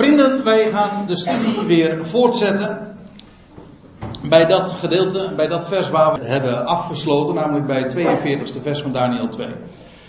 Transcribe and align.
Vrienden, 0.00 0.44
wij 0.44 0.70
gaan 0.70 1.06
de 1.06 1.16
studie 1.16 1.66
weer 1.66 2.06
voortzetten. 2.06 2.96
Bij 4.28 4.46
dat 4.46 4.70
gedeelte, 4.70 5.32
bij 5.36 5.46
dat 5.46 5.68
vers 5.68 5.90
waar 5.90 6.18
we 6.18 6.24
hebben 6.24 6.66
afgesloten, 6.66 7.34
namelijk 7.34 7.66
bij 7.66 7.80
het 7.80 7.96
42e 7.96 8.62
vers 8.62 8.80
van 8.80 8.92
Daniel 8.92 9.28
2. 9.28 9.48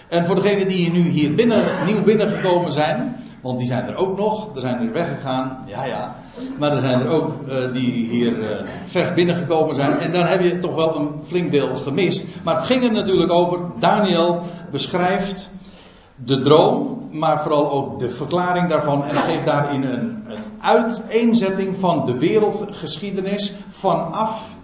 En 0.09 0.25
voor 0.25 0.35
degenen 0.35 0.67
die 0.67 0.91
nu 0.91 0.99
hier 0.99 1.33
binnen, 1.33 1.85
nieuw 1.85 2.01
binnengekomen 2.01 2.71
zijn, 2.71 3.15
want 3.41 3.57
die 3.57 3.67
zijn 3.67 3.87
er 3.87 3.95
ook 3.95 4.17
nog, 4.17 4.55
er 4.55 4.61
zijn 4.61 4.87
er 4.87 4.93
weggegaan, 4.93 5.63
ja 5.65 5.85
ja. 5.85 6.15
Maar 6.59 6.71
er 6.71 6.81
zijn 6.81 6.99
er 6.99 7.07
ook 7.07 7.33
uh, 7.47 7.73
die 7.73 7.91
hier 7.91 8.39
uh, 8.39 8.47
vers 8.85 9.13
binnengekomen 9.13 9.75
zijn. 9.75 9.99
En 9.99 10.11
dan 10.11 10.25
heb 10.25 10.41
je 10.41 10.57
toch 10.57 10.75
wel 10.75 10.95
een 10.95 11.09
flink 11.23 11.51
deel 11.51 11.75
gemist. 11.75 12.27
Maar 12.43 12.55
het 12.55 12.65
ging 12.65 12.83
er 12.83 12.91
natuurlijk 12.91 13.31
over, 13.31 13.59
Daniel 13.79 14.43
beschrijft 14.71 15.51
de 16.15 16.39
droom, 16.39 17.00
maar 17.11 17.41
vooral 17.41 17.71
ook 17.71 17.99
de 17.99 18.09
verklaring 18.09 18.69
daarvan. 18.69 19.05
En 19.05 19.17
geeft 19.17 19.45
daarin 19.45 19.83
een, 19.83 20.23
een 20.27 20.43
uiteenzetting 20.61 21.77
van 21.77 22.05
de 22.05 22.17
wereldgeschiedenis 22.17 23.53
vanaf 23.69 24.55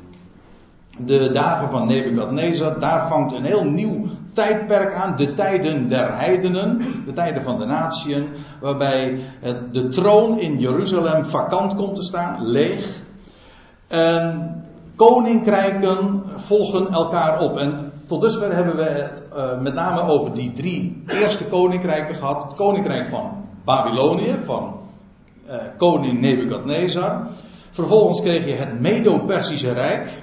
de 0.98 1.30
dagen 1.32 1.70
van 1.70 1.88
Nebukadnezar. 1.88 2.80
Daar 2.80 3.08
vangt 3.08 3.36
een 3.36 3.46
heel 3.46 3.64
nieuw 3.64 4.06
tijdperk 4.34 4.94
aan, 4.94 5.16
de 5.16 5.34
tijden 5.34 5.90
der 5.90 6.18
heidenen, 6.18 6.82
de 7.06 7.14
tijden 7.14 7.44
van 7.44 7.58
de 7.58 7.66
natieën, 7.66 8.28
waarbij 8.62 9.20
de 9.72 9.88
troon 9.88 10.40
in 10.40 10.60
Jeruzalem 10.60 11.26
vakant 11.26 11.76
komt 11.76 11.96
te 11.96 12.04
staan, 12.04 12.48
leeg. 12.48 13.02
En 13.88 14.56
koninkrijken 14.96 16.24
volgen 16.36 16.92
elkaar 16.92 17.40
op. 17.40 17.58
En 17.58 17.87
tot 18.08 18.22
dusver 18.22 18.56
hebben 18.56 18.76
we 18.76 18.84
het 18.84 19.24
uh, 19.34 19.60
met 19.60 19.74
name 19.74 20.02
over 20.02 20.34
die 20.34 20.52
drie 20.52 21.04
eerste 21.08 21.46
koninkrijken 21.46 22.16
gehad. 22.16 22.44
Het 22.44 22.56
koninkrijk 22.56 23.08
van 23.08 23.46
Babylonië, 23.64 24.38
van 24.44 24.80
uh, 25.48 25.56
koning 25.78 26.20
Nebukadnezar. 26.20 27.28
Vervolgens 27.72 28.22
kreeg 28.22 28.46
je 28.46 28.54
het 28.54 28.80
Medo-Persische 28.80 29.74
Rijk, 29.74 30.22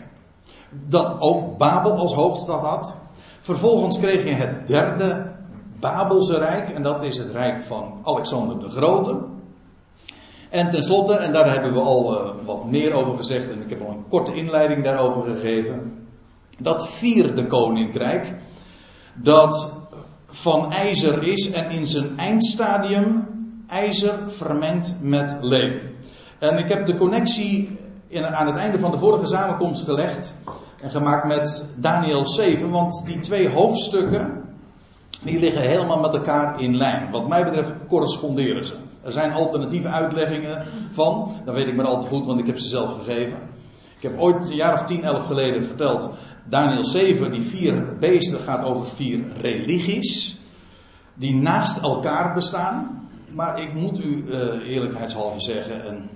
dat 0.70 1.20
ook 1.20 1.58
Babel 1.58 1.92
als 1.92 2.14
hoofdstad 2.14 2.61
had. 2.61 2.97
Vervolgens 3.41 3.98
kreeg 3.98 4.25
je 4.25 4.34
het 4.34 4.67
derde 4.67 5.33
Babelse 5.80 6.39
Rijk, 6.39 6.69
en 6.69 6.83
dat 6.83 7.03
is 7.03 7.19
het 7.19 7.30
Rijk 7.30 7.61
van 7.61 8.01
Alexander 8.03 8.58
de 8.58 8.70
Grote. 8.70 9.20
En 10.51 10.70
tenslotte, 10.70 11.14
en 11.14 11.33
daar 11.33 11.53
hebben 11.53 11.73
we 11.73 11.80
al 11.80 12.12
uh, 12.12 12.30
wat 12.45 12.64
meer 12.64 12.92
over 12.92 13.17
gezegd, 13.17 13.51
en 13.51 13.62
ik 13.62 13.70
heb 13.70 13.83
al 13.83 13.89
een 13.89 14.08
korte 14.08 14.33
inleiding 14.33 14.84
daarover 14.84 15.23
gegeven. 15.23 16.03
Dat 16.58 16.88
vierde 16.88 17.47
koninkrijk, 17.47 18.34
dat 19.14 19.72
van 20.27 20.72
ijzer 20.72 21.22
is 21.22 21.50
en 21.50 21.70
in 21.70 21.86
zijn 21.86 22.19
eindstadium 22.19 23.27
ijzer 23.66 24.19
vermengd 24.27 24.94
met 25.00 25.36
leem. 25.41 25.80
En 26.38 26.58
ik 26.58 26.69
heb 26.69 26.86
de 26.86 26.94
connectie 26.94 27.78
in, 28.06 28.27
aan 28.27 28.46
het 28.46 28.56
einde 28.56 28.78
van 28.78 28.91
de 28.91 28.98
vorige 28.98 29.27
samenkomst 29.27 29.84
gelegd 29.84 30.34
en 30.80 30.91
gemaakt 30.91 31.27
met 31.27 31.64
Daniel 31.77 32.27
7, 32.27 32.70
want 32.70 33.02
die 33.06 33.18
twee 33.18 33.48
hoofdstukken, 33.48 34.42
die 35.22 35.39
liggen 35.39 35.62
helemaal 35.62 36.00
met 36.00 36.14
elkaar 36.14 36.61
in 36.61 36.77
lijn. 36.77 37.11
Wat 37.11 37.28
mij 37.28 37.44
betreft 37.44 37.74
corresponderen 37.89 38.64
ze. 38.64 38.74
Er 39.02 39.12
zijn 39.12 39.33
alternatieve 39.33 39.89
uitleggingen 39.89 40.66
van, 40.91 41.33
dat 41.44 41.55
weet 41.55 41.68
ik 41.68 41.77
maar 41.77 41.86
al 41.86 42.00
te 42.00 42.06
goed, 42.06 42.27
want 42.27 42.41
ik 42.41 42.46
heb 42.46 42.58
ze 42.58 42.68
zelf 42.68 42.94
gegeven. 42.98 43.39
Ik 44.05 44.10
heb 44.10 44.20
ooit 44.20 44.48
een 44.48 44.56
jaar 44.56 44.72
of 44.72 44.83
10, 44.83 45.05
11 45.05 45.27
geleden 45.27 45.64
verteld, 45.64 46.10
Daniel 46.48 46.84
7, 46.84 47.33
die 47.33 47.42
vier 47.42 47.98
beesten 47.98 48.41
gaat 48.41 48.64
over 48.64 48.86
vier 48.86 49.24
religies, 49.41 50.38
die 51.14 51.34
naast 51.34 51.83
elkaar 51.83 52.34
bestaan. 52.34 53.08
Maar 53.30 53.61
ik 53.61 53.74
moet 53.74 54.05
u 54.05 54.24
uh, 54.27 54.69
eerlijkheidshalve 54.69 55.41
zeggen, 55.41 55.84
en 55.84 56.11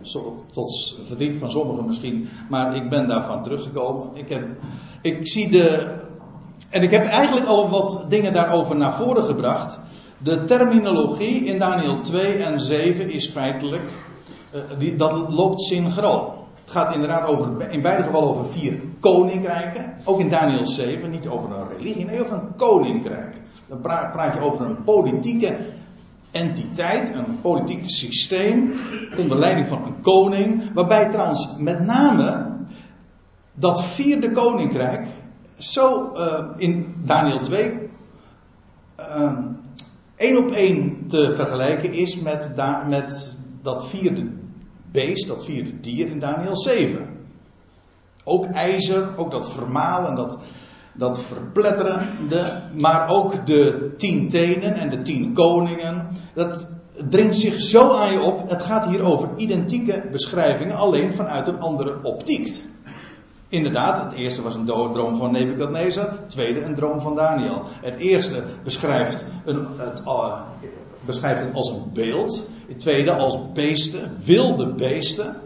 tot 0.53 0.97
verdriet 1.07 1.37
van 1.37 1.51
sommigen 1.51 1.87
misschien, 1.87 2.29
maar 2.49 2.77
ik 2.77 2.89
ben 2.89 3.09
daarvan 3.09 3.43
teruggekomen. 3.43 4.11
Ik, 4.15 4.29
heb, 4.29 4.49
ik 5.03 5.29
zie 5.29 5.51
de. 5.51 5.95
En 6.71 6.83
ik 6.83 6.91
heb 6.91 7.05
eigenlijk 7.05 7.47
al 7.47 7.69
wat 7.69 8.05
dingen 8.09 8.33
daarover 8.33 8.77
naar 8.77 8.95
voren 8.95 9.25
gebracht. 9.25 9.79
De 10.19 10.45
terminologie 10.45 11.45
in 11.45 11.59
Daniel 11.59 12.01
2 12.01 12.35
en 12.35 12.61
7 12.61 13.11
is 13.11 13.29
feitelijk. 13.29 13.93
Uh, 14.55 14.61
die, 14.79 14.97
dat 14.97 15.33
loopt 15.33 15.61
synchroon. 15.61 16.38
Het 16.69 16.77
gaat 16.77 16.95
inderdaad 16.95 17.27
over, 17.27 17.71
in 17.71 17.83
beide 17.83 18.03
gevallen 18.03 18.29
over 18.29 18.47
vier 18.47 18.81
koninkrijken. 19.01 19.95
Ook 20.05 20.21
in 20.21 20.29
Daniel 20.29 20.67
7, 20.67 21.11
niet 21.11 21.29
over 21.29 21.51
een 21.51 21.69
religie, 21.69 22.05
nee, 22.05 22.21
over 22.21 22.35
een 22.35 22.57
koninkrijk. 22.57 23.37
Dan 23.67 23.81
praat, 23.81 24.35
je 24.35 24.41
over 24.41 24.67
een 24.67 24.85
politieke 24.85 25.57
entiteit, 26.31 27.15
een 27.15 27.41
politiek 27.41 27.91
systeem, 27.91 28.73
onder 29.19 29.39
leiding 29.39 29.67
van 29.67 29.85
een 29.85 30.01
koning, 30.01 30.73
waarbij 30.75 31.09
trouwens 31.09 31.57
met 31.59 31.85
name 31.85 32.57
dat 33.55 33.85
vierde 33.85 34.31
koninkrijk 34.31 35.07
zo 35.59 36.13
uh, 36.15 36.45
in 36.57 36.95
Daniel 37.05 37.41
2 37.41 37.73
uh, 38.99 39.39
één 40.17 40.39
op 40.39 40.51
één 40.51 41.07
te 41.07 41.33
vergelijken 41.33 41.93
is 41.93 42.21
met, 42.21 42.53
met 42.87 43.37
dat 43.63 43.89
vierde 43.89 44.38
beest, 44.93 45.27
dat 45.29 45.45
vierde 45.45 45.81
dier 45.81 46.07
in 46.09 46.19
Daniel 46.19 46.57
7. 46.57 47.17
Ook 48.25 48.45
ijzer, 48.45 49.17
ook 49.17 49.31
dat 49.31 49.53
vermalen, 49.53 50.15
dat, 50.15 50.39
dat 50.95 51.21
verpletterende, 51.21 52.63
maar 52.73 53.09
ook 53.09 53.47
de 53.47 53.95
tien 53.97 54.29
tenen 54.29 54.75
en 54.75 54.91
de 54.91 55.01
tien 55.01 55.33
koningen. 55.35 56.09
Dat 56.35 56.71
dringt 57.09 57.37
zich 57.37 57.61
zo 57.61 57.93
aan 57.93 58.13
je 58.13 58.21
op. 58.21 58.49
Het 58.49 58.63
gaat 58.63 58.87
hier 58.87 59.03
over 59.03 59.29
identieke 59.37 60.05
beschrijvingen, 60.11 60.77
alleen 60.77 61.13
vanuit 61.13 61.47
een 61.47 61.61
andere 61.61 61.99
optiek. 62.03 62.65
Inderdaad, 63.49 63.99
het 63.99 64.13
eerste 64.13 64.43
was 64.43 64.55
een 64.55 64.65
droom 64.65 65.17
van 65.17 65.33
Nebukadnezar, 65.33 66.11
het 66.11 66.31
tweede 66.31 66.61
een 66.61 66.75
droom 66.75 67.01
van 67.01 67.15
Daniel. 67.15 67.63
Het 67.81 67.97
eerste 67.97 68.45
beschrijft, 68.65 69.25
een, 69.45 69.67
het, 69.77 70.03
uh, 70.07 70.41
beschrijft 71.05 71.41
het 71.41 71.55
als 71.55 71.71
een 71.71 71.91
beeld, 71.93 72.49
het 72.69 72.79
tweede 72.79 73.13
als 73.13 73.39
beesten, 73.53 74.17
wilde 74.25 74.75
beesten. 74.75 75.37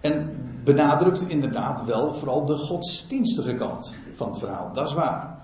En 0.00 0.36
benadrukt 0.64 1.28
inderdaad 1.28 1.84
wel 1.84 2.14
vooral 2.14 2.46
de 2.46 2.56
godsdienstige 2.56 3.54
kant 3.54 3.94
van 4.14 4.28
het 4.28 4.38
verhaal. 4.38 4.70
Dat 4.72 4.88
is 4.88 4.94
waar. 4.94 5.40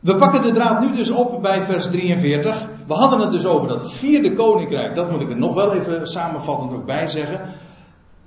We 0.00 0.16
pakken 0.16 0.42
de 0.42 0.52
draad 0.52 0.80
nu 0.80 0.92
dus 0.92 1.10
op 1.10 1.42
bij 1.42 1.62
vers 1.62 1.90
43. 1.90 2.68
We 2.86 2.94
hadden 2.94 3.20
het 3.20 3.30
dus 3.30 3.46
over 3.46 3.68
dat 3.68 3.92
vierde 3.92 4.32
koninkrijk. 4.32 4.94
Dat 4.94 5.10
moet 5.10 5.20
ik 5.20 5.30
er 5.30 5.38
nog 5.38 5.54
wel 5.54 5.74
even 5.74 6.06
samenvattend 6.06 6.72
ook 6.72 6.86
bij 6.86 7.06
zeggen. 7.06 7.40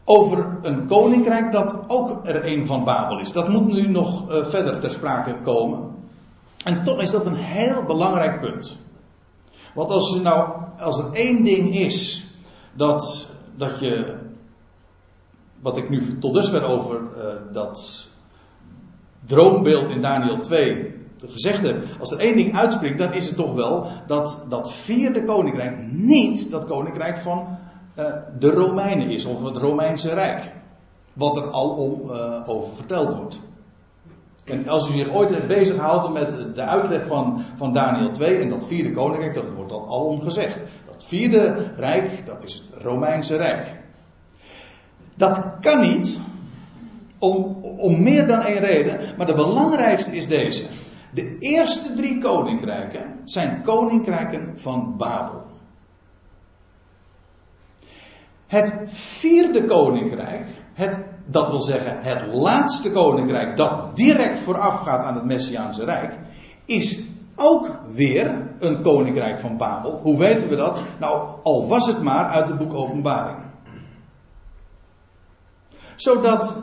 Over 0.05 0.57
een 0.61 0.87
koninkrijk 0.87 1.51
dat 1.51 1.75
ook 1.87 2.27
er 2.27 2.45
een 2.45 2.65
van 2.67 2.83
Babel 2.83 3.19
is. 3.19 3.31
Dat 3.31 3.49
moet 3.49 3.73
nu 3.73 3.87
nog 3.87 4.31
uh, 4.31 4.45
verder 4.45 4.79
ter 4.79 4.89
sprake 4.89 5.35
komen. 5.41 5.79
En 6.63 6.83
toch 6.83 7.01
is 7.01 7.11
dat 7.11 7.25
een 7.25 7.35
heel 7.35 7.83
belangrijk 7.83 8.39
punt. 8.39 8.82
Want 9.73 9.89
als, 9.89 10.15
er 10.15 10.21
nou, 10.21 10.49
als 10.77 10.99
er 10.99 11.11
één 11.13 11.43
ding 11.43 11.75
is 11.75 12.27
dat, 12.73 13.29
dat 13.55 13.79
je 13.79 14.17
wat 15.59 15.77
ik 15.77 15.89
nu 15.89 16.17
tot 16.17 16.33
dusver 16.33 16.63
over 16.63 17.01
uh, 17.01 17.25
dat 17.51 18.09
droombeeld 19.25 19.89
in 19.89 20.01
Daniel 20.01 20.39
2 20.39 20.93
gezegd 21.25 21.61
heb. 21.61 21.83
Als 21.99 22.11
er 22.11 22.19
één 22.19 22.35
ding 22.35 22.55
uitspringt, 22.55 22.97
dan 22.97 23.13
is 23.13 23.25
het 23.25 23.35
toch 23.35 23.53
wel 23.53 23.87
dat 24.07 24.37
dat 24.49 24.73
vierde 24.73 25.23
koninkrijk 25.23 25.91
niet 25.91 26.51
dat 26.51 26.65
koninkrijk 26.65 27.17
van 27.17 27.57
uh, 27.99 28.05
de 28.39 28.49
Romeinen 28.49 29.09
is, 29.09 29.25
of 29.25 29.43
het 29.43 29.57
Romeinse 29.57 30.13
Rijk. 30.13 30.53
Wat 31.13 31.37
er 31.37 31.49
al 31.49 31.69
om, 31.69 32.09
uh, 32.09 32.41
over 32.45 32.75
verteld 32.75 33.15
wordt. 33.15 33.39
En 34.43 34.67
als 34.67 34.89
u 34.89 34.91
zich 34.91 35.13
ooit 35.13 35.29
hebt 35.29 35.47
bezig 35.47 36.11
met 36.11 36.55
de 36.55 36.61
uitleg 36.61 37.07
van, 37.07 37.43
van 37.55 37.73
Daniel 37.73 38.11
2 38.11 38.37
en 38.37 38.49
dat 38.49 38.67
vierde 38.67 38.91
koninkrijk, 38.91 39.33
dat 39.33 39.51
wordt 39.51 39.69
dat 39.69 39.87
al 39.87 40.05
om 40.05 40.21
gezegd. 40.21 40.63
Dat 40.85 41.05
vierde 41.05 41.71
rijk, 41.75 42.25
dat 42.25 42.43
is 42.43 42.53
het 42.53 42.83
Romeinse 42.83 43.35
Rijk. 43.35 43.81
Dat 45.15 45.59
kan 45.59 45.79
niet, 45.81 46.19
om, 47.19 47.63
om 47.77 48.03
meer 48.03 48.27
dan 48.27 48.41
één 48.41 48.59
reden, 48.59 49.15
maar 49.17 49.25
de 49.25 49.33
belangrijkste 49.33 50.15
is 50.15 50.27
deze. 50.27 50.65
De 51.13 51.37
eerste 51.39 51.93
drie 51.93 52.17
koninkrijken 52.17 53.19
zijn 53.23 53.61
koninkrijken 53.61 54.59
van 54.59 54.97
Babel. 54.97 55.45
Het 58.47 58.83
vierde 58.87 59.65
koninkrijk, 59.65 60.47
het, 60.73 60.99
dat 61.25 61.49
wil 61.49 61.61
zeggen 61.61 61.97
het 62.01 62.33
laatste 62.33 62.91
koninkrijk 62.91 63.57
dat 63.57 63.95
direct 63.95 64.39
voorafgaat 64.39 65.05
aan 65.05 65.15
het 65.15 65.25
Messiaanse 65.25 65.85
Rijk, 65.85 66.19
is 66.65 67.03
ook 67.35 67.67
weer 67.93 68.55
een 68.59 68.81
koninkrijk 68.81 69.39
van 69.39 69.57
Babel. 69.57 69.99
Hoe 70.03 70.17
weten 70.17 70.49
we 70.49 70.55
dat? 70.55 70.81
Nou, 70.99 71.27
al 71.43 71.67
was 71.67 71.87
het 71.87 72.01
maar 72.01 72.25
uit 72.25 72.47
het 72.47 72.57
boek 72.57 72.73
Openbaring 72.73 73.51
zodat 75.95 76.59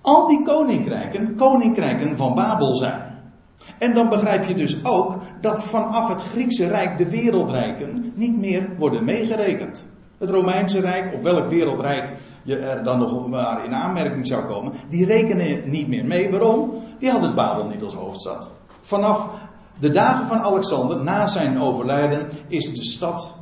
al 0.00 0.26
die 0.26 0.42
koninkrijken 0.42 1.34
koninkrijken 1.36 2.16
van 2.16 2.34
Babel 2.34 2.74
zijn. 2.74 3.08
En 3.78 3.94
dan 3.94 4.08
begrijp 4.08 4.44
je 4.44 4.54
dus 4.54 4.84
ook 4.84 5.18
dat 5.40 5.64
vanaf 5.64 6.08
het 6.08 6.22
Griekse 6.22 6.66
Rijk 6.66 6.98
de 6.98 7.10
wereldrijken 7.10 8.12
niet 8.14 8.38
meer 8.38 8.68
worden 8.78 9.04
meegerekend. 9.04 9.86
Het 10.18 10.30
Romeinse 10.30 10.80
Rijk, 10.80 11.14
of 11.14 11.22
welk 11.22 11.48
wereldrijk 11.48 12.12
je 12.50 12.56
er 12.56 12.84
dan 12.84 12.98
nog 12.98 13.28
maar 13.28 13.64
in 13.64 13.74
aanmerking 13.74 14.26
zou 14.26 14.44
komen, 14.44 14.72
die 14.88 15.04
rekenen 15.04 15.70
niet 15.70 15.88
meer 15.88 16.06
mee. 16.06 16.30
Waarom? 16.30 16.72
Die 16.98 17.10
hadden 17.10 17.34
Babel 17.34 17.64
niet 17.64 17.82
als 17.82 17.94
hoofdstad. 17.94 18.50
Vanaf 18.80 19.28
de 19.78 19.90
dagen 19.90 20.26
van 20.26 20.38
Alexander, 20.38 21.02
na 21.02 21.26
zijn 21.26 21.60
overlijden, 21.60 22.28
is 22.48 22.74
de 22.74 22.84
stad 22.84 23.36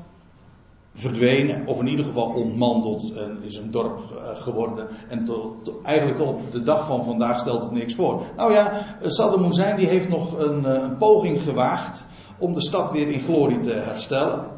verdwenen, 0.92 1.66
of 1.66 1.80
in 1.80 1.86
ieder 1.86 2.04
geval 2.04 2.26
ontmanteld 2.26 3.12
en 3.12 3.38
is 3.42 3.56
een 3.56 3.70
dorp 3.70 3.98
eh, 3.98 4.36
geworden. 4.36 4.86
En 5.08 5.24
tot, 5.24 5.72
eigenlijk 5.82 6.20
op 6.20 6.50
de 6.50 6.62
dag 6.62 6.86
van 6.86 7.04
vandaag 7.04 7.40
stelt 7.40 7.62
het 7.62 7.72
niks 7.72 7.94
voor. 7.94 8.22
Nou 8.36 8.52
ja, 8.52 8.72
Saddam 9.02 9.44
Hussein 9.44 9.76
die 9.76 9.86
heeft 9.86 10.08
nog 10.08 10.38
een, 10.38 10.66
eh, 10.66 10.82
een 10.82 10.96
poging 10.96 11.42
gewaagd 11.42 12.06
om 12.38 12.52
de 12.52 12.62
stad 12.62 12.90
weer 12.90 13.08
in 13.08 13.20
glorie 13.20 13.58
te 13.58 13.72
herstellen. 13.72 14.57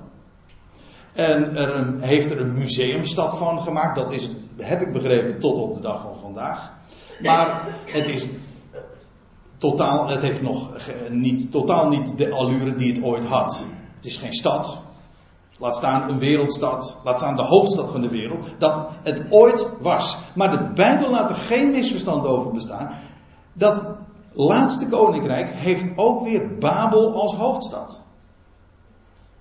En 1.12 1.57
er 1.57 1.75
een, 1.75 2.01
heeft 2.01 2.31
er 2.31 2.41
een 2.41 2.59
museumstad 2.59 3.37
van 3.37 3.62
gemaakt. 3.62 3.97
Dat 3.97 4.12
is 4.12 4.23
het, 4.23 4.49
heb 4.57 4.81
ik 4.81 4.93
begrepen, 4.93 5.39
tot 5.39 5.59
op 5.59 5.75
de 5.75 5.81
dag 5.81 6.01
van 6.01 6.17
vandaag. 6.17 6.73
Maar 7.21 7.62
het 7.85 8.09
is 8.09 8.27
totaal, 9.57 10.09
het 10.09 10.23
heeft 10.23 10.43
nog 10.43 10.71
niet, 11.09 11.51
totaal 11.53 11.89
niet 11.89 12.19
de 12.19 12.31
allure 12.31 12.75
die 12.75 12.93
het 12.93 13.03
ooit 13.03 13.25
had. 13.25 13.65
Het 13.97 14.07
is 14.07 14.17
geen 14.17 14.35
stad. 14.35 14.81
Laat 15.59 15.77
staan 15.77 16.09
een 16.09 16.19
wereldstad. 16.19 16.99
Laat 17.05 17.19
staan 17.19 17.37
de 17.37 17.43
hoofdstad 17.43 17.91
van 17.91 18.01
de 18.01 18.09
wereld. 18.09 18.47
Dat 18.59 18.89
het 19.03 19.25
ooit 19.29 19.67
was. 19.81 20.19
Maar 20.35 20.51
de 20.51 20.73
Bijbel 20.75 21.11
laat 21.11 21.31
er 21.31 21.37
geen 21.37 21.71
misverstand 21.71 22.27
over 22.27 22.51
bestaan. 22.51 22.95
Dat 23.53 23.85
laatste 24.33 24.89
koninkrijk 24.89 25.51
heeft 25.51 25.89
ook 25.97 26.23
weer 26.23 26.59
Babel 26.59 27.12
als 27.12 27.35
hoofdstad. 27.35 28.03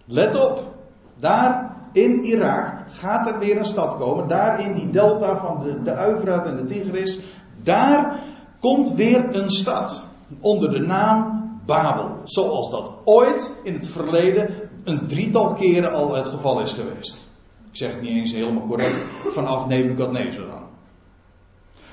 Let 0.06 0.48
op. 0.48 0.78
Daar 1.20 1.76
in 1.92 2.24
Irak 2.24 2.74
gaat 2.88 3.30
er 3.30 3.40
weer 3.40 3.58
een 3.58 3.66
stad 3.66 3.98
komen. 3.98 4.28
Daar 4.28 4.62
in 4.62 4.74
die 4.74 4.90
delta 4.90 5.38
van 5.38 5.64
de, 5.64 5.82
de 5.82 5.94
Uifraat 5.94 6.46
en 6.46 6.58
de 6.58 6.66
Tigris. 6.66 7.20
Daar 7.64 8.20
komt 8.60 8.94
weer 8.94 9.36
een 9.36 9.50
stad. 9.50 10.06
Onder 10.40 10.72
de 10.72 10.80
naam 10.80 11.40
Babel. 11.66 12.18
Zoals 12.24 12.70
dat 12.70 12.92
ooit 13.04 13.54
in 13.64 13.74
het 13.74 13.88
verleden 13.88 14.54
een 14.84 15.08
drietal 15.08 15.54
keren 15.54 15.94
al 15.94 16.16
het 16.16 16.28
geval 16.28 16.62
is 16.62 16.74
geweest. 16.74 17.28
Ik 17.72 17.78
zeg 17.78 17.92
het 17.92 18.02
niet 18.02 18.12
eens 18.12 18.32
helemaal 18.32 18.68
correct. 18.68 19.06
Vanaf 19.26 19.68
Nebuchadnezzar 19.68 20.46
dan. 20.46 20.68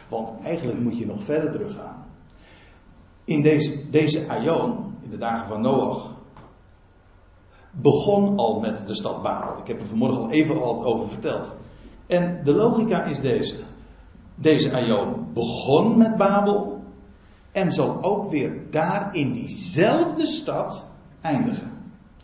Want 0.08 0.31
eigenlijk 0.43 0.81
moet 0.81 0.99
je 0.99 1.06
nog 1.06 1.25
verder 1.25 1.50
teruggaan. 1.50 2.06
In 3.25 3.43
deze, 3.43 3.90
deze 3.90 4.28
Aion, 4.28 4.94
in 5.02 5.11
de 5.11 5.17
dagen 5.17 5.49
van 5.49 5.61
Noach, 5.61 6.14
begon 7.81 8.37
al 8.37 8.61
met 8.61 8.87
de 8.87 8.94
stad 8.94 9.23
Babel. 9.23 9.58
Ik 9.58 9.67
heb 9.67 9.81
er 9.81 9.87
vanmorgen 9.87 10.23
al 10.23 10.31
even 10.31 10.62
al 10.62 10.84
over 10.84 11.08
verteld. 11.08 11.55
En 12.06 12.40
de 12.44 12.55
logica 12.55 13.05
is 13.05 13.20
deze. 13.20 13.55
Deze 14.34 14.73
Aion 14.73 15.26
begon 15.32 15.99
met 15.99 16.17
Babel 16.17 16.81
en 17.52 17.73
zal 17.73 18.02
ook 18.02 18.31
weer 18.31 18.70
daar 18.70 19.14
in 19.14 19.32
diezelfde 19.32 20.26
stad 20.26 20.87
eindigen. 21.20 21.70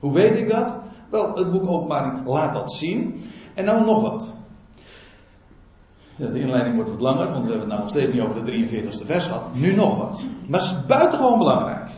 Hoe 0.00 0.12
weet 0.12 0.36
ik 0.36 0.48
dat? 0.48 0.76
Wel, 1.10 1.34
het 1.34 1.52
boek 1.52 1.66
Openbaring 1.66 2.26
laat 2.26 2.54
dat 2.54 2.72
zien. 2.72 3.22
En 3.54 3.64
nou 3.64 3.84
nog 3.84 4.02
wat. 4.02 4.32
De 6.16 6.40
inleiding 6.40 6.74
wordt 6.74 6.90
wat 6.90 7.00
langer, 7.00 7.30
want 7.30 7.44
we 7.44 7.50
hebben 7.50 7.58
het 7.60 7.68
nou 7.68 7.80
nog 7.80 7.90
steeds 7.90 8.12
niet 8.12 8.20
over 8.20 8.44
de 8.44 8.52
43ste 8.52 9.06
vers 9.06 9.24
gehad. 9.24 9.54
Nu 9.54 9.74
nog 9.74 9.96
wat. 9.96 10.24
Maar 10.48 10.60
het 10.60 10.70
is 10.70 10.86
buitengewoon 10.86 11.38
belangrijk. 11.38 11.90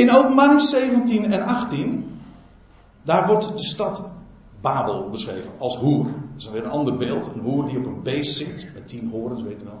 In 0.00 0.14
openbaring 0.14 0.60
17 0.60 1.32
en 1.32 1.42
18, 1.42 2.20
daar 3.02 3.26
wordt 3.26 3.56
de 3.56 3.64
stad 3.64 4.08
Babel 4.60 5.08
beschreven 5.10 5.50
als 5.58 5.76
hoer. 5.76 6.04
Dat 6.04 6.14
is 6.36 6.50
weer 6.50 6.64
een 6.64 6.70
ander 6.70 6.96
beeld. 6.96 7.30
Een 7.34 7.40
hoer 7.40 7.66
die 7.68 7.78
op 7.78 7.86
een 7.86 8.02
beest 8.02 8.36
zit, 8.36 8.70
met 8.74 8.88
tien 8.88 9.10
horens, 9.10 9.42
weet 9.42 9.58
je 9.58 9.64
wel. 9.64 9.80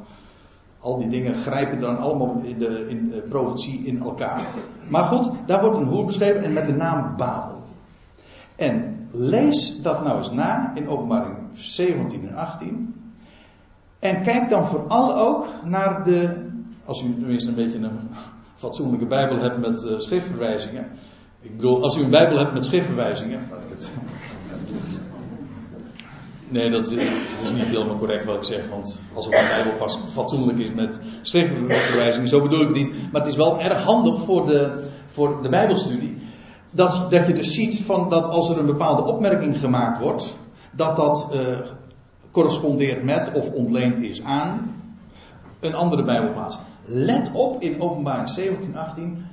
Al 0.80 0.98
die 0.98 1.08
dingen 1.08 1.34
grijpen 1.34 1.80
dan 1.80 1.98
allemaal 1.98 2.40
in 2.42 2.58
de, 2.58 2.86
in 2.88 3.22
profetie 3.28 3.84
in 3.84 4.02
elkaar. 4.02 4.46
Maar 4.88 5.04
goed, 5.04 5.30
daar 5.46 5.60
wordt 5.60 5.76
een 5.76 5.84
hoer 5.84 6.06
beschreven 6.06 6.42
en 6.42 6.52
met 6.52 6.66
de 6.66 6.74
naam 6.74 7.16
Babel. 7.16 7.62
En 8.56 9.06
lees 9.10 9.82
dat 9.82 10.04
nou 10.04 10.18
eens 10.18 10.30
na 10.30 10.74
in 10.74 10.88
openbaring 10.88 11.36
17 11.52 12.28
en 12.28 12.34
18. 12.34 12.94
En 13.98 14.22
kijk 14.22 14.48
dan 14.50 14.66
vooral 14.66 15.16
ook 15.16 15.46
naar 15.64 16.04
de, 16.04 16.46
als 16.84 17.02
u 17.02 17.14
tenminste 17.14 17.48
een 17.48 17.54
beetje 17.54 17.78
een 17.78 18.10
fatsoenlijke 18.60 19.06
Bijbel 19.06 19.38
hebt 19.38 19.58
met 19.58 19.84
uh, 19.84 19.98
schriftverwijzingen. 19.98 20.86
Ik 21.40 21.56
bedoel, 21.56 21.82
als 21.82 21.96
u 21.96 22.02
een 22.02 22.10
Bijbel 22.10 22.38
hebt 22.38 22.52
met 22.52 22.64
schriftverwijzingen. 22.64 23.48
Nee, 26.48 26.70
dat 26.70 26.86
is, 26.86 26.96
dat 26.96 27.42
is, 27.42 27.52
niet 27.52 27.64
helemaal 27.64 27.96
correct 27.96 28.24
wat 28.24 28.36
ik 28.36 28.44
zeg. 28.44 28.68
Want 28.68 29.00
als 29.14 29.24
een 29.24 29.30
Bijbel 29.30 29.72
pas 29.78 29.98
fatsoenlijk 30.12 30.58
is 30.58 30.72
met 30.72 31.00
schriftverwijzingen, 31.22 32.28
zo 32.28 32.42
bedoel 32.42 32.60
ik 32.60 32.68
het 32.68 32.76
niet. 32.76 33.12
Maar 33.12 33.20
het 33.20 33.30
is 33.30 33.36
wel 33.36 33.60
erg 33.60 33.84
handig 33.84 34.20
voor 34.20 34.46
de, 34.46 34.88
voor 35.06 35.42
de 35.42 35.48
Bijbelstudie. 35.48 36.18
Dat, 36.70 37.06
dat 37.10 37.26
je 37.26 37.32
dus 37.32 37.54
ziet 37.54 37.82
van 37.82 38.08
dat 38.08 38.24
als 38.24 38.50
er 38.50 38.58
een 38.58 38.66
bepaalde 38.66 39.12
opmerking 39.12 39.58
gemaakt 39.58 40.00
wordt, 40.00 40.36
dat 40.72 40.96
dat 40.96 41.28
uh, 41.32 41.40
correspondeert 42.30 43.04
met 43.04 43.30
of 43.32 43.50
ontleend 43.50 43.98
is 43.98 44.22
aan 44.22 44.82
een 45.60 45.74
andere 45.74 46.04
Bijbelplaats. 46.04 46.58
Let 46.92 47.30
op 47.32 47.62
in 47.62 47.80
openbaring 47.80 48.28
17, 48.28 48.76
18. 48.76 49.26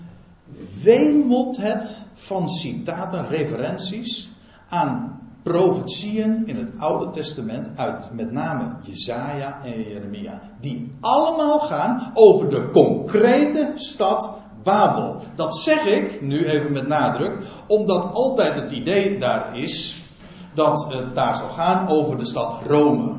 Wemelt 0.83 1.57
het 1.57 2.01
van 2.13 2.50
citaten, 2.50 3.27
referenties 3.27 4.30
aan 4.69 5.19
profetieën 5.44 6.45
in 6.45 6.56
het 6.56 6.71
Oude 6.77 7.09
Testament 7.09 7.80
uit 7.80 8.13
met 8.13 8.31
name 8.31 8.75
Jezaja 8.81 9.63
en 9.63 9.81
Jeremia. 9.81 10.42
Die 10.59 10.92
allemaal 11.00 11.59
gaan 11.59 12.12
over 12.13 12.50
de 12.50 12.69
concrete 12.69 13.71
stad 13.75 14.31
Babel. 14.63 15.15
Dat 15.36 15.56
zeg 15.56 15.86
ik 15.86 16.21
nu 16.21 16.45
even 16.45 16.71
met 16.71 16.88
nadruk, 16.88 17.38
omdat 17.68 18.13
altijd 18.13 18.56
het 18.56 18.71
idee 18.71 19.19
daar 19.19 19.57
is 19.57 20.06
dat 20.53 20.94
het 20.94 21.15
daar 21.15 21.36
zal 21.36 21.50
gaan 21.50 21.88
over 21.88 22.18
de 22.18 22.25
stad 22.25 22.62
Rome. 22.68 23.18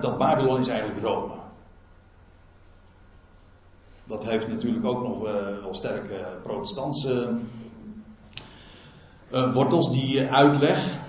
Dat 0.00 0.18
Babylon 0.18 0.60
is 0.60 0.68
eigenlijk 0.68 1.00
Rome. 1.00 1.41
Dat 4.12 4.24
heeft 4.24 4.48
natuurlijk 4.48 4.86
ook 4.86 5.02
nog 5.02 5.26
uh, 5.26 5.32
wel 5.62 5.74
sterke 5.74 6.38
protestantse 6.42 7.28
uh, 9.32 9.54
wortels, 9.54 9.92
die 9.92 10.30
uitleg. 10.30 11.00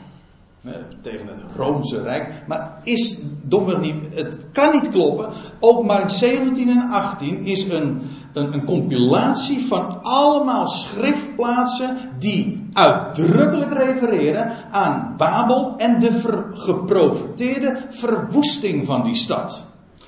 tegen 1.01 1.27
het 1.27 1.55
Roomse 1.55 2.01
Rijk. 2.01 2.47
Maar 2.47 2.79
is 2.83 3.21
domweg 3.41 3.79
niet, 3.79 3.95
het 4.13 4.51
kan 4.51 4.71
niet 4.73 4.89
kloppen. 4.89 5.29
Openbaring 5.59 6.11
17 6.11 6.69
en 6.69 6.89
18 6.89 7.45
is 7.45 7.63
een, 7.63 8.01
een, 8.33 8.53
een 8.53 8.65
compilatie 8.65 9.65
van 9.65 10.01
allemaal 10.01 10.67
schriftplaatsen 10.67 11.97
die 12.17 12.67
uitdrukkelijk 12.73 13.71
refereren 13.71 14.71
aan 14.71 15.13
Babel 15.17 15.73
en 15.77 15.99
de 15.99 16.11
ver, 16.11 16.49
geprofiteerde 16.53 17.85
verwoesting 17.89 18.85
van 18.85 19.03
die 19.03 19.15
stad. 19.15 19.65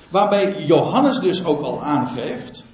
Waarbij 0.08 0.64
Johannes 0.64 1.20
dus 1.20 1.44
ook 1.44 1.62
al 1.62 1.82
aangeeft 1.82 2.65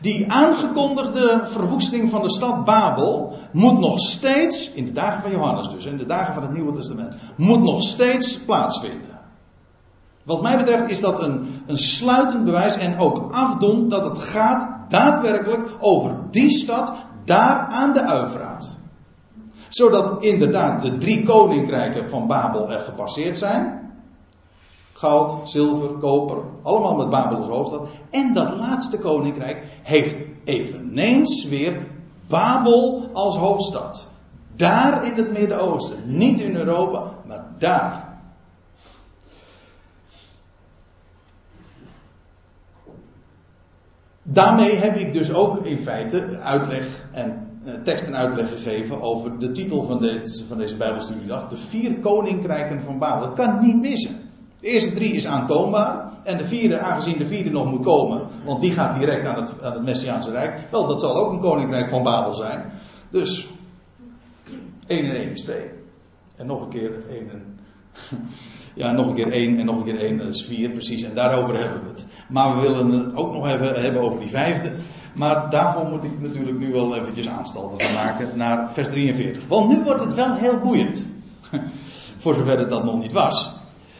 die 0.00 0.32
aangekondigde 0.32 1.42
verwoesting 1.46 2.10
van 2.10 2.22
de 2.22 2.30
stad 2.30 2.64
Babel 2.64 3.32
moet 3.52 3.78
nog 3.78 4.00
steeds, 4.00 4.72
in 4.72 4.84
de 4.84 4.92
dagen 4.92 5.22
van 5.22 5.30
Johannes 5.30 5.68
dus, 5.68 5.84
in 5.84 5.96
de 5.96 6.06
dagen 6.06 6.34
van 6.34 6.42
het 6.42 6.52
Nieuwe 6.52 6.72
Testament, 6.72 7.16
moet 7.36 7.62
nog 7.62 7.82
steeds 7.82 8.38
plaatsvinden. 8.38 9.20
Wat 10.24 10.42
mij 10.42 10.56
betreft 10.56 10.90
is 10.90 11.00
dat 11.00 11.22
een, 11.22 11.62
een 11.66 11.76
sluitend 11.76 12.44
bewijs 12.44 12.76
en 12.76 12.98
ook 12.98 13.32
afdoen 13.32 13.88
dat 13.88 14.04
het 14.04 14.18
gaat 14.18 14.90
daadwerkelijk 14.90 15.70
over 15.80 16.16
die 16.30 16.50
stad 16.50 16.92
daar 17.24 17.56
aan 17.56 17.92
de 17.92 18.02
Uivraat. 18.02 18.78
Zodat 19.68 20.22
inderdaad 20.22 20.82
de 20.82 20.96
drie 20.96 21.24
koninkrijken 21.24 22.08
van 22.08 22.26
Babel 22.26 22.70
er 22.70 22.80
gepasseerd 22.80 23.38
zijn. 23.38 23.87
Goud, 24.98 25.48
zilver, 25.48 25.88
koper, 25.88 26.36
allemaal 26.62 26.96
met 26.96 27.10
Babel 27.10 27.36
als 27.36 27.46
hoofdstad. 27.46 27.88
En 28.10 28.32
dat 28.32 28.56
laatste 28.56 28.98
koninkrijk 28.98 29.64
heeft 29.82 30.20
eveneens 30.44 31.44
weer 31.44 31.86
Babel 32.26 33.08
als 33.12 33.36
hoofdstad. 33.36 34.08
Daar 34.56 35.04
in 35.04 35.12
het 35.12 35.32
Midden-Oosten. 35.32 35.96
Niet 36.04 36.40
in 36.40 36.56
Europa, 36.56 37.12
maar 37.26 37.44
daar. 37.58 38.18
Daarmee 44.22 44.76
heb 44.76 44.96
ik 44.96 45.12
dus 45.12 45.32
ook 45.32 45.64
in 45.64 45.78
feite 45.78 46.38
uitleg 46.38 47.06
en 47.12 47.58
eh, 47.64 47.74
tekst 47.74 48.06
en 48.06 48.16
uitleg 48.16 48.48
gegeven 48.48 49.02
over 49.02 49.38
de 49.38 49.50
titel 49.50 49.82
van, 49.82 50.00
dit, 50.00 50.44
van 50.48 50.58
deze 50.58 50.76
Bijbelstudiedag. 50.76 51.48
De 51.48 51.56
vier 51.56 51.98
koninkrijken 51.98 52.82
van 52.82 52.98
Babel. 52.98 53.26
Dat 53.26 53.36
kan 53.36 53.60
niet 53.60 53.80
missen. 53.80 54.27
De 54.60 54.66
eerste 54.66 54.94
drie 54.94 55.12
is 55.12 55.26
aantoonbaar. 55.26 56.08
En 56.22 56.38
de 56.38 56.46
vierde, 56.46 56.78
aangezien 56.78 57.18
de 57.18 57.26
vierde 57.26 57.50
nog 57.50 57.70
moet 57.70 57.84
komen, 57.84 58.26
want 58.44 58.60
die 58.60 58.72
gaat 58.72 58.98
direct 58.98 59.26
aan 59.26 59.36
het, 59.36 59.62
aan 59.62 59.72
het 59.72 59.84
Messiaanse 59.84 60.30
Rijk. 60.30 60.68
Wel, 60.70 60.86
dat 60.86 61.00
zal 61.00 61.16
ook 61.16 61.32
een 61.32 61.40
koninkrijk 61.40 61.88
van 61.88 62.02
Babel 62.02 62.34
zijn. 62.34 62.64
Dus 63.10 63.48
1 64.86 65.04
en 65.04 65.16
1 65.16 65.30
is 65.30 65.40
2. 65.40 65.56
En 66.36 66.46
nog 66.46 66.62
een 66.62 66.68
keer 66.68 67.06
1 67.08 67.30
en. 67.30 67.58
Ja, 68.74 68.92
nog 68.92 69.06
een 69.06 69.14
keer 69.14 69.32
1 69.32 69.58
en 69.58 69.64
nog 69.64 69.76
een 69.76 69.84
keer 69.84 70.00
1, 70.00 70.18
dat 70.18 70.34
is 70.34 70.44
4 70.44 70.70
precies. 70.70 71.02
En 71.02 71.14
daarover 71.14 71.58
hebben 71.58 71.82
we 71.82 71.88
het. 71.88 72.06
Maar 72.28 72.54
we 72.54 72.60
willen 72.60 72.90
het 72.90 73.14
ook 73.14 73.32
nog 73.32 73.48
even 73.48 73.82
hebben 73.82 74.02
over 74.02 74.20
die 74.20 74.28
vijfde. 74.28 74.72
Maar 75.14 75.50
daarvoor 75.50 75.88
moet 75.88 76.04
ik 76.04 76.20
natuurlijk 76.20 76.58
nu 76.58 76.72
wel 76.72 76.96
eventjes 76.96 77.28
aanstalten 77.28 77.80
gaan 77.80 77.94
maken 77.94 78.38
naar 78.38 78.72
vers 78.72 78.88
43. 78.88 79.46
Want 79.46 79.68
nu 79.68 79.82
wordt 79.82 80.00
het 80.00 80.14
wel 80.14 80.34
heel 80.34 80.58
boeiend. 80.58 81.06
Voor 82.22 82.34
zover 82.34 82.58
het 82.58 82.70
dat 82.70 82.84
nog 82.84 82.98
niet 82.98 83.12
was. 83.12 83.57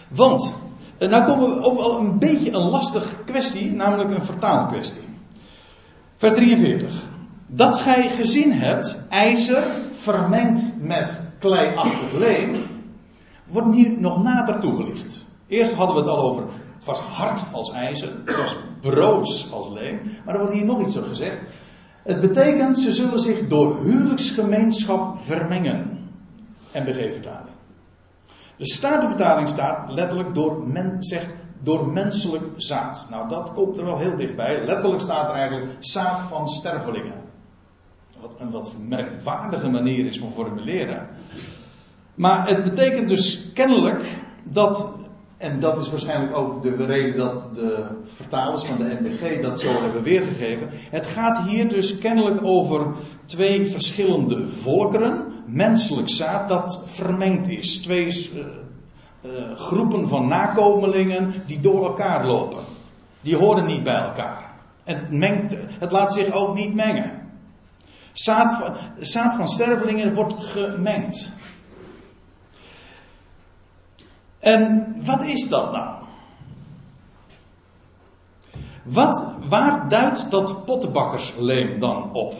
Want, 0.08 0.54
nou 0.98 1.24
komen 1.24 1.54
we 1.54 1.62
op 1.62 1.76
wel 1.76 1.98
een 1.98 2.18
beetje 2.18 2.52
een 2.52 2.68
lastige 2.68 3.16
kwestie, 3.24 3.70
namelijk 3.70 4.10
een 4.14 4.24
vertaalkwestie. 4.24 5.08
Vers 6.16 6.32
43. 6.32 7.08
Dat 7.46 7.76
gij 7.76 8.08
gezien 8.08 8.52
hebt, 8.52 9.04
ijzer 9.08 9.62
vermengd 9.90 10.72
met 10.80 11.20
kleiachtig 11.38 12.12
leem, 12.12 12.50
wordt 13.46 13.74
hier 13.74 14.00
nog 14.00 14.22
nader 14.22 14.58
toegelicht. 14.58 15.24
Eerst 15.46 15.72
hadden 15.72 15.94
we 15.94 16.00
het 16.00 16.10
al 16.10 16.18
over, 16.18 16.42
het 16.74 16.84
was 16.84 17.00
hard 17.00 17.44
als 17.52 17.72
ijzer, 17.72 18.12
het 18.24 18.36
was 18.36 18.56
broos 18.80 19.52
als 19.52 19.68
leem, 19.68 20.00
maar 20.24 20.34
er 20.34 20.40
wordt 20.40 20.54
hier 20.54 20.64
nog 20.64 20.80
iets 20.80 20.96
op 20.96 21.06
gezegd. 21.06 21.38
Het 22.02 22.20
betekent, 22.20 22.78
ze 22.78 22.92
zullen 22.92 23.18
zich 23.18 23.48
door 23.48 23.78
huwelijksgemeenschap 23.82 25.18
vermengen. 25.18 26.10
En 26.72 26.84
vertaling. 26.84 27.57
De 28.58 28.66
Statenvertaling 28.66 29.48
staat 29.48 29.90
letterlijk 29.90 30.34
door, 30.34 30.66
men, 30.66 30.96
zegt, 31.02 31.28
door 31.62 31.88
menselijk 31.88 32.44
zaad. 32.56 33.06
Nou, 33.10 33.28
dat 33.28 33.52
komt 33.52 33.78
er 33.78 33.84
wel 33.84 33.98
heel 33.98 34.16
dichtbij. 34.16 34.64
Letterlijk 34.64 35.02
staat 35.02 35.28
er 35.28 35.34
eigenlijk 35.34 35.76
zaad 35.80 36.20
van 36.20 36.48
stervelingen. 36.48 37.14
Wat 38.20 38.34
een 38.38 38.50
wat 38.50 38.72
merkwaardige 38.78 39.68
manier 39.68 40.06
is 40.06 40.18
van 40.18 40.32
formuleren. 40.32 41.08
Maar 42.14 42.48
het 42.48 42.64
betekent 42.64 43.08
dus 43.08 43.52
kennelijk 43.52 44.18
dat, 44.42 44.88
en 45.38 45.60
dat 45.60 45.78
is 45.78 45.90
waarschijnlijk 45.90 46.36
ook 46.36 46.62
de 46.62 46.86
reden 46.86 47.16
dat 47.16 47.54
de 47.54 47.86
vertalers 48.04 48.64
van 48.64 48.76
de 48.76 48.98
NBG 49.00 49.42
dat 49.42 49.60
zo 49.60 49.68
hebben 49.82 50.02
weergegeven. 50.02 50.68
Het 50.72 51.06
gaat 51.06 51.38
hier 51.38 51.68
dus 51.68 51.98
kennelijk 51.98 52.42
over 52.42 52.86
twee 53.24 53.66
verschillende 53.66 54.48
volkeren, 54.48 55.24
menselijk 55.46 56.08
zaad 56.08 56.48
dat 56.48 56.82
vermengd 56.84 57.48
is. 57.48 57.76
Twee 57.76 58.30
uh, 58.34 58.46
uh, 59.22 59.56
groepen 59.56 60.08
van 60.08 60.28
nakomelingen 60.28 61.32
die 61.46 61.60
door 61.60 61.84
elkaar 61.86 62.26
lopen. 62.26 62.60
Die 63.20 63.36
horen 63.36 63.66
niet 63.66 63.82
bij 63.82 63.98
elkaar. 63.98 64.52
Het, 64.84 65.10
mengt, 65.10 65.56
het 65.78 65.90
laat 65.90 66.12
zich 66.12 66.32
ook 66.32 66.54
niet 66.54 66.74
mengen. 66.74 67.18
Zaad 68.12 68.52
van, 68.52 68.76
zaad 68.98 69.34
van 69.34 69.48
stervelingen 69.48 70.14
wordt 70.14 70.34
gemengd. 70.44 71.32
En 74.38 74.94
wat 75.04 75.24
is 75.24 75.48
dat 75.48 75.72
nou? 75.72 75.98
Wat, 78.84 79.36
waar 79.48 79.88
duidt 79.88 80.30
dat 80.30 80.64
pottenbakkersleem 80.64 81.78
dan 81.78 82.12
op? 82.12 82.34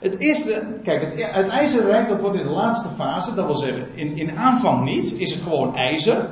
Het 0.00 0.18
eerste, 0.18 0.78
kijk, 0.82 1.02
het, 1.02 1.34
het 1.34 1.48
ijzerrijk 1.48 2.08
dat 2.08 2.20
wordt 2.20 2.36
in 2.36 2.44
de 2.44 2.50
laatste 2.50 2.88
fase, 2.88 3.34
dat 3.34 3.46
wil 3.46 3.54
zeggen, 3.54 3.94
in, 3.94 4.16
in 4.16 4.38
aanvang 4.38 4.84
niet, 4.84 5.12
is 5.12 5.32
het 5.32 5.42
gewoon 5.42 5.74
ijzer. 5.74 6.30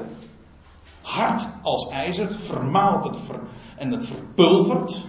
Hard 1.00 1.46
als 1.62 1.88
ijzer, 1.88 2.24
het 2.24 2.36
vermaalt 2.36 3.04
het 3.04 3.18
en 3.76 3.90
het 3.90 4.06
verpulvert. 4.06 5.06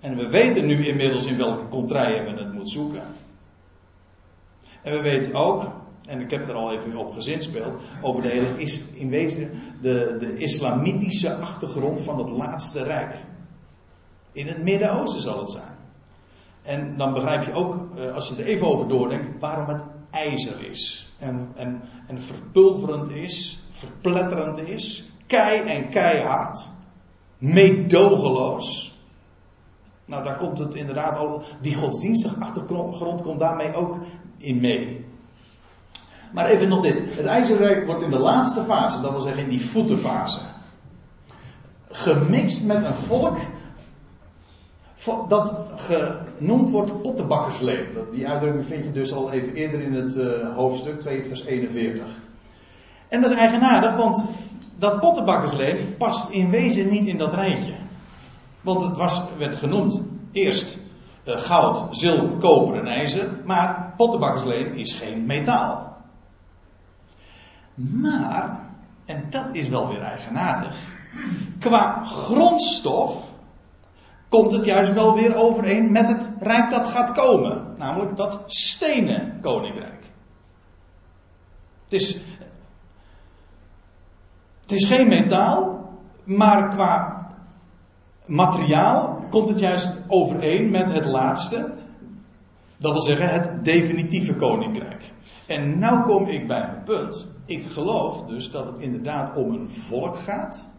En 0.00 0.16
we 0.16 0.28
weten 0.28 0.66
nu 0.66 0.86
inmiddels 0.86 1.24
in 1.24 1.36
welke 1.36 1.68
contraien 1.68 2.24
we 2.24 2.30
het 2.30 2.52
moeten 2.52 2.72
zoeken. 2.72 3.02
En 4.82 4.92
we 4.92 5.00
weten 5.00 5.34
ook, 5.34 5.70
en 6.06 6.20
ik 6.20 6.30
heb 6.30 6.48
er 6.48 6.54
al 6.54 6.72
even 6.72 6.96
op 6.96 7.12
gezinspeeld, 7.12 7.76
over 8.00 8.22
de 8.22 8.28
hele, 8.28 8.60
is, 8.60 8.88
in 8.88 9.10
wezen, 9.10 9.50
de, 9.80 10.16
de 10.18 10.34
islamitische 10.36 11.34
achtergrond 11.34 12.00
van 12.00 12.18
het 12.18 12.30
laatste 12.30 12.82
rijk. 12.82 13.14
In 14.32 14.46
het 14.46 14.62
Midden-Oosten 14.62 15.20
zal 15.20 15.38
het 15.38 15.50
zijn. 15.50 15.76
En 16.62 16.96
dan 16.96 17.12
begrijp 17.12 17.44
je 17.44 17.52
ook, 17.52 17.96
eh, 17.96 18.14
als 18.14 18.28
je 18.28 18.34
er 18.34 18.44
even 18.44 18.66
over 18.66 18.88
doordenkt, 18.88 19.28
waarom 19.40 19.68
het 19.68 19.82
ijzer 20.10 20.64
is. 20.70 21.12
En, 21.18 21.52
en, 21.54 21.82
en 22.06 22.20
verpulverend 22.20 23.10
is, 23.10 23.64
verpletterend 23.70 24.58
is, 24.58 25.10
kei 25.26 25.60
en 25.60 25.90
keihard, 25.90 26.70
meedogenloos. 27.38 28.96
Nou, 30.04 30.24
daar 30.24 30.36
komt 30.36 30.58
het 30.58 30.74
inderdaad 30.74 31.18
al, 31.18 31.42
die 31.60 31.74
godsdienstige 31.74 32.40
achtergrond 32.40 33.22
komt 33.22 33.40
daarmee 33.40 33.74
ook 33.74 34.00
in 34.38 34.60
mee. 34.60 35.01
Maar 36.32 36.46
even 36.46 36.68
nog 36.68 36.80
dit. 36.80 37.02
Het 37.16 37.26
ijzerrijk 37.26 37.86
wordt 37.86 38.02
in 38.02 38.10
de 38.10 38.18
laatste 38.18 38.62
fase, 38.62 39.00
dat 39.00 39.10
wil 39.10 39.20
zeggen 39.20 39.42
in 39.42 39.48
die 39.48 39.66
voetenfase, 39.66 40.40
gemixt 41.90 42.64
met 42.64 42.84
een 42.84 42.94
volk 42.94 43.38
dat 45.28 45.54
genoemd 45.76 46.70
wordt 46.70 47.02
pottenbakkersleem. 47.02 47.86
Die 48.12 48.28
uitdrukking 48.28 48.64
vind 48.64 48.84
je 48.84 48.92
dus 48.92 49.12
al 49.12 49.32
even 49.32 49.54
eerder 49.54 49.80
in 49.80 49.94
het 49.94 50.14
uh, 50.14 50.54
hoofdstuk 50.54 51.00
2 51.00 51.24
vers 51.24 51.44
41. 51.44 52.04
En 53.08 53.20
dat 53.20 53.30
is 53.30 53.36
eigenaardig, 53.36 53.96
want 53.96 54.24
dat 54.78 55.00
pottenbakkersleem 55.00 55.96
past 55.98 56.30
in 56.30 56.50
wezen 56.50 56.90
niet 56.90 57.06
in 57.06 57.18
dat 57.18 57.34
rijtje. 57.34 57.74
Want 58.60 58.82
het 58.82 58.96
was, 58.96 59.22
werd 59.38 59.54
genoemd 59.54 60.02
eerst 60.32 60.78
uh, 61.24 61.36
goud, 61.36 61.96
zilver, 61.96 62.28
koper 62.28 62.78
en 62.78 62.86
ijzer. 62.86 63.28
Maar 63.44 63.94
pottenbakkersleem 63.96 64.72
is 64.72 64.94
geen 64.94 65.26
metaal. 65.26 65.91
Maar, 67.74 68.60
en 69.04 69.26
dat 69.30 69.46
is 69.52 69.68
wel 69.68 69.88
weer 69.88 70.02
eigenaardig. 70.02 70.76
Qua 71.58 72.04
grondstof 72.04 73.32
komt 74.28 74.52
het 74.52 74.64
juist 74.64 74.92
wel 74.92 75.14
weer 75.14 75.34
overeen 75.34 75.92
met 75.92 76.08
het 76.08 76.36
rijk 76.40 76.70
dat 76.70 76.86
gaat 76.86 77.12
komen. 77.12 77.74
Namelijk 77.76 78.16
dat 78.16 78.42
stenen 78.46 79.40
koninkrijk. 79.40 80.10
Het 81.84 81.92
is, 81.92 82.14
het 84.60 84.72
is 84.72 84.84
geen 84.84 85.08
metaal, 85.08 85.90
maar 86.24 86.68
qua 86.68 87.22
materiaal 88.26 89.26
komt 89.30 89.48
het 89.48 89.58
juist 89.58 89.96
overeen 90.06 90.70
met 90.70 90.92
het 90.92 91.04
laatste. 91.04 91.74
Dat 92.76 92.92
wil 92.92 93.02
zeggen 93.02 93.28
het 93.28 93.64
definitieve 93.64 94.34
koninkrijk. 94.34 95.10
En 95.46 95.78
nu 95.78 96.02
kom 96.02 96.26
ik 96.26 96.46
bij 96.46 96.60
mijn 96.60 96.82
punt. 96.82 97.31
Ik 97.52 97.64
geloof 97.64 98.22
dus 98.22 98.50
dat 98.50 98.66
het 98.66 98.78
inderdaad 98.78 99.36
om 99.36 99.52
een 99.52 99.70
volk 99.70 100.16
gaat. 100.16 100.70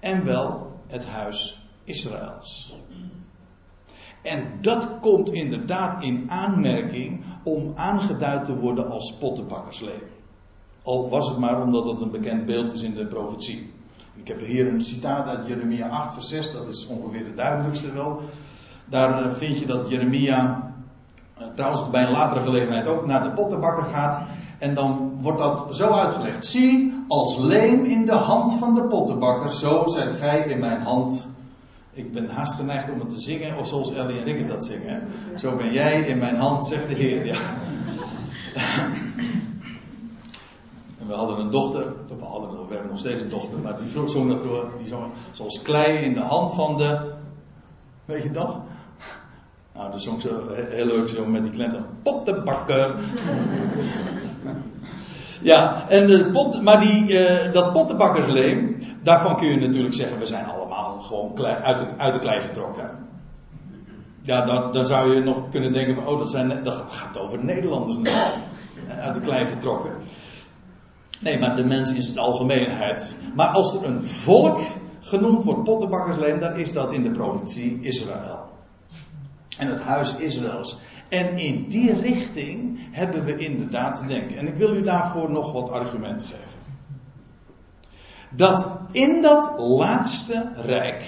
En 0.00 0.24
wel 0.24 0.72
het 0.86 1.06
huis 1.06 1.66
Israëls. 1.84 2.76
En 4.22 4.58
dat 4.60 5.00
komt 5.00 5.32
inderdaad 5.32 6.02
in 6.02 6.30
aanmerking 6.30 7.24
om 7.44 7.72
aangeduid 7.74 8.44
te 8.44 8.58
worden 8.58 8.90
als 8.90 9.16
pottenbakkersleem. 9.18 10.02
Al 10.82 11.08
was 11.08 11.28
het 11.28 11.38
maar 11.38 11.62
omdat 11.62 11.84
het 11.84 12.00
een 12.00 12.10
bekend 12.10 12.46
beeld 12.46 12.72
is 12.72 12.82
in 12.82 12.94
de 12.94 13.06
profetie. 13.06 13.72
Ik 14.14 14.28
heb 14.28 14.40
hier 14.40 14.66
een 14.66 14.82
citaat 14.82 15.28
uit 15.28 15.46
Jeremia 15.46 15.88
8, 15.88 16.12
vers 16.12 16.28
6, 16.28 16.52
dat 16.52 16.68
is 16.68 16.86
ongeveer 16.86 17.24
de 17.24 17.34
duidelijkste 17.34 17.92
wel. 17.92 18.20
Daar 18.84 19.24
eh, 19.24 19.32
vind 19.32 19.58
je 19.58 19.66
dat 19.66 19.88
Jeremia, 19.88 20.72
eh, 21.34 21.46
trouwens 21.54 21.90
bij 21.90 22.04
een 22.04 22.12
latere 22.12 22.42
gelegenheid 22.42 22.86
ook, 22.86 23.06
naar 23.06 23.22
de 23.22 23.32
pottenbakker 23.32 23.84
gaat. 23.84 24.28
En 24.58 24.74
dan 24.74 25.18
wordt 25.20 25.38
dat 25.38 25.66
zo 25.70 25.90
uitgelegd. 25.90 26.44
Zie, 26.44 27.04
als 27.08 27.36
leem 27.36 27.84
in 27.84 28.06
de 28.06 28.14
hand 28.14 28.52
van 28.52 28.74
de 28.74 28.82
pottenbakker, 28.82 29.54
zo 29.54 29.86
zijt 29.86 30.12
gij 30.12 30.40
in 30.40 30.58
mijn 30.58 30.80
hand. 30.80 31.28
Ik 31.92 32.12
ben 32.12 32.28
haast 32.28 32.54
geneigd 32.54 32.90
om 32.90 33.00
het 33.00 33.08
te 33.10 33.20
zingen, 33.20 33.56
of 33.56 33.66
zoals 33.66 33.92
Ellie 33.92 34.18
en 34.18 34.24
Rikke 34.24 34.44
dat 34.44 34.64
zingen. 34.64 35.02
Zo 35.36 35.56
ben 35.56 35.72
jij 35.72 36.00
in 36.00 36.18
mijn 36.18 36.36
hand, 36.36 36.66
zegt 36.66 36.88
de 36.88 36.94
Heer. 36.94 37.26
Ja. 37.26 37.38
we 41.06 41.14
hadden 41.14 41.38
een 41.38 41.50
dochter, 41.50 41.92
we, 42.08 42.24
hadden, 42.24 42.50
we 42.50 42.72
hebben 42.72 42.90
nog 42.90 42.98
steeds 42.98 43.20
een 43.20 43.28
dochter, 43.28 43.58
maar 43.58 43.76
die 43.76 43.86
vroeg 43.86 44.10
zong 44.10 44.28
dat 44.30 44.42
die 44.78 44.86
zong 44.86 45.12
zoals 45.32 45.62
klei 45.62 45.98
in 45.98 46.14
de 46.14 46.20
hand 46.20 46.54
van 46.54 46.76
de, 46.76 47.12
weet 48.04 48.22
je 48.22 48.30
nog? 48.30 48.60
Nou, 49.74 49.90
dat 49.90 50.02
zong 50.02 50.20
zo 50.20 50.28
heel 50.48 50.86
leuk 50.86 51.08
zo 51.08 51.26
met 51.26 51.42
die 51.42 51.52
klenten, 51.52 51.86
pottenbakker. 52.02 52.94
Ja, 55.40 55.88
en 55.88 56.06
de 56.06 56.60
maar 56.62 56.80
die, 56.80 57.12
uh, 57.12 57.52
dat 57.52 57.72
pottenbakkersleem, 57.72 58.78
daarvan 59.02 59.36
kun 59.36 59.48
je 59.48 59.56
natuurlijk 59.56 59.94
zeggen, 59.94 60.18
we 60.18 60.26
zijn 60.26 60.46
allemaal 60.46 61.00
gewoon 61.00 61.46
uit, 61.46 61.78
de, 61.78 61.86
uit 61.96 62.12
de 62.12 62.20
klei 62.20 62.40
getrokken. 62.40 63.06
Ja, 64.22 64.40
dan, 64.40 64.72
dan 64.72 64.86
zou 64.86 65.14
je 65.14 65.20
nog 65.20 65.48
kunnen 65.50 65.72
denken 65.72 65.94
van, 65.94 66.06
oh, 66.06 66.18
dat, 66.18 66.30
zijn, 66.30 66.62
dat 66.62 66.84
gaat 66.90 67.18
over 67.18 67.44
Nederlanders 67.44 68.12
uit 69.00 69.14
de 69.14 69.20
klei 69.20 69.46
getrokken. 69.46 69.92
Nee, 71.20 71.38
maar 71.38 71.56
de 71.56 71.64
mens 71.64 71.92
is 71.92 72.12
de 72.12 72.20
algemeenheid. 72.20 73.14
Maar 73.34 73.48
als 73.48 73.74
er 73.74 73.84
een 73.84 74.04
volk 74.04 74.60
genoemd 75.00 75.44
wordt 75.44 75.62
pottenbakkersleem, 75.62 76.40
dan 76.40 76.56
is 76.56 76.72
dat 76.72 76.92
in 76.92 77.02
de 77.02 77.10
provincie 77.10 77.78
Israël. 77.80 78.48
En 79.58 79.68
het 79.68 79.80
huis 79.80 80.16
Israëls. 80.16 80.78
En 81.08 81.38
in 81.38 81.68
die 81.68 82.00
richting 82.00 82.78
hebben 82.90 83.24
we 83.24 83.36
inderdaad 83.36 83.96
te 83.96 84.06
denken. 84.06 84.38
En 84.38 84.46
ik 84.46 84.54
wil 84.54 84.74
u 84.74 84.82
daarvoor 84.82 85.30
nog 85.30 85.52
wat 85.52 85.70
argumenten 85.70 86.26
geven. 86.26 86.58
Dat 88.30 88.78
in 88.92 89.22
dat 89.22 89.54
laatste 89.58 90.52
rijk, 90.54 91.04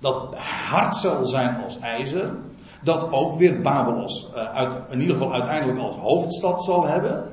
dat 0.00 0.34
hard 0.34 0.96
zal 0.96 1.26
zijn 1.26 1.56
als 1.56 1.78
ijzer, 1.78 2.36
dat 2.82 3.12
ook 3.12 3.34
weer 3.34 3.60
Babel 3.60 3.94
als, 3.94 4.32
uit, 4.32 4.90
in 4.90 5.00
ieder 5.00 5.16
geval 5.16 5.32
uiteindelijk 5.32 5.78
als 5.78 5.96
hoofdstad 5.96 6.64
zal 6.64 6.86
hebben, 6.86 7.30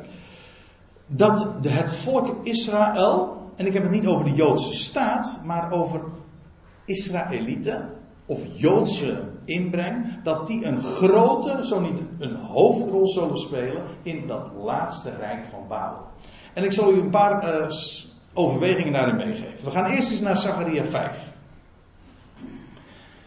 dat 1.07 1.55
het 1.67 1.95
volk 1.95 2.45
Israël, 2.45 3.41
en 3.55 3.65
ik 3.65 3.73
heb 3.73 3.83
het 3.83 3.91
niet 3.91 4.07
over 4.07 4.25
de 4.25 4.33
Joodse 4.33 4.73
staat, 4.73 5.39
maar 5.43 5.71
over 5.71 6.01
Israëlieten, 6.85 7.89
of 8.25 8.45
Joodse 8.47 9.23
inbreng, 9.47 10.23
dat 10.23 10.47
die 10.47 10.65
een 10.65 10.83
grote, 10.83 11.57
zo 11.65 11.79
niet 11.79 12.01
een 12.19 12.35
hoofdrol 12.35 13.07
zullen 13.07 13.37
spelen 13.37 13.83
in 14.01 14.27
dat 14.27 14.51
laatste 14.55 15.15
rijk 15.19 15.45
van 15.45 15.67
Babel. 15.67 16.05
En 16.53 16.63
ik 16.63 16.73
zal 16.73 16.93
u 16.93 16.99
een 16.99 17.09
paar 17.09 17.61
uh, 17.61 17.69
overwegingen 18.33 18.93
daarin 18.93 19.15
meegeven. 19.15 19.65
We 19.65 19.71
gaan 19.71 19.85
eerst 19.85 20.11
eens 20.11 20.19
naar 20.19 20.37
Zacharia 20.37 20.85
5. 20.85 21.31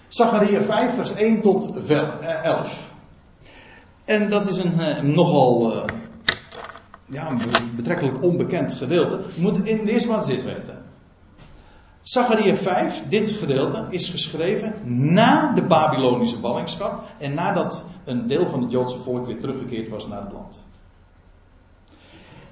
Zacharia 0.09 0.63
5, 0.63 0.95
vers 0.95 1.15
1 1.15 1.41
tot 1.41 1.87
11. 1.87 2.89
Eh, 4.05 4.15
en 4.15 4.31
dat 4.31 4.49
is 4.49 4.59
een 4.59 4.75
uh, 4.79 5.01
nogal 5.03 5.85
ja, 7.07 7.37
betrekkelijk 7.77 8.23
onbekend 8.23 8.75
gedeelte. 8.75 9.21
Je 9.35 9.41
moet 9.41 9.57
in 9.67 9.85
de 9.85 9.93
eerste 9.93 10.09
plaats 10.09 10.27
dit 10.27 10.43
weten. 10.43 10.90
Zachariah 12.03 12.57
5, 12.57 13.09
dit 13.09 13.31
gedeelte, 13.31 13.87
is 13.91 14.09
geschreven 14.09 14.75
na 15.15 15.53
de 15.53 15.63
Babylonische 15.63 16.39
ballingschap 16.39 17.03
en 17.19 17.35
nadat 17.35 17.85
een 18.05 18.27
deel 18.27 18.47
van 18.47 18.63
het 18.63 18.71
Joodse 18.71 18.99
volk 18.99 19.27
weer 19.27 19.41
teruggekeerd 19.41 19.89
was 19.89 20.07
naar 20.07 20.21
het 20.21 20.33
land. 20.33 20.59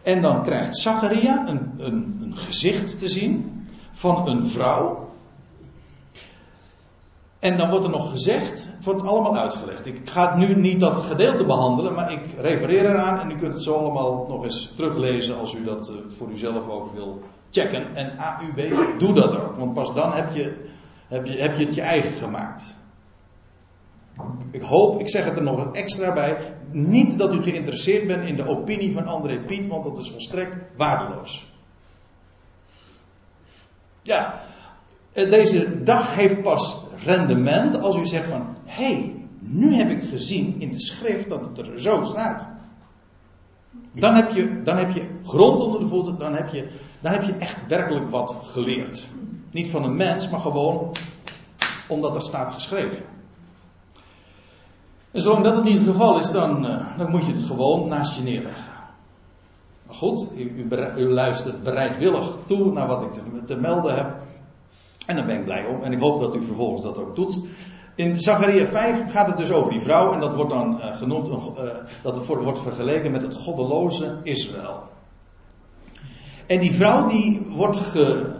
En 0.03 0.23
dan 0.23 0.43
krijgt 0.43 0.79
Zachariah 0.79 1.49
een, 1.49 1.73
een, 1.77 2.19
een 2.23 2.37
gezicht 2.37 2.99
te 2.99 3.09
zien 3.09 3.63
van 3.93 4.29
een 4.29 4.47
vrouw. 4.47 5.09
En 7.39 7.57
dan 7.57 7.71
wordt 7.71 7.85
er 7.85 7.91
nog 7.91 8.11
gezegd, 8.11 8.67
het 8.75 8.85
wordt 8.85 9.07
allemaal 9.07 9.37
uitgelegd. 9.37 9.87
Ik 9.87 10.01
ga 10.11 10.37
nu 10.37 10.55
niet 10.57 10.81
dat 10.81 10.99
gedeelte 10.99 11.45
behandelen, 11.45 11.95
maar 11.95 12.13
ik 12.13 12.21
refereer 12.41 12.91
eraan 12.91 13.21
en 13.21 13.31
u 13.31 13.39
kunt 13.39 13.55
het 13.55 13.63
zo 13.63 13.75
allemaal 13.75 14.27
nog 14.29 14.45
eens 14.45 14.73
teruglezen 14.77 15.39
als 15.39 15.55
u 15.55 15.65
dat 15.65 15.89
eh, 15.89 15.95
voor 16.09 16.31
uzelf 16.31 16.69
ook 16.69 16.95
wil 16.95 17.23
checken. 17.51 17.95
En 17.95 18.19
AUB, 18.19 18.99
doe 18.99 19.13
dat 19.13 19.41
ook. 19.41 19.57
Want 19.57 19.73
pas 19.73 19.95
dan 19.95 20.13
heb 20.13 20.35
je, 20.35 20.55
heb 21.09 21.27
je, 21.27 21.39
heb 21.39 21.57
je 21.57 21.65
het 21.65 21.75
je 21.75 21.83
eigen 21.83 22.13
gemaakt. 22.13 22.77
Ik 24.51 24.63
hoop, 24.63 25.01
ik 25.01 25.09
zeg 25.09 25.25
het 25.25 25.37
er 25.37 25.43
nog 25.43 25.73
extra 25.73 26.13
bij. 26.13 26.55
Niet 26.71 27.19
dat 27.19 27.35
u 27.35 27.43
geïnteresseerd 27.43 28.07
bent 28.07 28.25
in 28.25 28.37
de 28.37 28.47
opinie 28.47 28.93
van 28.93 29.07
André 29.07 29.41
Piet, 29.41 29.67
want 29.67 29.85
dat 29.85 29.99
is 29.99 30.11
volstrekt 30.11 30.57
waardeloos. 30.77 31.53
Ja, 34.03 34.43
eh, 35.13 35.31
deze 35.31 35.83
dag 35.83 36.15
heeft 36.15 36.43
pas 36.43 36.79
rendement 37.05 37.81
als 37.81 37.97
u 37.97 38.07
zegt 38.07 38.29
van, 38.29 38.57
hé, 38.65 38.95
hey, 38.95 39.27
nu 39.39 39.75
heb 39.75 39.91
ik 39.91 40.03
gezien 40.03 40.61
in 40.61 40.71
de 40.71 40.81
schrift 40.81 41.29
dat 41.29 41.45
het 41.45 41.59
er 41.59 41.81
zo 41.81 42.03
staat. 42.03 42.49
Dan 43.93 44.15
heb 44.15 44.31
je, 44.31 44.63
dan 44.63 44.77
heb 44.77 44.91
je 44.91 45.09
grond 45.23 45.61
onder 45.61 45.81
de 45.81 45.87
voeten, 45.87 46.19
dan 46.19 46.35
heb 46.35 46.49
je 46.49 46.69
dan 47.01 47.13
heb 47.13 47.23
je 47.23 47.33
echt 47.33 47.67
werkelijk 47.67 48.11
wat 48.11 48.35
geleerd. 48.43 49.07
Niet 49.51 49.71
van 49.71 49.85
een 49.85 49.97
mens, 49.97 50.29
maar 50.29 50.41
gewoon 50.41 50.93
omdat 51.89 52.15
er 52.15 52.23
staat 52.23 52.53
geschreven. 52.53 53.05
En 55.11 55.21
zolang 55.23 55.45
dat 55.45 55.55
het 55.55 55.65
niet 55.65 55.79
het 55.79 55.87
geval 55.87 56.19
is, 56.19 56.31
dan, 56.31 56.67
uh, 56.67 56.99
dan 56.99 57.11
moet 57.11 57.27
je 57.27 57.33
het 57.33 57.47
gewoon 57.47 57.89
naast 57.89 58.17
je 58.17 58.23
neerleggen. 58.23 58.73
Maar 59.87 59.97
goed, 59.97 60.29
u, 60.37 60.69
u, 60.97 61.09
luistert 61.09 61.63
bereidwillig 61.63 62.39
toe 62.47 62.73
naar 62.73 62.87
wat 62.87 63.03
ik 63.03 63.45
te, 63.45 63.57
melden 63.57 63.95
heb. 63.95 64.23
En 65.07 65.17
daar 65.17 65.25
ben 65.25 65.39
ik 65.39 65.45
blij 65.45 65.67
om. 65.67 65.83
En 65.83 65.93
ik 65.93 66.01
hoop 66.01 66.21
dat 66.21 66.35
u 66.35 66.45
vervolgens 66.45 66.83
dat 66.83 66.99
ook 66.99 67.17
doet. 67.17 67.43
In 67.95 68.21
Zachariah 68.21 68.67
5 68.67 69.13
gaat 69.13 69.27
het 69.27 69.37
dus 69.37 69.51
over 69.51 69.71
die 69.71 69.81
vrouw. 69.81 70.13
En 70.13 70.21
dat 70.21 70.35
wordt 70.35 70.51
dan 70.51 70.79
uh, 70.79 70.97
genoemd, 70.97 71.29
uh, 71.29 71.35
dat 72.03 72.27
wordt 72.27 72.61
vergeleken 72.61 73.11
met 73.11 73.23
het 73.23 73.35
goddeloze 73.35 74.21
Israël. 74.23 74.83
En 76.49 76.61
die 76.61 76.73
vrouw 76.73 77.09
die 77.09 77.47
wordt 77.49 77.79
ge, 77.79 78.35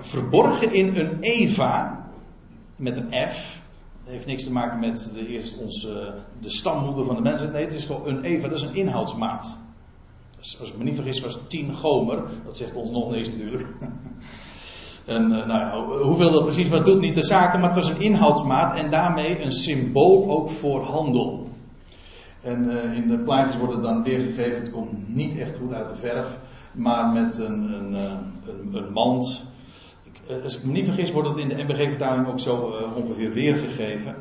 verborgen 0.00 0.72
in 0.72 0.96
een 0.96 1.16
Eva 1.20 2.06
met 2.76 2.96
een 2.96 3.30
F. 3.30 3.60
Dat 4.04 4.12
heeft 4.12 4.26
niks 4.26 4.44
te 4.44 4.52
maken 4.52 4.78
met 4.78 5.10
de, 5.14 5.26
eerst 5.26 5.58
onze, 5.58 6.14
de 6.40 6.50
stammoeder 6.50 7.04
van 7.04 7.14
de 7.14 7.22
mensen. 7.22 7.52
Nee, 7.52 7.64
het 7.64 7.74
is 7.74 7.84
gewoon 7.84 8.06
een 8.06 8.22
Eva, 8.22 8.48
dat 8.48 8.58
is 8.58 8.64
een 8.64 8.74
inhoudsmaat. 8.74 9.58
Dus 10.38 10.60
als 10.60 10.68
ik 10.68 10.78
me 10.78 10.84
niet 10.84 10.94
vergis 10.94 11.20
was 11.20 11.38
10 11.46 11.74
gomer. 11.74 12.22
Dat 12.44 12.56
zegt 12.56 12.74
ons 12.74 12.90
nog 12.90 13.10
niks 13.10 13.28
natuurlijk. 13.28 13.66
En 15.04 15.22
uh, 15.22 15.46
nou 15.46 15.48
ja, 15.48 16.02
hoeveel 16.02 16.32
dat 16.32 16.44
precies 16.44 16.68
was, 16.68 16.82
doet 16.82 17.00
niet 17.00 17.14
de 17.14 17.22
zaken, 17.22 17.60
maar 17.60 17.68
het 17.68 17.84
was 17.84 17.88
een 17.88 18.00
inhoudsmaat 18.00 18.78
en 18.78 18.90
daarmee 18.90 19.42
een 19.42 19.52
symbool 19.52 20.30
ook 20.30 20.50
voor 20.50 20.82
handel. 20.82 21.48
En 22.42 22.64
uh, 22.64 22.94
in 22.94 23.08
de 23.08 23.18
plaatjes 23.18 23.58
wordt 23.58 23.72
het 23.72 23.82
dan 23.82 24.02
weergegeven, 24.02 24.54
het 24.54 24.70
komt 24.70 25.14
niet 25.14 25.36
echt 25.36 25.56
goed 25.56 25.72
uit 25.72 25.88
de 25.88 25.96
verf 25.96 26.38
maar 26.78 27.08
met 27.08 27.38
een, 27.38 27.72
een, 27.72 27.94
eh, 27.94 28.02
een, 28.46 28.74
een 28.74 28.92
mand. 28.92 29.44
Eh, 30.28 30.42
als 30.42 30.56
ik 30.56 30.64
me 30.64 30.72
niet 30.72 30.84
vergis, 30.84 31.12
wordt 31.12 31.28
het 31.28 31.38
in 31.38 31.48
de 31.48 31.62
MBG-vertaling 31.62 32.28
ook 32.28 32.40
zo 32.40 32.68
uh, 32.68 32.96
ongeveer 32.96 33.32
weergegeven. 33.32 34.14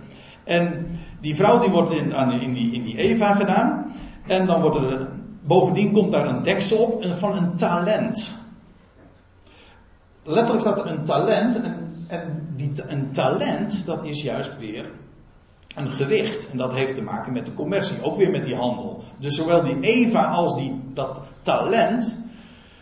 En 0.44 0.88
die 1.22 1.36
vrouw 1.36 1.60
die 1.60 1.70
wordt 1.70 1.92
in, 1.92 2.16
aan, 2.16 2.32
in, 2.32 2.54
die, 2.54 2.74
in 2.74 2.84
die 2.84 2.98
Eva 2.98 3.34
gedaan. 3.34 3.92
En 4.28 4.46
dan 4.46 4.62
wordt 4.62 4.76
er, 4.76 5.10
bovendien 5.44 5.92
komt 5.92 6.12
daar 6.12 6.28
een 6.28 6.44
deksel 6.44 6.78
op 6.78 7.06
van 7.06 7.38
een 7.38 7.56
talent. 7.56 8.38
Letterlijk 10.24 10.60
staat 10.60 10.78
er 10.78 10.86
een 10.86 11.06
talent. 11.06 11.62
En, 11.62 11.94
en 12.08 12.48
die, 12.56 12.72
een 12.88 13.12
talent, 13.12 13.86
dat 13.86 14.04
is 14.06 14.22
juist 14.22 14.58
weer 14.58 14.90
een 15.76 15.92
gewicht. 15.92 16.50
En 16.50 16.58
dat 16.58 16.74
heeft 16.74 16.96
te 16.96 17.04
maken 17.04 17.34
met 17.34 17.46
de 17.46 17.54
commercie, 17.54 18.04
ook 18.04 18.18
weer 18.18 18.32
met 18.32 18.46
die 18.46 18.56
handel. 18.56 19.04
Dus 19.18 19.36
zowel 19.36 19.64
die 19.64 19.80
Eva 19.80 20.26
als 20.26 20.56
die, 20.56 20.82
dat 20.94 21.22
talent, 21.42 22.18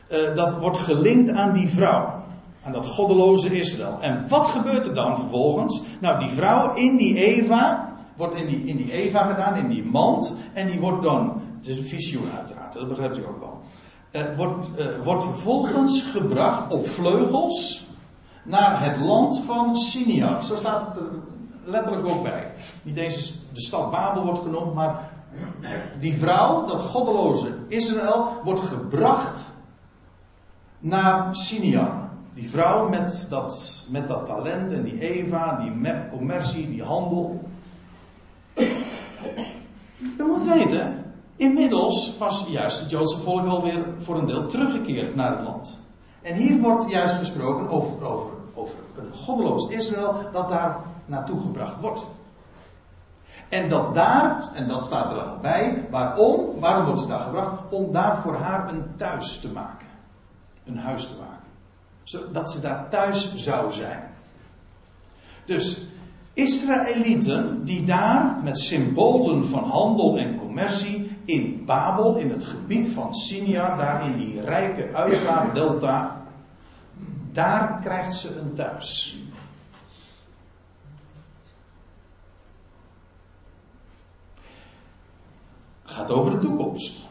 uh, 0.10 0.36
dat 0.36 0.58
wordt 0.58 0.78
gelinkt 0.78 1.32
aan 1.32 1.54
die 1.54 1.68
vrouw. 1.68 2.24
Aan 2.64 2.72
dat 2.72 2.86
goddeloze 2.86 3.60
Israël. 3.60 3.98
En 4.02 4.28
wat 4.28 4.48
gebeurt 4.48 4.86
er 4.86 4.94
dan 4.94 5.18
vervolgens? 5.18 5.82
Nou, 6.00 6.20
die 6.20 6.30
vrouw 6.30 6.74
in 6.74 6.98
die 6.98 7.16
Eva, 7.26 7.94
wordt 8.16 8.36
in 8.36 8.48
die, 8.48 8.66
in 8.66 8.78
die 8.78 8.92
Eva 8.92 9.26
gedaan, 9.26 9.56
in 9.56 9.68
die 9.68 9.86
mand. 9.86 10.36
En 10.54 10.68
die 10.72 10.80
wordt 10.80 11.04
dan, 11.04 11.42
het 11.58 11.68
is 11.68 11.80
een 11.80 11.86
visioen 11.86 12.32
uiteraard, 12.38 12.74
dat 12.74 12.88
begrijpt 12.88 13.18
u 13.18 13.28
ook 13.28 13.40
wel. 13.40 13.60
Uh, 14.12 14.38
wordt, 14.38 14.70
uh, 14.78 14.86
wordt 15.04 15.24
vervolgens 15.24 16.02
gebracht 16.02 16.74
op 16.74 16.88
vleugels 16.88 17.86
naar 18.44 18.84
het 18.84 18.98
land 18.98 19.42
van 19.46 19.78
Siniar. 19.78 20.44
Zo 20.44 20.56
staat 20.56 20.88
het 20.88 20.98
er 20.98 21.10
letterlijk 21.64 22.08
ook 22.08 22.24
bij. 22.24 22.52
Niet 22.84 22.96
deze 22.96 23.34
de 23.54 23.62
stad 23.62 23.92
Babel 23.92 24.24
wordt 24.24 24.42
genoemd, 24.42 24.74
maar 24.74 25.10
die 26.00 26.18
vrouw, 26.18 26.66
dat 26.66 26.82
goddeloze 26.82 27.58
Israël, 27.68 28.28
wordt 28.44 28.60
gebracht 28.60 29.54
naar 30.86 31.36
Siniar. 31.36 32.10
Die 32.34 32.50
vrouw 32.50 32.90
met 32.90 33.26
dat, 33.30 33.86
met 33.90 34.08
dat 34.08 34.26
talent 34.26 34.72
en 34.72 34.84
die 34.84 35.00
Eva, 35.00 35.58
die 35.58 36.08
commercie, 36.10 36.70
die 36.70 36.84
handel. 36.84 37.50
Je 40.18 40.24
moet 40.28 40.44
weten, 40.44 41.14
inmiddels 41.36 42.18
was 42.18 42.46
juist 42.48 42.80
het 42.80 42.90
Joodse 42.90 43.18
volk 43.18 43.46
alweer 43.46 43.86
voor 43.98 44.18
een 44.18 44.26
deel 44.26 44.46
teruggekeerd 44.46 45.16
naar 45.16 45.32
het 45.32 45.44
land. 45.44 45.80
En 46.22 46.34
hier 46.34 46.60
wordt 46.62 46.90
juist 46.90 47.14
gesproken 47.14 47.70
over, 47.70 48.06
over, 48.06 48.32
over 48.54 48.78
een 48.96 49.14
goddeloos 49.14 49.68
Israël 49.68 50.16
dat 50.32 50.50
daar 50.50 50.78
naartoe 51.06 51.42
gebracht 51.42 51.80
wordt. 51.80 52.06
En 53.50 53.70
dat 53.70 53.94
daar, 53.94 54.50
en 54.54 54.68
dat 54.68 54.86
staat 54.86 55.10
er 55.10 55.16
dan 55.16 55.42
bij, 55.42 55.88
waarom? 55.90 56.60
Waarom 56.60 56.86
wordt 56.86 57.00
ze 57.00 57.08
daar 57.08 57.20
gebracht? 57.20 57.62
Om 57.70 57.92
daar 57.92 58.18
voor 58.18 58.36
haar 58.36 58.70
een 58.70 58.96
thuis 58.96 59.40
te 59.40 59.52
maken 59.52 59.86
een 60.66 60.78
huis 60.78 61.08
te 61.08 61.16
maken. 61.20 61.48
Zodat 62.04 62.52
ze 62.52 62.60
daar 62.60 62.90
thuis 62.90 63.36
zou 63.36 63.72
zijn. 63.72 64.14
Dus 65.46 65.86
Israëlieten 66.34 67.66
die 67.66 67.84
daar 67.84 68.40
met 68.44 68.60
symbolen 68.60 69.48
van 69.48 69.64
handel 69.64 70.18
en 70.18 70.36
commercie 70.36 71.18
in 71.26 71.66
Babel, 71.66 72.16
in 72.16 72.30
het 72.30 72.44
gebied 72.44 72.88
van 72.88 73.16
Sinia, 73.16 73.78
daar 73.78 74.06
in 74.06 74.18
die 74.18 74.42
rijke 74.42 74.94
Uiga-delta, 74.94 76.22
daar 77.32 77.80
krijgt 77.82 78.14
ze 78.14 78.40
een 78.40 78.54
thuis. 78.54 79.20
Gaat 85.84 86.12
over 86.12 86.32
de 86.32 86.38
toekomst. 86.38 87.06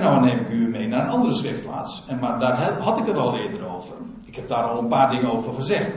Nou 0.00 0.20
neem 0.20 0.38
ik 0.38 0.48
u 0.48 0.68
mee 0.68 0.88
naar 0.88 1.04
een 1.04 1.10
andere 1.10 1.32
schriftplaats. 1.32 2.04
En, 2.06 2.18
maar 2.18 2.38
daar 2.38 2.78
had 2.78 2.98
ik 2.98 3.06
het 3.06 3.16
al 3.16 3.36
eerder 3.36 3.68
over. 3.68 3.94
Ik 4.24 4.36
heb 4.36 4.48
daar 4.48 4.64
al 4.64 4.78
een 4.78 4.88
paar 4.88 5.10
dingen 5.10 5.32
over 5.32 5.52
gezegd. 5.52 5.92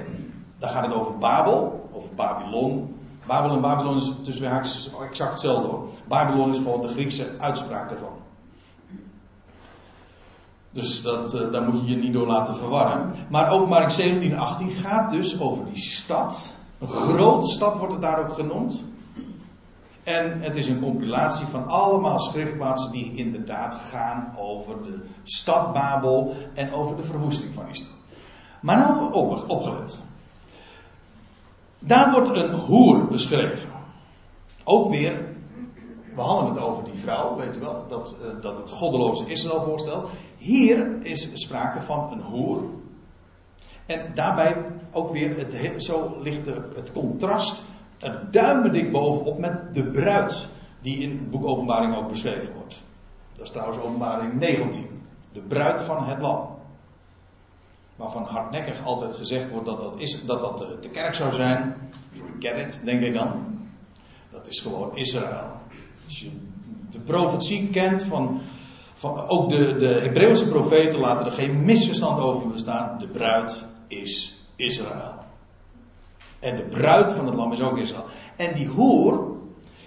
Daar 0.57 0.69
gaat 0.69 0.85
het 0.85 0.95
over 0.95 1.17
Babel, 1.17 1.89
over 1.93 2.09
Babylon. 2.15 2.95
Babel 3.25 3.51
en 3.51 3.61
Babylon 3.61 3.97
is 3.97 4.11
tussen 4.23 4.51
exact 4.51 5.31
hetzelfde 5.31 5.67
hoor. 5.67 5.89
Babylon 6.07 6.49
is 6.49 6.57
gewoon 6.57 6.81
de 6.81 6.87
Griekse 6.87 7.35
uitspraak 7.37 7.91
ervan. 7.91 8.13
Dus 10.71 11.01
dat, 11.01 11.33
uh, 11.33 11.51
daar 11.51 11.61
moet 11.61 11.79
je 11.81 11.95
je 11.95 11.95
niet 11.95 12.13
door 12.13 12.27
laten 12.27 12.55
verwarren. 12.55 13.13
Maar 13.29 13.51
openbaring 13.51 13.91
17 13.91 14.37
18 14.37 14.71
gaat 14.71 15.09
dus 15.09 15.39
over 15.39 15.65
die 15.65 15.81
stad. 15.81 16.57
Een 16.79 16.87
grote 16.87 17.47
stad 17.47 17.77
wordt 17.77 17.93
het 17.93 18.01
daar 18.01 18.19
ook 18.19 18.33
genoemd. 18.33 18.83
En 20.07 20.41
het 20.41 20.55
is 20.55 20.67
een 20.67 20.79
compilatie 20.79 21.45
van 21.45 21.65
allemaal 21.65 22.19
schriftplaatsen 22.19 22.91
die 22.91 23.15
inderdaad 23.15 23.75
gaan 23.75 24.35
over 24.37 24.83
de 24.83 25.03
stad 25.23 25.73
Babel 25.73 26.33
en 26.53 26.73
over 26.73 26.95
de 26.95 27.03
verwoesting 27.03 27.53
van 27.53 27.65
die 27.65 27.75
stad. 27.75 27.91
Maar 28.61 28.77
nou 28.77 29.13
op, 29.13 29.49
opgelet. 29.49 29.99
Daar 31.79 32.11
wordt 32.11 32.29
een 32.29 32.51
hoer 32.51 33.07
beschreven. 33.07 33.69
Ook 34.63 34.89
weer, 34.89 35.35
we 36.15 36.21
hadden 36.21 36.53
het 36.53 36.59
over 36.63 36.83
die 36.83 36.99
vrouw, 36.99 37.35
weet 37.35 37.53
je 37.53 37.59
wel, 37.59 37.85
dat, 37.87 38.15
uh, 38.21 38.41
dat 38.41 38.57
het 38.57 38.69
goddeloze 38.69 39.25
Israël 39.25 39.61
voorstelt. 39.61 40.09
Hier 40.37 41.05
is 41.05 41.29
sprake 41.33 41.81
van 41.81 42.11
een 42.11 42.21
hoer. 42.21 42.63
En 43.85 44.11
daarbij 44.13 44.65
ook 44.91 45.11
weer, 45.11 45.37
het, 45.37 45.83
zo 45.83 46.17
ligt 46.21 46.45
het 46.75 46.91
contrast 46.91 47.63
er 47.97 48.27
duimendik 48.31 48.91
bovenop 48.91 49.37
met 49.37 49.73
de 49.73 49.83
bruid, 49.83 50.47
die 50.81 50.97
in 50.97 51.09
het 51.09 51.29
boek 51.29 51.45
Openbaring 51.45 51.95
ook 51.95 52.07
beschreven 52.07 52.53
wordt. 52.53 52.83
Dat 53.33 53.45
is 53.45 53.51
trouwens 53.51 53.79
Openbaring 53.79 54.33
19. 54.33 55.01
De 55.33 55.41
bruid 55.41 55.81
van 55.81 56.03
het 56.03 56.21
lam. 56.21 56.55
Waarvan 57.95 58.23
hardnekkig 58.23 58.83
altijd 58.83 59.13
gezegd 59.13 59.49
wordt 59.49 59.65
dat 59.65 59.79
dat, 59.79 59.99
is, 59.99 60.25
dat, 60.25 60.41
dat 60.41 60.57
de, 60.81 60.89
kerk 60.89 61.13
zou 61.13 61.33
zijn. 61.33 61.75
You 62.11 62.27
get 62.39 62.57
it, 62.57 62.81
denk 62.85 63.03
ik 63.03 63.13
dan. 63.13 63.59
Dat 64.31 64.47
is 64.47 64.59
gewoon 64.59 64.95
Israël. 64.95 65.51
Als 66.05 66.19
je 66.19 66.31
de 66.89 66.99
profetie 66.99 67.69
kent 67.69 68.03
van, 68.03 68.41
van 68.93 69.27
ook 69.27 69.49
de, 69.49 69.75
de 69.75 69.87
Hebreeuwse 69.87 70.47
profeten 70.47 70.99
laten 70.99 71.25
er 71.25 71.31
geen 71.31 71.65
misverstand 71.65 72.19
over 72.19 72.47
bestaan. 72.47 72.99
De 72.99 73.07
bruid 73.07 73.65
is 73.87 74.41
Israël. 74.55 75.16
En 76.47 76.55
de 76.55 76.63
bruid 76.63 77.11
van 77.11 77.25
het 77.25 77.35
lam 77.35 77.51
is 77.51 77.61
ook 77.61 77.77
Israël. 77.77 78.05
En 78.35 78.53
die 78.53 78.67
hoer 78.67 79.35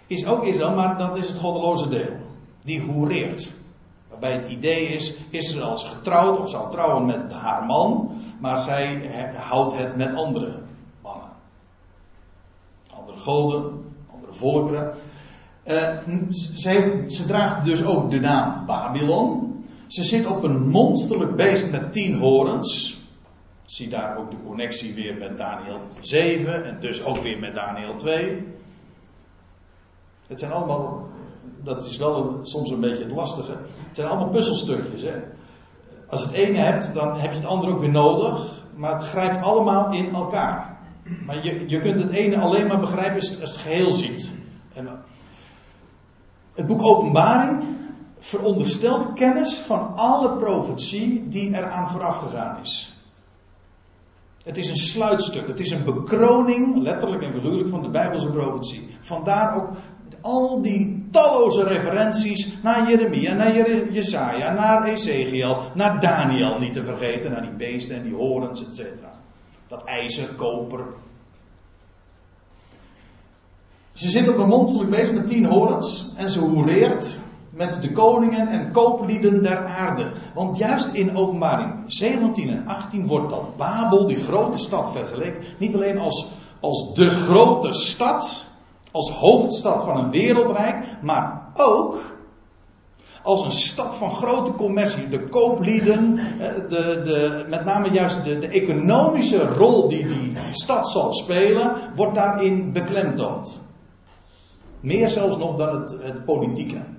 is 0.07 0.27
ook 0.27 0.45
Israël, 0.45 0.75
maar 0.75 0.99
dat 0.99 1.17
is 1.17 1.29
het 1.29 1.39
goddeloze 1.39 1.89
deel. 1.89 2.17
Die 2.65 2.81
hoereert. 2.81 3.53
Waarbij 4.09 4.33
het 4.33 4.45
idee 4.45 4.87
is, 4.87 5.15
Israël 5.31 5.73
is 5.73 5.85
getrouwd 5.85 6.39
of 6.39 6.51
zou 6.51 6.71
trouwen 6.71 7.07
met 7.07 7.33
haar 7.33 7.65
man, 7.65 8.11
maar 8.41 8.59
zij 8.59 9.11
houdt 9.37 9.77
het 9.77 9.97
met 9.97 10.15
andere 10.15 10.63
mannen. 11.03 11.29
Andere 12.91 13.19
goden, 13.19 13.85
andere 14.15 14.33
volkeren. 14.33 14.95
Heeft, 15.63 17.13
ze 17.13 17.25
draagt 17.27 17.65
dus 17.65 17.85
ook 17.85 18.11
de 18.11 18.19
naam 18.19 18.67
Babylon. 18.67 19.55
Ze 19.87 20.05
zit 20.05 20.27
op 20.27 20.43
een 20.43 20.69
monsterlijk 20.69 21.37
beest 21.37 21.71
met 21.71 21.93
tien 21.93 22.19
horens. 22.19 23.00
Zie 23.71 23.89
daar 23.89 24.17
ook 24.17 24.31
de 24.31 24.37
connectie 24.47 24.95
weer 24.95 25.17
met 25.17 25.39
Daniel 25.39 25.81
7 26.01 26.65
en 26.65 26.81
dus 26.81 27.05
ook 27.05 27.17
weer 27.17 27.39
met 27.39 27.55
Daniel 27.55 27.95
2. 27.95 28.47
Het 30.27 30.39
zijn 30.39 30.53
allemaal, 30.53 31.09
dat 31.63 31.85
is 31.85 31.97
wel 31.97 32.41
soms 32.43 32.71
een 32.71 32.81
beetje 32.81 33.05
het 33.05 33.13
lastige. 33.13 33.51
Het 33.87 33.97
zijn 33.97 34.09
allemaal 34.09 34.29
puzzelstukjes. 34.29 35.03
Hè? 35.03 35.15
Als 36.09 36.23
het 36.23 36.33
ene 36.33 36.59
hebt, 36.59 36.95
dan 36.95 37.19
heb 37.19 37.31
je 37.31 37.37
het 37.37 37.47
andere 37.47 37.73
ook 37.73 37.81
weer 37.81 37.91
nodig. 37.91 38.65
Maar 38.75 38.93
het 38.93 39.05
grijpt 39.05 39.43
allemaal 39.43 39.93
in 39.93 40.15
elkaar. 40.15 40.79
Maar 41.27 41.45
je, 41.45 41.69
je 41.69 41.81
kunt 41.81 41.99
het 41.99 42.11
ene 42.11 42.39
alleen 42.39 42.67
maar 42.67 42.81
begrijpen 42.81 43.15
als 43.15 43.31
het, 43.31 43.57
geheel 43.57 43.93
ziet. 43.93 44.33
En 44.73 44.89
het 46.55 46.67
boek 46.67 46.83
Openbaring 46.83 47.65
veronderstelt 48.19 49.13
kennis 49.13 49.59
van 49.59 49.95
alle 49.95 50.37
profetie 50.37 51.29
die 51.29 51.57
eraan 51.57 51.91
vooraf 51.91 52.17
gegaan 52.17 52.61
is. 52.61 52.95
Het 54.45 54.57
is 54.57 54.69
een 54.69 54.77
sluitstuk, 54.77 55.47
het 55.47 55.61
is 55.61 55.71
een 55.71 55.85
bekroning, 55.85 56.83
letterlijk 56.83 57.23
en 57.23 57.33
figuurlijk, 57.33 57.69
van 57.69 57.83
de 57.83 57.91
Bijbelse 57.91 58.31
profetie. 58.31 58.89
Vandaar 59.01 59.57
ook 59.57 59.71
al 60.21 60.63
die 60.63 61.07
talloze 61.11 61.65
referenties 61.65 62.57
naar 62.63 62.91
Jeremia, 62.91 63.33
naar 63.33 63.93
Jesaja, 63.93 64.53
naar 64.53 64.85
Ezekiel, 64.85 65.63
naar 65.75 66.01
Daniel 66.01 66.59
niet 66.59 66.73
te 66.73 66.85
vergeten, 66.85 67.31
naar 67.31 67.43
die 67.43 67.57
beesten 67.57 67.97
en 67.97 68.03
die 68.03 68.15
horens, 68.15 68.67
etc. 68.67 68.85
Dat 69.69 69.85
ijzer, 69.85 70.35
koper. 70.35 70.85
Ze 73.93 74.11
zit 74.11 74.29
op 74.29 74.39
een 74.39 74.49
monsterlijk 74.49 74.91
beest 74.91 75.13
met 75.13 75.27
tien 75.27 75.45
horens 75.45 76.13
en 76.17 76.31
ze 76.31 76.41
hoereert 76.41 77.19
met 77.61 77.83
de 77.83 77.93
koningen 77.93 78.49
en 78.49 78.73
kooplieden 78.73 79.43
der 79.43 79.65
aarde. 79.65 80.11
Want 80.35 80.57
juist 80.57 80.93
in 80.93 81.17
openbaring 81.17 81.73
17 81.87 82.49
en 82.49 82.67
18 82.67 83.07
wordt 83.07 83.31
dat 83.31 83.57
Babel, 83.57 84.07
die 84.07 84.17
grote 84.17 84.59
stad, 84.59 84.93
vergeleken. 84.93 85.43
Niet 85.59 85.75
alleen 85.75 85.99
als, 85.99 86.27
als 86.61 86.95
de 86.95 87.11
grote 87.11 87.73
stad, 87.73 88.49
als 88.91 89.11
hoofdstad 89.11 89.85
van 89.85 89.97
een 89.97 90.11
wereldrijk, 90.11 90.87
maar 91.03 91.53
ook 91.55 91.99
als 93.23 93.45
een 93.45 93.51
stad 93.51 93.97
van 93.97 94.11
grote 94.11 94.53
commercie. 94.53 95.09
De 95.09 95.29
kooplieden, 95.29 96.19
eh, 96.19 96.55
de, 96.55 97.01
de, 97.03 97.45
met 97.49 97.65
name 97.65 97.91
juist 97.91 98.25
de, 98.25 98.39
de 98.39 98.49
economische 98.49 99.47
rol 99.47 99.89
die 99.89 100.07
die 100.07 100.33
stad 100.51 100.89
zal 100.89 101.15
spelen, 101.15 101.77
wordt 101.95 102.15
daarin 102.15 102.73
beklemtoond. 102.73 103.61
Meer 104.81 105.09
zelfs 105.09 105.39
nog 105.39 105.57
dan 105.57 105.81
het, 105.81 105.97
het 106.01 106.25
politieke. 106.25 106.99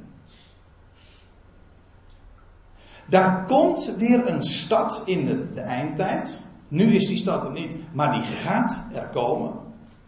Daar 3.12 3.46
komt 3.46 3.94
weer 3.98 4.30
een 4.30 4.44
stad 4.44 5.02
in 5.06 5.26
de, 5.26 5.54
de, 5.54 5.62
eindtijd. 5.62 6.42
Nu 6.68 6.84
is 6.84 7.08
die 7.08 7.18
stad 7.18 7.46
er 7.46 7.52
niet, 7.52 7.76
maar 7.92 8.12
die 8.12 8.22
gaat 8.24 8.84
er 8.92 9.08
komen. 9.08 9.52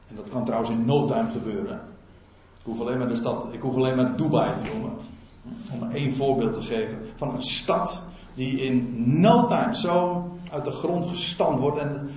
En 0.09 0.15
dat 0.15 0.29
kan 0.29 0.45
trouwens 0.45 0.71
in 0.71 0.85
no 0.85 1.05
time 1.05 1.31
gebeuren. 1.31 1.81
Ik 2.57 2.65
hoef 2.65 2.79
alleen 2.79 2.97
maar 2.97 3.07
de 3.07 3.15
stad, 3.15 3.47
ik 3.51 3.61
hoef 3.61 3.75
alleen 3.75 3.95
maar 3.95 4.15
Dubai 4.15 4.55
te 4.55 4.63
noemen. 4.63 4.91
Om 5.71 5.91
één 5.91 6.13
voorbeeld 6.13 6.53
te 6.53 6.61
geven 6.61 6.97
van 7.15 7.35
een 7.35 7.41
stad 7.41 8.01
die 8.33 8.61
in 8.61 9.03
no 9.21 9.45
time 9.45 9.75
zo 9.75 10.25
uit 10.51 10.65
de 10.65 10.71
grond 10.71 11.05
gestampt 11.05 11.59
wordt 11.59 11.77
en, 11.77 12.09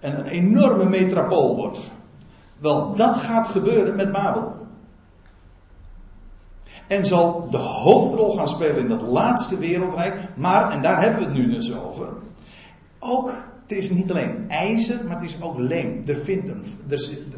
en 0.00 0.18
een 0.18 0.26
enorme 0.26 0.84
metropool 0.84 1.56
wordt. 1.56 1.90
Wel, 2.58 2.94
dat 2.94 3.16
gaat 3.16 3.46
gebeuren 3.46 3.96
met 3.96 4.12
Babel. 4.12 4.55
En 6.86 7.06
zal 7.06 7.50
de 7.50 7.56
hoofdrol 7.56 8.32
gaan 8.36 8.48
spelen 8.48 8.76
in 8.76 8.88
dat 8.88 9.02
laatste 9.02 9.58
wereldrijk. 9.58 10.28
Maar, 10.36 10.70
en 10.70 10.82
daar 10.82 11.00
hebben 11.00 11.18
we 11.20 11.26
het 11.26 11.34
nu 11.34 11.52
dus 11.52 11.74
over. 11.74 12.08
Ook, 12.98 13.32
het 13.62 13.78
is 13.78 13.90
niet 13.90 14.10
alleen 14.10 14.50
ijzer, 14.50 15.04
maar 15.04 15.14
het 15.14 15.24
is 15.24 15.42
ook 15.42 15.58
leem. 15.58 16.02
Er 16.06 16.20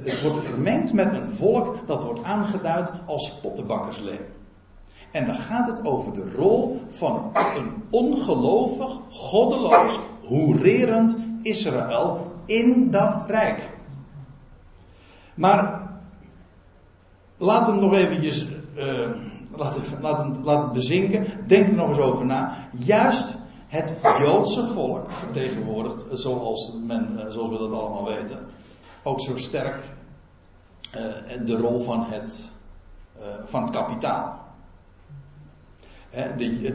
het 0.03 0.23
wordt 0.23 0.39
vermengd 0.39 0.93
met 0.93 1.13
een 1.13 1.31
volk 1.31 1.77
dat 1.87 2.03
wordt 2.05 2.23
aangeduid 2.23 2.91
als 3.07 3.39
pottenbakkersleem. 3.43 4.21
En 5.13 5.27
dan 5.27 5.35
gaat 5.35 5.67
het 5.67 5.87
over 5.87 6.13
de 6.13 6.31
rol 6.31 6.81
van 6.89 7.31
een 7.57 7.83
ongelovig, 7.91 9.01
goddeloos, 9.11 10.01
hoererend 10.23 11.17
Israël 11.43 12.33
in 12.47 12.91
dat 12.91 13.19
rijk. 13.27 13.71
Maar 15.35 15.91
laat 17.37 17.67
hem 17.67 17.79
nog 17.79 17.95
eventjes 17.95 18.47
uh, 18.77 19.11
laat, 19.59 20.25
het, 20.25 20.73
bezinken. 20.73 21.27
Denk 21.47 21.69
er 21.69 21.75
nog 21.75 21.89
eens 21.89 21.99
over 21.99 22.27
na. 22.27 22.69
Juist 22.73 23.37
het 23.67 23.95
Joodse 24.21 24.67
volk 24.67 25.11
vertegenwoordigt, 25.11 26.05
zoals, 26.13 26.73
men, 26.87 27.19
eh, 27.19 27.31
zoals 27.31 27.51
we 27.51 27.59
dat 27.59 27.73
allemaal 27.73 28.05
weten, 28.05 28.39
ook 29.03 29.21
zo 29.21 29.37
sterk 29.37 29.77
uh, 30.97 31.47
de 31.47 31.57
rol 31.57 31.79
van 31.79 32.05
het, 32.05 32.53
van 33.45 33.63
het 33.63 33.71
kapitaal. 33.71 34.47
De, 36.11 36.75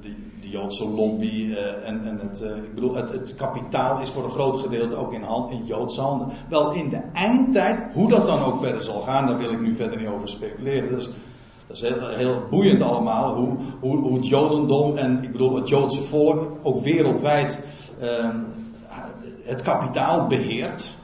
de, 0.00 0.14
Joodse 0.48 0.88
lobby 0.88 1.54
en, 1.84 2.18
het, 2.20 2.40
ik 2.40 2.74
bedoel, 2.74 2.94
het, 2.94 3.12
het, 3.12 3.34
kapitaal 3.34 4.00
is 4.00 4.10
voor 4.10 4.24
een 4.24 4.30
groot 4.30 4.56
gedeelte 4.56 4.96
ook 4.96 5.12
in, 5.12 5.64
Joodse 5.64 6.00
handen. 6.00 6.28
Wel 6.48 6.72
in 6.72 6.88
de 6.88 7.02
eindtijd, 7.12 7.94
hoe 7.94 8.08
dat 8.08 8.26
dan 8.26 8.42
ook 8.42 8.58
verder 8.58 8.82
zal 8.82 9.00
gaan, 9.00 9.26
daar 9.26 9.38
wil 9.38 9.50
ik 9.50 9.60
nu 9.60 9.76
verder 9.76 9.98
niet 9.98 10.08
over 10.08 10.28
speculeren. 10.28 10.88
Dus 10.88 11.10
dat 11.66 11.76
is 11.76 11.82
heel, 12.16 12.42
boeiend 12.50 12.80
allemaal, 12.80 13.34
hoe, 13.34 13.56
hoe, 13.80 13.96
hoe, 13.96 14.14
het 14.14 14.26
Jodendom 14.26 14.96
en 14.96 15.22
ik 15.22 15.32
bedoel 15.32 15.54
het 15.54 15.68
Joodse 15.68 16.02
volk 16.02 16.50
ook 16.62 16.82
wereldwijd 16.82 17.60
uh, 18.00 18.28
het 19.42 19.62
kapitaal 19.62 20.26
beheert. 20.26 20.96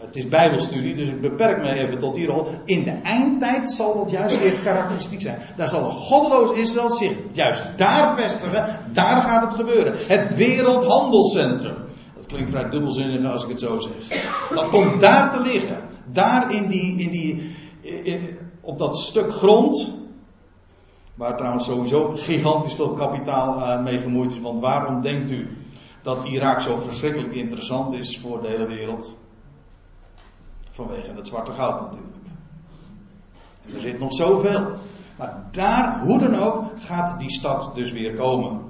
Het 0.00 0.16
is 0.16 0.28
Bijbelstudie, 0.28 0.94
dus 0.94 1.08
ik 1.08 1.20
beperk 1.20 1.62
me 1.62 1.72
even 1.72 1.98
tot 1.98 2.14
die 2.14 2.26
rol. 2.26 2.46
In 2.64 2.84
de 2.84 2.90
eindtijd 2.90 3.70
zal 3.70 3.96
dat 3.96 4.10
juist 4.10 4.40
weer 4.40 4.58
karakteristiek 4.58 5.22
zijn. 5.22 5.42
Daar 5.56 5.68
zal 5.68 5.84
een 5.84 5.90
goddeloos 5.90 6.52
Israël 6.52 6.90
zich 6.90 7.16
juist 7.30 7.66
daar 7.76 8.18
vestigen. 8.18 8.78
Daar 8.92 9.22
gaat 9.22 9.42
het 9.42 9.54
gebeuren. 9.54 9.94
Het 10.06 10.36
wereldhandelscentrum. 10.36 11.76
Dat 12.14 12.26
klinkt 12.26 12.50
vrij 12.50 12.68
dubbelzinnig 12.68 13.32
als 13.32 13.42
ik 13.42 13.48
het 13.48 13.60
zo 13.60 13.78
zeg. 13.78 14.48
Dat 14.54 14.68
komt 14.68 15.00
daar 15.00 15.30
te 15.30 15.40
liggen. 15.40 15.78
Daar 16.12 16.54
in 16.54 16.68
die, 16.68 16.98
in 16.98 17.10
die, 17.10 17.56
op 18.70 18.78
dat 18.78 18.96
stuk 18.96 19.32
grond. 19.32 19.92
Waar 21.14 21.36
trouwens 21.36 21.64
sowieso 21.64 22.12
gigantisch 22.14 22.74
veel 22.74 22.92
kapitaal 22.92 23.58
uh, 23.58 23.82
mee 23.82 23.98
gemoeid 23.98 24.32
is. 24.32 24.40
Want 24.40 24.60
waarom 24.60 25.00
denkt 25.00 25.30
u 25.30 25.56
dat 26.02 26.24
Irak 26.24 26.60
zo 26.60 26.76
verschrikkelijk 26.76 27.34
interessant 27.34 27.92
is 27.92 28.18
voor 28.18 28.42
de 28.42 28.48
hele 28.48 28.66
wereld? 28.66 29.14
Vanwege 30.70 31.12
het 31.12 31.26
zwarte 31.26 31.52
goud 31.52 31.80
natuurlijk. 31.80 32.16
Er 33.74 33.80
zit 33.80 33.98
nog 33.98 34.12
zoveel. 34.12 34.72
Maar 35.18 35.48
daar, 35.50 36.00
hoe 36.00 36.18
dan 36.18 36.34
ook, 36.34 36.64
gaat 36.76 37.20
die 37.20 37.30
stad 37.30 37.70
dus 37.74 37.92
weer 37.92 38.14
komen. 38.14 38.60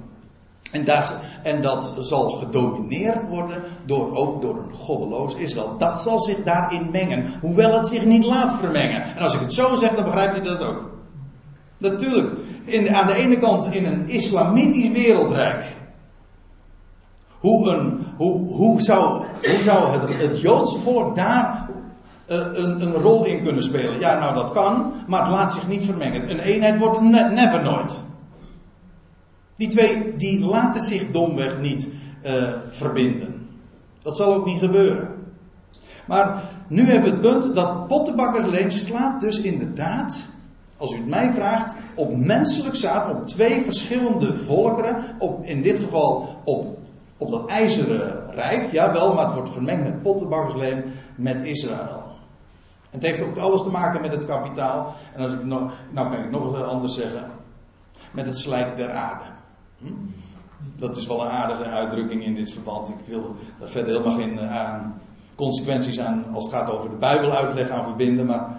En, 0.71 0.83
daar, 0.83 1.13
en 1.43 1.61
dat 1.61 1.93
zal 1.97 2.29
gedomineerd 2.29 3.27
worden 3.27 3.63
door, 3.85 4.15
ook 4.15 4.41
door 4.41 4.57
een 4.57 4.73
goddeloos 4.73 5.35
Israël. 5.35 5.77
Dat 5.77 5.97
zal 5.97 6.19
zich 6.19 6.43
daarin 6.43 6.91
mengen, 6.91 7.39
hoewel 7.41 7.73
het 7.73 7.87
zich 7.87 8.05
niet 8.05 8.25
laat 8.25 8.53
vermengen. 8.53 9.03
En 9.03 9.23
als 9.23 9.33
ik 9.33 9.39
het 9.39 9.53
zo 9.53 9.75
zeg, 9.75 9.93
dan 9.93 10.03
begrijp 10.03 10.35
je 10.35 10.41
dat 10.41 10.63
ook. 10.63 10.89
Natuurlijk, 11.77 12.37
in, 12.65 12.95
aan 12.95 13.07
de 13.07 13.15
ene 13.15 13.37
kant 13.37 13.65
in 13.71 13.85
een 13.85 14.09
islamitisch 14.09 14.89
wereldrijk. 14.89 15.75
Hoe, 17.39 17.69
een, 17.69 18.05
hoe, 18.17 18.53
hoe 18.53 18.81
zou, 18.81 19.25
hoe 19.43 19.61
zou 19.61 19.91
het, 19.91 20.41
Joodse 20.41 20.79
volk 20.79 21.15
daar 21.15 21.69
uh, 22.27 22.37
een, 22.37 22.81
een, 22.81 22.93
rol 22.93 23.25
in 23.25 23.43
kunnen 23.43 23.63
spelen? 23.63 23.99
Ja, 23.99 24.19
nou 24.19 24.35
dat 24.35 24.51
kan, 24.51 24.93
maar 25.07 25.19
het 25.19 25.29
laat 25.29 25.53
zich 25.53 25.67
niet 25.67 25.85
vermengen. 25.85 26.29
Een 26.29 26.39
eenheid 26.39 26.77
wordt 26.77 27.01
ne 27.01 27.29
never 27.29 27.61
nooit. 27.61 28.03
Die 29.61 29.69
twee 29.69 30.15
die 30.15 30.39
laten 30.39 30.81
zich 30.81 31.11
domweg 31.11 31.59
niet 31.59 31.87
uh, 32.23 32.31
verbinden. 32.69 33.47
Dat 34.01 34.17
zal 34.17 34.33
ook 34.33 34.45
niet 34.45 34.59
gebeuren. 34.59 35.09
Maar 36.07 36.43
nu 36.67 36.85
hebben 36.85 37.21
we 37.21 37.27
het 37.27 37.41
punt 37.41 37.55
dat 37.55 37.87
pottenbakkersleen 37.87 38.71
slaat 38.71 39.21
dus 39.21 39.41
inderdaad, 39.41 40.29
als 40.77 40.93
u 40.93 40.97
het 40.97 41.07
mij 41.07 41.31
vraagt, 41.33 41.75
op 41.95 42.15
menselijk 42.15 42.75
zaad, 42.75 43.09
op 43.09 43.27
twee 43.27 43.61
verschillende 43.61 44.33
volkeren, 44.33 45.15
op, 45.19 45.45
in 45.45 45.61
dit 45.61 45.79
geval 45.79 46.41
op, 46.43 46.77
op 47.17 47.29
dat 47.29 47.49
ijzeren 47.49 48.33
rijk, 48.33 48.71
jawel, 48.71 49.13
maar 49.13 49.25
het 49.25 49.33
wordt 49.33 49.51
vermengd 49.51 49.83
met 49.83 50.01
pottenbakkersleen 50.01 50.83
met 51.15 51.41
Israël. 51.41 52.03
Het 52.89 53.03
heeft 53.03 53.23
ook 53.23 53.37
alles 53.37 53.63
te 53.63 53.71
maken 53.71 54.01
met 54.01 54.11
het 54.11 54.25
kapitaal. 54.25 54.95
En 55.13 55.21
als 55.21 55.33
ik 55.33 55.43
nog, 55.43 55.71
nou 55.91 56.09
kan 56.11 56.23
ik 56.23 56.31
nog 56.31 56.63
anders 56.63 56.93
zeggen, 56.93 57.31
met 58.11 58.25
het 58.25 58.37
slijk 58.37 58.77
der 58.77 58.91
aarde. 58.91 59.39
Dat 60.75 60.95
is 60.95 61.07
wel 61.07 61.21
een 61.21 61.29
aardige 61.29 61.63
uitdrukking 61.63 62.25
in 62.25 62.35
dit 62.35 62.51
verband. 62.51 62.89
Ik 62.89 63.05
wil 63.05 63.35
daar 63.59 63.69
verder 63.69 63.91
helemaal 63.91 64.17
geen 64.17 64.33
uh, 64.33 64.79
consequenties 65.35 65.99
aan, 65.99 66.25
als 66.33 66.45
het 66.45 66.53
gaat 66.53 66.71
over 66.71 66.89
de 66.89 66.95
Bijbel 66.95 67.31
uitleg 67.31 67.69
aan 67.69 67.83
verbinden, 67.83 68.25
maar 68.25 68.57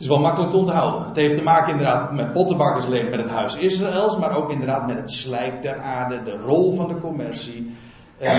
is 0.00 0.06
wel 0.06 0.18
makkelijk 0.18 0.50
te 0.50 0.56
onthouden. 0.56 1.06
Het 1.06 1.16
heeft 1.16 1.34
te 1.34 1.42
maken 1.42 1.70
inderdaad 1.72 2.12
met 2.12 2.32
pottenbakkersleen, 2.32 3.10
met 3.10 3.20
het 3.20 3.30
huis 3.30 3.56
Israëls, 3.56 4.18
maar 4.18 4.36
ook 4.36 4.50
inderdaad 4.52 4.86
met 4.86 4.96
het 4.96 5.10
slijk 5.10 5.62
der 5.62 5.78
aarde, 5.78 6.22
de 6.22 6.36
rol 6.36 6.72
van 6.72 6.88
de 6.88 6.98
commercie. 6.98 7.74
Uh, 8.20 8.32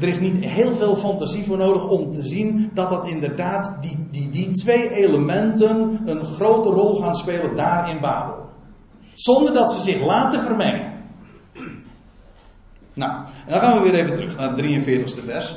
er 0.00 0.08
is 0.08 0.20
niet 0.20 0.44
heel 0.44 0.72
veel 0.72 0.96
fantasie 0.96 1.44
voor 1.44 1.56
nodig 1.56 1.88
om 1.88 2.10
te 2.10 2.24
zien 2.24 2.70
dat 2.74 2.88
dat 2.88 3.08
inderdaad 3.08 3.78
die, 3.80 4.08
die, 4.10 4.30
die 4.30 4.50
twee 4.50 4.90
elementen 4.90 6.00
een 6.04 6.24
grote 6.24 6.68
rol 6.68 6.94
gaan 6.94 7.14
spelen 7.14 7.54
daar 7.54 7.90
in 7.90 8.00
Babel. 8.00 8.48
Zonder 9.12 9.52
dat 9.52 9.72
ze 9.72 9.80
zich 9.80 10.04
laten 10.04 10.40
vermengen. 10.40 10.93
Nou, 12.94 13.12
en 13.46 13.52
dan 13.52 13.62
gaan 13.62 13.82
we 13.82 13.90
weer 13.90 13.94
even 13.94 14.14
terug 14.14 14.36
naar 14.36 14.56
het 14.56 14.60
43ste 14.60 15.24
vers. 15.24 15.56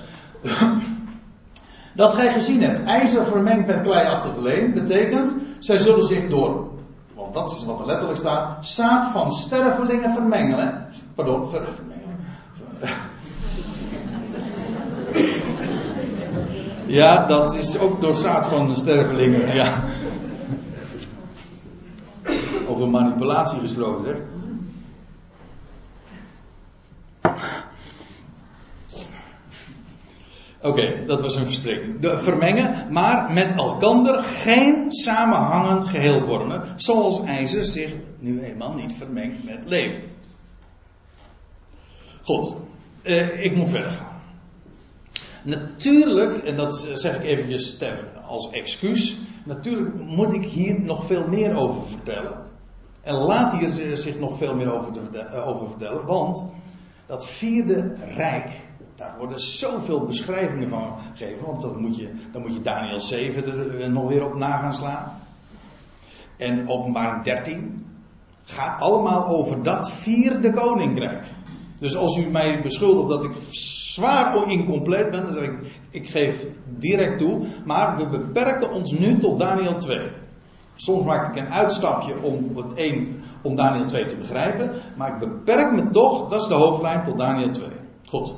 Dat 1.94 2.14
gij 2.14 2.32
gezien 2.32 2.62
hebt, 2.62 2.84
ijzer 2.84 3.26
vermengd 3.26 3.68
met 3.68 3.82
kleiachtig 3.82 4.38
leem, 4.38 4.74
betekent, 4.74 5.36
zij 5.60 5.78
zullen 5.78 6.06
zich 6.06 6.28
door, 6.28 6.70
want 7.14 7.34
dat 7.34 7.52
is 7.52 7.66
wat 7.66 7.80
er 7.80 7.86
letterlijk 7.86 8.20
staat, 8.20 8.68
zaad 8.68 9.06
van 9.06 9.32
stervelingen 9.32 10.10
vermengelen. 10.12 10.88
Pardon, 11.16 11.50
ver, 11.50 11.68
vermengelen. 11.72 12.18
Ja, 16.86 17.26
dat 17.26 17.56
is 17.56 17.78
ook 17.78 18.02
door 18.02 18.14
zaad 18.16 18.46
van 18.46 18.76
stervelingen, 18.76 19.56
ja. 19.56 19.84
Over 22.68 22.90
manipulatie 22.90 23.60
gesproken, 23.60 24.06
zeg. 24.06 24.18
Oké, 30.68 31.06
dat 31.06 31.22
was 31.22 31.36
een 31.36 31.46
verstrekking. 31.46 31.98
Vermengen, 32.02 32.88
maar 32.92 33.34
met 33.34 33.56
elkander 33.56 34.24
geen 34.24 34.92
samenhangend 34.92 35.86
geheel 35.86 36.22
vormen, 36.22 36.64
zoals 36.76 37.24
ijzer 37.24 37.66
zich 37.66 37.96
nu 38.20 38.42
eenmaal 38.42 38.74
niet 38.74 38.94
vermengt 38.94 39.44
met 39.44 39.66
leem. 39.66 40.02
Goed, 42.22 42.54
uh, 43.04 43.44
ik 43.44 43.56
moet 43.56 43.70
verder 43.70 43.92
gaan. 43.92 44.22
Natuurlijk, 45.44 46.38
en 46.38 46.56
dat 46.56 46.90
zeg 46.94 47.16
ik 47.16 47.24
eventjes 47.24 47.78
ter, 47.78 48.10
als 48.26 48.50
excuus, 48.50 49.18
natuurlijk 49.46 49.96
moet 49.96 50.34
ik 50.34 50.46
hier 50.46 50.82
nog 50.82 51.06
veel 51.06 51.28
meer 51.28 51.56
over 51.56 51.88
vertellen. 51.88 52.46
En 53.02 53.14
laat 53.14 53.52
hier 53.52 53.98
zich 53.98 54.20
nog 54.20 54.38
veel 54.38 54.56
meer 54.56 54.74
over, 54.74 54.92
te, 54.92 55.44
over 55.46 55.68
vertellen, 55.68 56.06
want 56.06 56.46
dat 57.06 57.26
vierde 57.26 57.94
rijk, 58.16 58.50
daar 58.98 59.16
worden 59.18 59.40
zoveel 59.40 60.06
beschrijvingen 60.06 60.70
van 60.70 60.98
gegeven, 61.14 61.46
want 61.46 61.62
dan 61.62 61.82
moet 61.82 61.98
je, 61.98 62.12
dan 62.32 62.42
moet 62.42 62.54
je 62.54 62.62
Daniel 62.62 63.00
7 63.00 63.46
er 63.46 63.82
eh, 63.82 63.90
nog 63.90 64.08
weer 64.10 64.26
op 64.26 64.36
na 64.36 64.58
gaan 64.58 64.74
slaan. 64.74 65.12
En 66.38 66.70
openbaring 66.70 67.24
13 67.24 67.86
gaat 68.44 68.82
allemaal 68.82 69.26
over 69.26 69.64
dat 69.64 69.92
vierde 69.92 70.54
koninkrijk. 70.54 71.26
Dus 71.80 71.96
als 71.96 72.18
u 72.18 72.26
mij 72.26 72.62
beschuldigt 72.62 73.10
dat 73.10 73.24
ik 73.24 73.38
zwaar 73.50 74.50
incompleet 74.50 75.12
ben, 75.12 75.24
dan 75.24 75.34
zeg 75.34 75.44
ik, 75.44 75.82
ik 75.90 76.10
geef 76.10 76.48
direct 76.66 77.18
toe. 77.18 77.46
Maar 77.66 77.98
we 77.98 78.08
beperken 78.08 78.72
ons 78.72 78.92
nu 78.92 79.18
tot 79.18 79.40
Daniel 79.40 79.78
2. 79.78 80.12
Soms 80.76 81.06
maak 81.06 81.36
ik 81.36 81.42
een 81.42 81.52
uitstapje 81.52 82.22
om 82.22 82.58
het 82.58 83.04
om 83.42 83.56
Daniel 83.56 83.86
2 83.86 84.06
te 84.06 84.16
begrijpen. 84.16 84.72
Maar 84.96 85.14
ik 85.14 85.20
beperk 85.20 85.72
me 85.72 85.90
toch, 85.90 86.30
dat 86.30 86.42
is 86.42 86.48
de 86.48 86.54
hoofdlijn, 86.54 87.04
tot 87.04 87.18
Daniel 87.18 87.50
2. 87.50 87.70
Goed. 88.06 88.34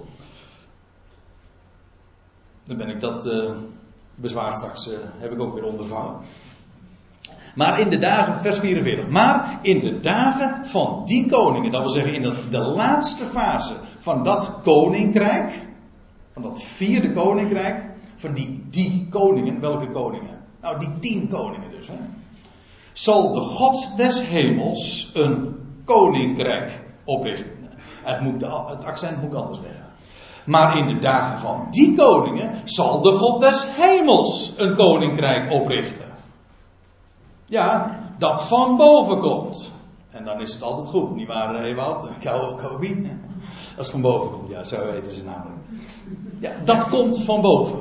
Dan 2.69 2.77
ben 2.77 2.89
ik 2.89 3.01
dat 3.01 3.25
uh, 3.25 3.51
bezwaar 4.15 4.53
straks, 4.53 4.87
uh, 4.87 4.97
heb 5.17 5.31
ik 5.31 5.39
ook 5.39 5.53
weer 5.53 5.63
ondervangen. 5.63 6.15
Maar 7.55 7.79
in 7.79 7.89
de 7.89 7.97
dagen, 7.97 8.33
vers 8.33 8.59
44. 8.59 9.07
Maar 9.07 9.59
in 9.61 9.79
de 9.79 9.99
dagen 9.99 10.65
van 10.65 11.01
die 11.05 11.25
koningen, 11.29 11.71
dat 11.71 11.81
wil 11.81 11.89
zeggen 11.89 12.13
in 12.13 12.21
de, 12.21 12.33
de 12.49 12.59
laatste 12.59 13.25
fase 13.25 13.73
van 13.99 14.23
dat 14.23 14.59
koninkrijk, 14.61 15.65
van 16.33 16.41
dat 16.41 16.63
vierde 16.63 17.11
koninkrijk, 17.11 17.85
van 18.15 18.33
die, 18.33 18.65
die 18.69 19.07
koningen, 19.09 19.59
welke 19.59 19.91
koningen? 19.91 20.37
Nou, 20.61 20.79
die 20.79 20.99
tien 20.99 21.27
koningen 21.27 21.71
dus. 21.71 21.89
Zal 22.93 23.33
de 23.33 23.39
God 23.41 23.97
des 23.97 24.27
hemels 24.27 25.11
een 25.13 25.55
koninkrijk 25.83 26.81
oprichten. 27.03 27.51
Het, 28.03 28.21
moet, 28.21 28.41
het 28.41 28.83
accent 28.83 29.21
moet 29.21 29.33
ik 29.33 29.39
anders 29.39 29.59
leggen. 29.59 29.88
Maar 30.49 30.77
in 30.77 30.87
de 30.87 30.97
dagen 30.97 31.39
van 31.39 31.67
die 31.69 31.95
koningen 31.95 32.61
zal 32.63 33.01
de 33.01 33.11
God 33.11 33.41
des 33.41 33.65
hemels 33.69 34.53
een 34.57 34.75
koninkrijk 34.75 35.53
oprichten. 35.53 36.05
Ja, 37.45 37.99
dat 38.17 38.43
van 38.43 38.77
boven 38.77 39.19
komt. 39.19 39.71
En 40.09 40.25
dan 40.25 40.41
is 40.41 40.53
het 40.53 40.61
altijd 40.61 40.87
goed, 40.87 41.15
niet 41.15 41.27
waar, 41.27 41.63
Ewout? 41.63 42.09
Kobi? 42.61 43.11
Als 43.77 43.87
het 43.87 43.89
van 43.89 44.01
boven 44.01 44.31
komt, 44.31 44.49
ja, 44.49 44.63
zo 44.63 44.85
weten 44.91 45.13
ze 45.13 45.23
namelijk. 45.23 45.59
Ja, 46.39 46.51
dat 46.63 46.87
komt 46.87 47.23
van 47.23 47.41
boven. 47.41 47.79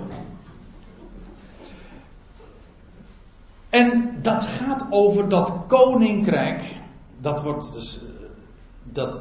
En 3.70 4.18
dat 4.22 4.44
gaat 4.44 4.86
over 4.90 5.28
dat 5.28 5.52
koninkrijk. 5.66 6.76
Dat 7.18 7.42
wordt 7.42 7.72
dus. 7.72 8.00
Dat, 8.82 9.18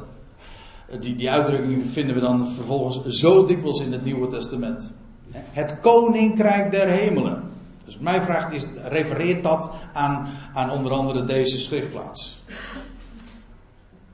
die, 1.00 1.16
die 1.16 1.30
uitdrukking 1.30 1.82
vinden 1.86 2.14
we 2.14 2.20
dan 2.20 2.48
vervolgens 2.48 3.00
zo 3.04 3.44
dikwijls 3.44 3.80
in 3.80 3.92
het 3.92 4.04
Nieuwe 4.04 4.26
Testament. 4.26 4.92
Het 5.32 5.80
koninkrijk 5.80 6.70
der 6.70 6.88
hemelen. 6.88 7.42
Dus 7.84 7.98
mijn 7.98 8.22
vraag 8.22 8.52
is: 8.52 8.64
refereert 8.82 9.42
dat 9.42 9.70
aan, 9.92 10.28
aan 10.52 10.70
onder 10.70 10.92
andere 10.92 11.24
deze 11.24 11.60
schriftplaats? 11.60 12.38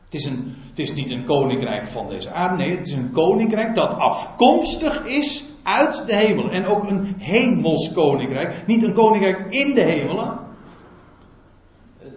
Het 0.05 0.15
is, 0.15 0.25
een, 0.25 0.55
het 0.69 0.79
is 0.79 0.95
niet 0.95 1.11
een 1.11 1.25
koninkrijk 1.25 1.87
van 1.87 2.07
deze 2.07 2.31
aarde, 2.31 2.57
nee, 2.57 2.77
het 2.77 2.87
is 2.87 2.93
een 2.93 3.11
koninkrijk 3.11 3.75
dat 3.75 3.95
afkomstig 3.95 5.07
is 5.07 5.45
uit 5.63 6.03
de 6.07 6.15
hemel. 6.15 6.51
En 6.51 6.67
ook 6.67 6.91
een 6.91 7.15
hemels 7.19 7.93
koninkrijk. 7.93 8.67
Niet 8.67 8.83
een 8.83 8.93
koninkrijk 8.93 9.53
in 9.53 9.75
de 9.75 9.83
hemelen. 9.83 10.39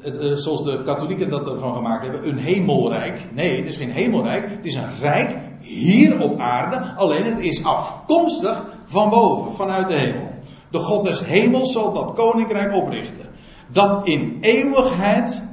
Eh, 0.03 0.33
zoals 0.33 0.63
de 0.63 0.81
katholieken 0.81 1.29
dat 1.29 1.51
ervan 1.51 1.73
gemaakt 1.73 2.03
hebben. 2.03 2.27
Een 2.27 2.37
hemelrijk. 2.37 3.29
Nee, 3.33 3.55
het 3.55 3.67
is 3.67 3.77
geen 3.77 3.91
hemelrijk. 3.91 4.49
Het 4.49 4.65
is 4.65 4.75
een 4.75 4.97
rijk 4.99 5.37
hier 5.61 6.19
op 6.21 6.39
aarde. 6.39 6.93
Alleen 6.95 7.23
het 7.23 7.39
is 7.39 7.63
afkomstig 7.63 8.65
van 8.83 9.09
boven, 9.09 9.53
vanuit 9.53 9.87
de 9.87 9.93
hemel. 9.93 10.29
De 10.71 10.79
God 10.79 11.05
des 11.05 11.25
hemels 11.25 11.71
zal 11.71 11.93
dat 11.93 12.13
koninkrijk 12.13 12.73
oprichten. 12.73 13.25
Dat 13.71 14.07
in 14.07 14.37
eeuwigheid 14.41 15.43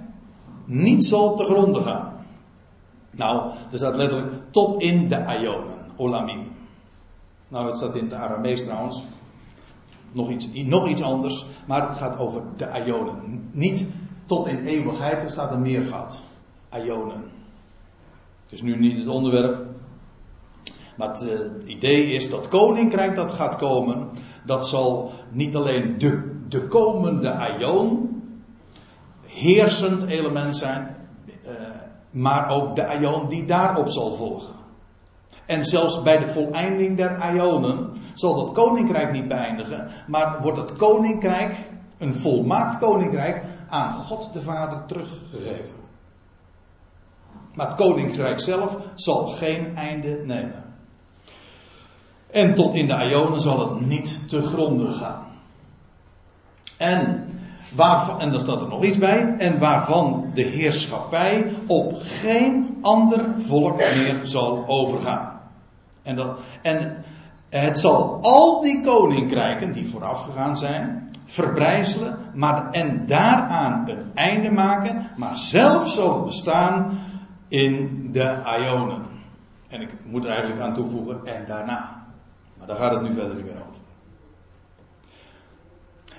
niet 0.65 1.05
zal 1.05 1.37
te 1.37 1.45
gronden 1.45 1.83
gaan. 1.83 2.13
Nou, 3.11 3.51
er 3.71 3.79
staat 3.79 3.97
letterlijk 3.97 4.33
tot 4.51 4.83
in 4.83 5.09
de 5.09 5.39
Ionen, 5.41 5.77
Olamim. 5.97 6.53
Nou, 7.49 7.67
het 7.67 7.77
staat 7.77 7.95
in 7.95 8.05
het 8.05 8.13
Aramees 8.13 8.65
trouwens. 8.65 9.03
Nog 10.13 10.31
iets, 10.31 10.49
nog 10.53 10.89
iets 10.89 11.03
anders, 11.03 11.47
maar 11.67 11.89
het 11.89 11.97
gaat 11.97 12.19
over 12.19 12.43
de 12.57 12.83
Ionen. 12.87 13.49
Niet 13.53 13.87
tot 14.25 14.47
in 14.47 14.65
eeuwigheid, 14.65 15.23
er 15.23 15.31
staat 15.31 15.51
een 15.51 15.63
meervoud. 15.63 16.21
Ionen. 16.75 17.23
Het 18.43 18.53
is 18.53 18.63
nu 18.63 18.77
niet 18.77 18.99
het 18.99 19.07
onderwerp. 19.07 19.67
Maar 20.97 21.09
het, 21.09 21.21
het, 21.21 21.65
idee 21.65 22.13
is 22.13 22.31
dat 22.31 22.49
koninkrijk 22.49 23.15
dat 23.15 23.33
gaat 23.33 23.57
komen, 23.57 24.09
dat 24.45 24.69
zal 24.69 25.13
niet 25.31 25.57
alleen 25.57 25.99
de, 25.99 26.41
de 26.49 26.67
komende 26.67 27.57
Ion 27.59 28.23
heersend 29.27 30.03
element 30.03 30.57
zijn, 30.57 30.97
uh, 31.47 31.51
maar 32.11 32.51
ook 32.51 32.77
de 32.77 32.99
Ion 33.01 33.29
die 33.29 33.45
daarop 33.45 33.89
zal 33.89 34.13
volgen. 34.13 34.55
En 35.47 35.65
zelfs 35.65 36.03
bij 36.03 36.19
de 36.19 36.27
voleinding 36.27 36.97
der 36.97 37.35
Ionen 37.35 37.93
zal 38.15 38.35
dat 38.35 38.53
koninkrijk 38.53 39.13
niet 39.13 39.29
beëindigen, 39.29 39.91
maar 40.07 40.39
wordt 40.43 40.59
het 40.59 40.73
koninkrijk, 40.73 41.57
een 42.05 42.15
volmaakt 42.15 42.79
koninkrijk, 42.79 43.43
aan 43.69 43.93
God 43.93 44.33
de 44.33 44.43
Vader 44.43 44.87
teruggegeven. 44.87 45.83
Maar 47.55 47.67
het 47.67 47.75
koninkrijk 47.77 48.41
zelf 48.41 48.77
zal 48.95 49.27
geen 49.27 49.77
einde 49.77 50.23
nemen. 50.25 50.65
En 52.31 52.55
tot 52.55 52.75
in 52.75 52.87
de 52.87 53.09
Ionen 53.11 53.41
zal 53.41 53.61
het 53.61 53.87
niet 53.87 54.29
te 54.29 54.43
gronden 54.43 54.93
gaan. 54.93 55.23
En, 56.77 57.29
waarvan, 57.75 58.21
en 58.21 58.31
daar 58.31 58.41
staat 58.41 58.61
er 58.61 58.69
nog 58.69 58.85
iets 58.85 58.99
bij. 58.99 59.35
En 59.39 59.59
waarvan 59.59 60.31
de 60.35 60.43
heerschappij 60.43 61.53
op 61.67 61.95
geen 61.99 62.79
ander 62.81 63.35
volk 63.39 63.77
meer 63.77 64.19
zal 64.23 64.65
overgaan. 64.67 65.41
En, 66.03 66.17
dat, 66.17 66.39
en 66.63 67.05
het 67.61 67.79
zal 67.79 68.19
al 68.23 68.61
die 68.61 68.81
koninkrijken 68.81 69.73
die 69.73 69.89
vooraf 69.89 70.21
gegaan 70.21 70.57
zijn, 70.57 71.11
verbrijzelen, 71.25 72.19
maar, 72.35 72.71
en 72.71 73.07
daaraan 73.07 73.89
een 73.89 74.11
einde 74.15 74.51
maken, 74.51 75.11
maar 75.17 75.37
zelf 75.37 75.89
zal 75.89 76.15
het 76.15 76.25
bestaan 76.25 76.99
in 77.49 78.09
de 78.13 78.43
Ionen. 78.61 79.03
En 79.69 79.81
ik 79.81 79.91
moet 80.05 80.25
er 80.25 80.31
eigenlijk 80.31 80.61
aan 80.61 80.75
toevoegen, 80.75 81.27
en 81.27 81.47
daarna. 81.47 82.07
Maar 82.59 82.67
daar 82.67 82.77
gaat 82.77 82.93
het 82.93 83.03
nu 83.03 83.13
verder 83.13 83.37
niet 83.37 83.45
meer 83.45 83.63
over. 83.69 83.83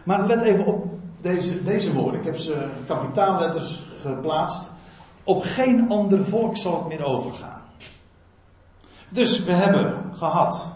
Maar 0.03 0.25
let 0.25 0.41
even 0.41 0.65
op 0.65 0.85
deze, 1.21 1.63
deze 1.63 1.93
woorden. 1.93 2.19
Ik 2.19 2.25
heb 2.25 2.37
ze 2.37 2.67
kapitaalletters 2.87 3.85
geplaatst. 4.01 4.71
Op 5.23 5.41
geen 5.41 5.89
ander 5.89 6.25
volk 6.25 6.57
zal 6.57 6.77
het 6.79 6.87
meer 6.87 7.03
overgaan. 7.03 7.61
Dus 9.09 9.43
we 9.43 9.51
hebben 9.51 10.11
gehad 10.13 10.74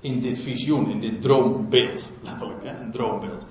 in 0.00 0.20
dit 0.20 0.40
visioen, 0.40 0.90
in 0.90 1.00
dit 1.00 1.22
droombeeld, 1.22 2.10
letterlijk, 2.22 2.64
hè, 2.64 2.80
een 2.80 2.90
droombeeld. 2.90 3.46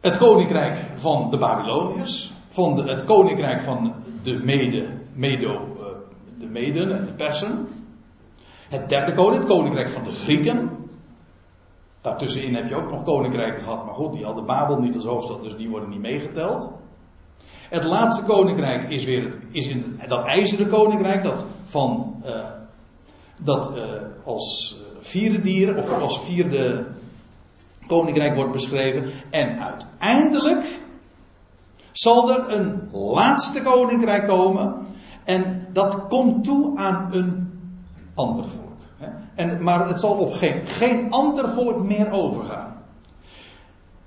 Het 0.00 0.16
koninkrijk 0.16 0.86
van 0.94 1.30
de 1.30 1.38
Babyloniërs, 1.38 2.32
van 2.48 2.88
het 2.88 3.04
koninkrijk 3.04 3.60
van 3.60 3.94
de 4.22 4.32
Mede, 4.44 4.88
Medo, 5.12 5.52
uh, 5.52 5.86
de 6.38 6.46
Meden 6.46 6.98
en 6.98 7.06
de 7.06 7.12
Persen. 7.12 7.68
Het 8.68 8.88
derde 8.88 9.12
koninkrijk, 9.12 9.48
het 9.48 9.56
koninkrijk 9.56 9.88
van 9.88 10.04
de 10.04 10.12
Grieken. 10.12 10.70
Daartussenin 12.00 12.54
heb 12.54 12.68
je 12.68 12.74
ook 12.74 12.90
nog 12.90 13.02
koninkrijken 13.02 13.62
gehad, 13.62 13.84
maar 13.84 13.94
goed, 13.94 14.12
die 14.12 14.24
hadden 14.24 14.46
Babel 14.46 14.78
niet 14.78 14.94
als 14.94 15.04
hoofdstad, 15.04 15.42
dus 15.42 15.56
die 15.56 15.68
worden 15.68 15.88
niet 15.88 16.00
meegeteld. 16.00 16.70
Het 17.68 17.84
laatste 17.84 18.24
koninkrijk 18.24 18.90
is 18.90 19.04
weer 19.04 19.36
is 19.50 19.68
in 19.68 20.00
dat 20.06 20.24
ijzeren 20.24 20.68
koninkrijk, 20.68 21.22
dat 21.22 21.46
van 21.64 22.22
uh, 22.26 22.57
dat 23.40 23.70
uh, 23.76 23.82
als 24.24 24.76
vierde 25.00 25.40
dier 25.40 25.76
of 25.76 25.92
als 26.00 26.20
vierde 26.20 26.86
koninkrijk 27.86 28.34
wordt 28.34 28.52
beschreven. 28.52 29.10
En 29.30 29.60
uiteindelijk 29.60 30.80
zal 31.92 32.32
er 32.32 32.58
een 32.58 32.88
laatste 32.92 33.62
koninkrijk 33.62 34.26
komen. 34.26 34.86
En 35.24 35.66
dat 35.72 36.06
komt 36.08 36.44
toe 36.44 36.76
aan 36.76 37.14
een 37.14 37.50
ander 38.14 38.48
volk. 38.48 38.66
En, 39.34 39.62
maar 39.62 39.88
het 39.88 40.00
zal 40.00 40.14
op 40.14 40.32
geen, 40.32 40.66
geen 40.66 41.10
ander 41.10 41.48
volk 41.48 41.82
meer 41.82 42.10
overgaan. 42.10 42.76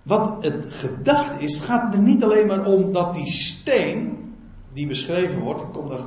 Wat 0.04 0.44
het 0.44 0.66
gedacht 0.70 1.42
is, 1.42 1.60
gaat 1.60 1.94
er 1.94 2.00
niet 2.00 2.24
alleen 2.24 2.48
maar 2.48 2.66
om 2.66 2.94
dat 2.94 3.14
die 3.14 3.28
steen, 3.28 4.34
die 4.74 4.88
beschreven 4.88 5.40
wordt, 5.42 5.62
ik 5.62 5.72
kom 5.72 5.90
daar, 5.90 6.00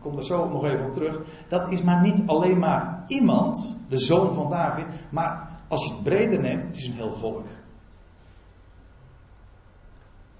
kom 0.00 0.14
daar 0.14 0.24
zo 0.24 0.48
nog 0.48 0.64
even 0.64 0.86
op 0.86 0.92
terug, 0.92 1.20
dat 1.48 1.70
is 1.70 1.82
maar 1.82 2.02
niet 2.02 2.22
alleen 2.26 2.58
maar 2.58 3.04
iemand, 3.06 3.76
de 3.88 3.98
zoon 3.98 4.34
van 4.34 4.48
David, 4.48 4.86
maar 5.10 5.48
als 5.68 5.84
je 5.84 5.90
het 5.92 6.02
breder 6.02 6.40
neemt, 6.40 6.62
het 6.62 6.76
is 6.76 6.86
een 6.86 6.94
heel 6.94 7.14
volk. 7.14 7.46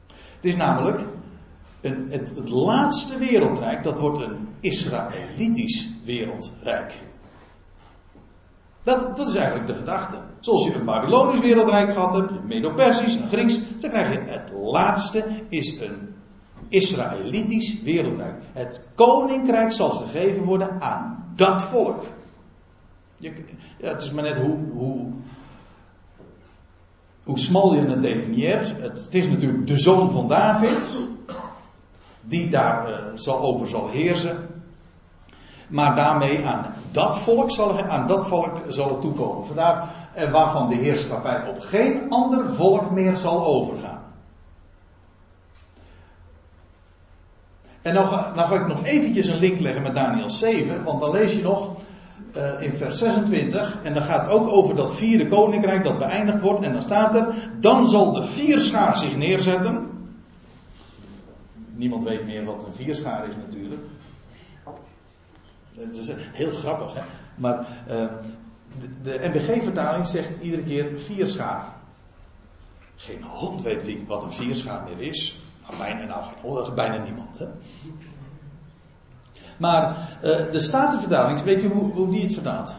Het 0.07 0.45
is 0.45 0.57
namelijk 0.57 1.07
een, 1.81 2.07
het, 2.11 2.37
het 2.37 2.49
laatste 2.49 3.19
wereldrijk, 3.19 3.83
dat 3.83 3.99
wordt 3.99 4.23
een 4.23 4.49
Israëlitisch 4.61 5.91
wereldrijk. 6.05 6.99
Dat, 8.83 9.17
dat 9.17 9.29
is 9.29 9.35
eigenlijk 9.35 9.67
de 9.67 9.75
gedachte. 9.75 10.17
Zoals 10.41 10.65
je 10.65 10.75
een 10.75 10.85
Babylonisch 10.85 11.41
wereldrijk 11.41 11.93
gehad 11.93 12.15
hebt, 12.15 12.31
een 12.31 12.47
Medo-Persisch, 12.47 13.15
een 13.15 13.29
Grieks, 13.29 13.61
dan 13.79 13.91
krijg 13.91 14.13
je 14.13 14.31
het 14.31 14.53
laatste 14.53 15.25
is 15.49 15.81
een 15.81 16.10
Israëlitisch 16.69 17.83
wereldrijk. 17.83 18.43
Het 18.53 18.89
koninkrijk 18.95 19.73
zal 19.73 19.91
gegeven 19.91 20.45
worden 20.45 20.81
aan 20.81 21.33
dat 21.37 21.63
volk. 21.63 22.03
Je, 23.17 23.33
ja, 23.79 23.89
het 23.89 24.03
is 24.03 24.11
maar 24.11 24.25
net 24.25 24.37
hoe, 24.37 24.59
hoe, 24.71 25.07
hoe 27.25 27.39
smal 27.39 27.75
je 27.75 27.81
het 27.81 28.03
definieert. 28.03 28.75
Het, 28.81 29.09
is 29.11 29.29
natuurlijk 29.29 29.67
de 29.67 29.79
zoon 29.79 30.11
van 30.11 30.29
David, 30.29 31.05
die 32.21 32.49
daar 32.49 32.91
uh, 32.91 32.97
zal, 33.15 33.41
over 33.41 33.69
zal 33.69 33.89
heersen. 33.89 34.49
Maar 35.69 35.95
daarmee 35.95 36.45
aan 36.45 36.75
dat 36.91 37.19
volk 37.19 37.51
zal, 37.51 37.81
aan 37.81 38.07
dat 38.07 38.27
volk 38.27 38.61
zal 38.69 38.89
het 38.89 39.01
toekomen. 39.01 39.47
Vandaar 39.47 39.95
eh, 40.15 40.31
waarvan 40.31 40.69
de 40.69 40.75
heerschappij 40.75 41.49
op 41.49 41.61
geen 41.61 42.11
ander 42.11 42.53
volk 42.53 42.91
meer 42.91 43.17
zal 43.17 43.45
overgaan. 43.45 44.00
En 47.83 47.95
dan 47.95 48.07
ga, 48.09 48.53
ik 48.55 48.67
nog 48.67 48.85
eventjes 48.85 49.27
een 49.27 49.39
link 49.39 49.61
leggen 49.61 49.83
met 49.83 49.95
Daniel 49.95 50.31
7, 50.31 50.85
want 50.85 51.01
dan 51.01 51.11
lees 51.11 51.33
je 51.33 51.43
nog 51.43 51.77
uh, 52.37 52.63
in 52.63 52.73
vers 52.73 52.99
26, 52.99 53.79
en 53.83 53.95
dan 53.95 54.03
gaat 54.03 54.27
het 54.27 54.35
ook 54.35 54.49
over 54.49 54.75
dat 54.75 54.97
vierde 54.97 55.27
koninkrijk 55.27 55.85
dat 55.85 55.99
beëindigd 55.99 56.41
wordt, 56.41 56.61
en 56.61 56.73
dan 56.73 56.83
staat 56.83 57.15
er, 57.15 57.51
dan 57.61 57.87
zal 57.87 58.13
de 58.13 58.25
vierschaar 58.25 58.97
zich 58.97 59.17
neerzetten. 59.17 59.89
Niemand 61.71 62.03
weet 62.03 62.25
meer 62.25 62.45
wat 62.45 62.65
een 62.67 62.75
vierschaar 62.75 63.29
is 63.29 63.35
natuurlijk. 63.37 63.83
Dat 65.73 65.95
is 65.95 66.13
heel 66.33 66.51
grappig, 66.51 66.95
hè? 66.95 67.01
Maar 67.35 67.59
uh, 67.89 68.07
de, 68.79 68.89
de 69.03 69.21
NBG-vertaling 69.23 70.07
zegt 70.07 70.33
iedere 70.41 70.63
keer 70.63 70.99
vierschaar. 70.99 71.75
Geen 72.97 73.23
hond 73.23 73.63
weet 73.63 73.85
wie, 73.85 74.05
wat 74.07 74.23
een 74.23 74.33
vierschaar 74.33 74.83
meer 74.85 75.09
is. 75.09 75.41
Bijna, 75.79 76.05
nou, 76.05 76.75
bijna 76.75 77.03
niemand, 77.03 77.39
hè? 77.39 77.47
Maar 79.59 79.97
uh, 80.23 80.53
de 80.53 80.61
Statenvertaling, 80.61 81.43
weet 81.43 81.63
je 81.63 81.69
hoe, 81.69 81.93
hoe 81.93 82.11
die 82.11 82.23
het 82.23 82.33
vertaalt? 82.33 82.75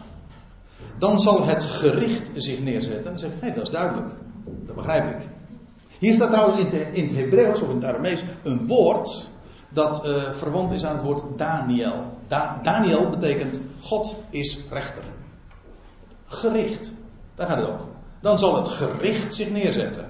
Dan 0.98 1.20
zal 1.20 1.46
het 1.46 1.64
gericht 1.64 2.30
zich 2.36 2.60
neerzetten. 2.60 3.12
En 3.12 3.20
zeg 3.20 3.30
hé, 3.40 3.52
dat 3.52 3.64
is 3.64 3.70
duidelijk. 3.70 4.10
Dat 4.46 4.76
begrijp 4.76 5.20
ik. 5.20 5.30
Hier 6.00 6.14
staat 6.14 6.32
trouwens 6.32 6.74
in, 6.74 6.94
in 6.94 7.08
het 7.08 7.16
Hebreeuws 7.16 7.62
of 7.62 7.70
in 7.70 7.76
het 7.76 7.86
Aramees 7.86 8.24
een 8.44 8.68
woord 8.68 9.30
dat 9.70 10.06
uh, 10.06 10.32
verwant 10.32 10.72
is 10.72 10.86
aan 10.86 10.96
het 10.96 11.04
woord 11.04 11.38
Daniel. 11.38 12.18
Da 12.28 12.60
Daniel 12.62 13.10
betekent 13.10 13.62
God 13.82 14.16
is 14.30 14.60
rechter. 14.70 15.04
Gericht. 16.26 16.94
Daar 17.36 17.48
gaat 17.48 17.58
het 17.58 17.70
over. 17.70 17.86
Dan 18.20 18.40
zal 18.40 18.56
het 18.56 18.68
gericht 18.68 19.34
zich 19.34 19.50
neerzetten. 19.50 20.06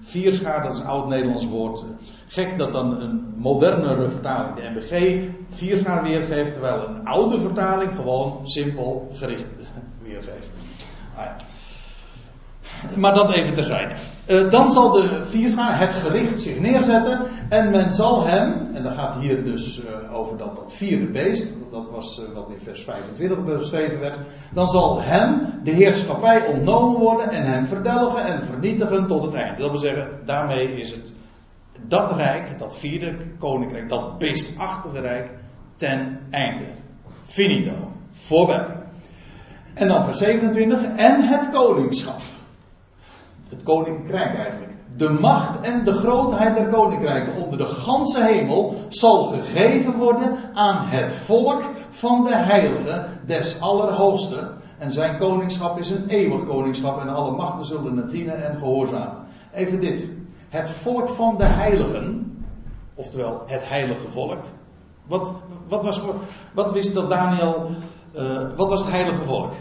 Vierschaar, 0.00 0.62
dat 0.62 0.72
is 0.72 0.78
een 0.78 0.86
oud-Nederlands 0.86 1.46
woord. 1.46 1.84
Gek 2.26 2.58
dat 2.58 2.72
dan 2.72 3.00
een 3.00 3.32
modernere 3.36 4.08
vertaling, 4.08 4.56
de 4.56 4.70
MBG, 4.74 5.24
vierschaar 5.48 6.02
weergeeft, 6.02 6.52
terwijl 6.52 6.88
een 6.88 7.04
oude 7.04 7.40
vertaling 7.40 7.94
gewoon 7.94 8.46
simpel 8.48 9.10
gericht 9.14 9.72
weergeeft. 10.02 10.52
Ah. 11.16 11.26
Maar 12.96 13.14
dat 13.14 13.32
even 13.32 13.54
terzijde. 13.54 13.94
Uh, 14.26 14.50
dan 14.50 14.70
zal 14.70 14.90
de 14.90 15.24
vierschaar, 15.24 15.78
het 15.78 15.94
gericht, 15.94 16.40
zich 16.40 16.60
neerzetten. 16.60 17.20
En 17.48 17.70
men 17.70 17.92
zal 17.92 18.26
hem, 18.26 18.68
en 18.74 18.82
dan 18.82 18.92
gaat 18.92 19.14
hier 19.14 19.44
dus 19.44 19.80
uh, 19.80 20.14
over 20.14 20.36
dat, 20.36 20.56
dat 20.56 20.72
vierde 20.72 21.06
beest. 21.06 21.54
Dat 21.70 21.90
was 21.90 22.20
uh, 22.20 22.34
wat 22.34 22.50
in 22.50 22.58
vers 22.58 22.84
25 22.84 23.44
beschreven 23.44 24.00
werd. 24.00 24.18
Dan 24.52 24.68
zal 24.68 25.02
hem 25.02 25.40
de 25.64 25.70
heerschappij 25.70 26.46
ontnomen 26.46 27.00
worden 27.00 27.30
en 27.30 27.42
hem 27.42 27.66
verdelgen 27.66 28.24
en 28.24 28.44
vernietigen 28.44 29.06
tot 29.06 29.22
het 29.22 29.34
einde. 29.34 29.60
Dat 29.60 29.70
wil 29.70 29.80
zeggen, 29.80 30.18
daarmee 30.24 30.80
is 30.80 30.90
het 30.90 31.14
dat 31.86 32.12
rijk, 32.12 32.58
dat 32.58 32.78
vierde 32.78 33.16
koninkrijk, 33.38 33.88
dat 33.88 34.18
beestachtige 34.18 35.00
rijk, 35.00 35.30
ten 35.76 36.18
einde. 36.30 36.64
Finito. 37.24 37.72
Voorbij. 38.12 38.66
En 39.74 39.88
dan 39.88 40.04
vers 40.04 40.18
27. 40.18 40.86
En 40.86 41.20
het 41.20 41.50
koningschap 41.50 42.20
het 43.48 43.62
koninkrijk 43.62 44.34
eigenlijk. 44.36 44.72
De 44.96 45.08
macht 45.08 45.60
en 45.60 45.84
de 45.84 45.92
grootheid 45.92 46.56
der 46.56 46.68
koninkrijken 46.68 47.42
onder 47.42 47.58
de 47.58 47.66
ganse 47.66 48.22
hemel 48.24 48.74
zal 48.88 49.24
gegeven 49.24 49.96
worden 49.96 50.38
aan 50.54 50.86
het 50.86 51.12
volk 51.12 51.62
van 51.90 52.24
de 52.24 52.34
heilige 52.34 53.06
des 53.24 53.60
Allerhoogste. 53.60 54.50
En 54.78 54.92
zijn 54.92 55.18
koningschap 55.18 55.78
is 55.78 55.90
een 55.90 56.06
eeuwig 56.06 56.46
koningschap 56.46 57.00
en 57.00 57.08
alle 57.08 57.30
machten 57.30 57.64
zullen 57.64 57.96
het 57.96 58.10
dienen 58.10 58.44
en 58.50 58.58
gehoorzamen. 58.58 59.24
Even 59.52 59.80
dit. 59.80 60.08
Het 60.48 60.70
volk 60.70 61.08
van 61.08 61.36
de 61.36 61.44
heiligen, 61.44 62.36
oftewel 62.94 63.42
het 63.46 63.68
heilige 63.68 64.08
volk. 64.08 64.40
Wat, 65.06 65.32
wat, 65.68 65.84
was, 65.84 66.02
wat 66.54 66.72
wist 66.72 66.94
dat 66.94 67.10
Daniel, 67.10 67.70
uh, 68.16 68.22
wat 68.56 68.68
was 68.68 68.80
het 68.80 68.90
heilige 68.90 69.24
volk? 69.24 69.52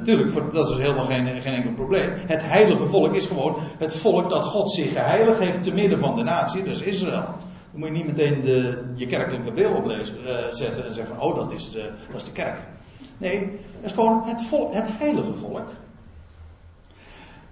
Natuurlijk, 0.00 0.52
dat 0.52 0.70
is 0.70 0.78
helemaal 0.78 1.04
geen, 1.04 1.26
geen 1.26 1.54
enkel 1.54 1.72
probleem. 1.72 2.12
Het 2.26 2.42
heilige 2.44 2.86
volk 2.86 3.14
is 3.14 3.26
gewoon 3.26 3.56
het 3.78 3.96
volk 3.96 4.30
dat 4.30 4.44
God 4.44 4.70
zich 4.70 4.92
geheiligd 4.92 5.38
heeft 5.38 5.62
te 5.62 5.74
midden 5.74 5.98
van 5.98 6.16
de 6.16 6.22
natie, 6.22 6.62
dus 6.62 6.80
Israël. 6.80 7.24
Dan 7.70 7.80
moet 7.80 7.88
je 7.88 7.94
niet 7.94 8.06
meteen 8.06 8.40
de, 8.40 8.82
je 8.94 9.06
kerkelijke 9.06 9.52
bril 9.52 9.74
oplezen, 9.74 10.16
uh, 10.20 10.32
zetten 10.50 10.86
en 10.86 10.94
zeggen 10.94 11.16
van, 11.16 11.26
oh, 11.26 11.36
dat 11.36 11.52
is, 11.52 11.70
de, 11.70 11.92
dat 12.06 12.16
is 12.16 12.24
de 12.24 12.32
kerk. 12.32 12.58
Nee, 13.18 13.60
dat 13.74 13.90
is 13.90 13.92
gewoon 13.92 14.22
het, 14.24 14.42
volk, 14.42 14.72
het 14.72 14.86
heilige 14.98 15.34
volk. 15.34 15.68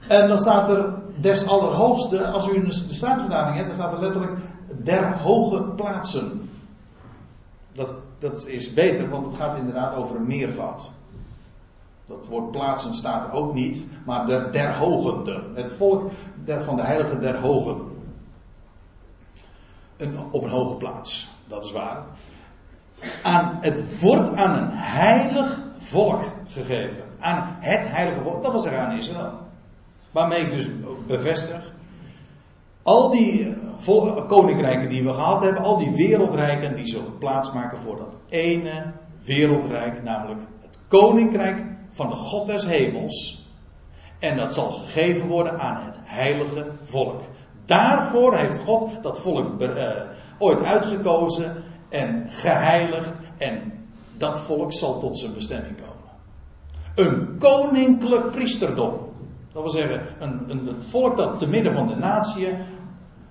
En 0.09 0.28
dan 0.28 0.38
staat 0.38 0.68
er 0.68 0.94
des 1.20 1.46
allerhoogste, 1.46 2.26
als 2.26 2.49
u 2.49 2.64
de 2.64 2.72
staatsvertaling 2.72 3.57
hebt, 3.57 3.66
dan 3.66 3.76
staat 3.76 3.92
er 3.92 4.01
letterlijk 4.01 4.32
der 4.84 5.18
hoge 5.18 5.62
plaatsen. 5.62 6.51
Dat, 7.72 7.92
dat 8.18 8.46
is 8.46 8.74
beter, 8.74 9.09
want 9.09 9.26
het 9.26 9.34
gaat 9.34 9.59
inderdaad 9.59 9.94
over 9.94 10.16
een 10.16 10.26
meervoud. 10.26 10.90
Dat 12.09 12.26
woord 12.26 12.50
plaatsen 12.50 12.94
staat 12.94 13.24
er 13.24 13.32
ook 13.32 13.54
niet, 13.54 13.86
maar 14.04 14.26
der, 14.26 14.52
der 14.52 14.76
hogende. 14.76 15.42
Het 15.54 15.70
volk 15.70 16.11
der, 16.44 16.62
van 16.62 16.76
de 16.76 16.82
heilige 16.82 17.18
der 17.18 17.40
hogen. 17.40 17.80
Op 20.30 20.42
een 20.42 20.50
hoge 20.50 20.76
plaats, 20.76 21.28
dat 21.46 21.64
is 21.64 21.72
waar. 21.72 22.04
Aan, 23.22 23.59
het 23.61 24.00
wordt 24.00 24.32
aan 24.32 24.62
een 24.62 24.70
heilig 24.70 25.61
volk 25.76 26.22
gegeven. 26.46 27.02
Aan 27.18 27.56
het 27.61 27.88
heilige 27.88 28.20
volk, 28.20 28.42
dat 28.42 28.52
was 28.52 28.64
er 28.64 28.78
aan 28.78 28.96
Israël. 28.96 29.32
Waarmee 30.11 30.40
ik 30.40 30.50
dus 30.50 30.68
bevestig. 31.06 31.72
Al 32.82 33.11
die 33.11 33.56
koninkrijken 34.26 34.88
die 34.88 35.04
we 35.04 35.12
gehad 35.12 35.42
hebben, 35.42 35.62
al 35.62 35.76
die 35.76 35.90
wereldrijken, 35.90 36.74
die 36.74 36.86
zullen 36.86 37.18
plaatsmaken 37.18 37.78
voor 37.78 37.96
dat 37.96 38.16
ene 38.28 38.92
wereldrijk, 39.24 40.02
namelijk 40.02 40.40
het 40.61 40.78
koninkrijk 40.86 41.76
van 41.91 42.11
de 42.11 42.16
God 42.16 42.47
des 42.47 42.66
hemels. 42.66 43.47
En 44.18 44.36
dat 44.36 44.55
zal 44.55 44.70
gegeven 44.70 45.28
worden 45.28 45.59
aan 45.59 45.84
het 45.84 45.99
heilige 46.05 46.66
volk. 46.84 47.20
Daarvoor 47.64 48.36
heeft 48.36 48.61
God 48.61 49.03
dat 49.03 49.20
volk 49.20 49.62
uh, 49.62 50.03
ooit 50.39 50.62
uitgekozen 50.62 51.64
en 51.89 52.30
geheiligd. 52.30 53.20
En 53.36 53.72
dat 54.16 54.41
volk 54.41 54.72
zal 54.72 54.99
tot 54.99 55.18
zijn 55.18 55.34
bestemming 55.34 55.76
komen. 55.76 55.97
Een 56.95 57.39
koninklijk 57.39 58.30
priesterdom. 58.30 58.99
Dat 59.53 59.62
wil 59.62 59.70
zeggen, 59.70 60.07
een, 60.18 60.51
een, 60.51 60.66
het 60.66 60.84
volk 60.84 61.16
dat 61.16 61.39
te 61.39 61.49
midden 61.49 61.72
van 61.72 61.86
de 61.86 61.97
natie 61.97 62.49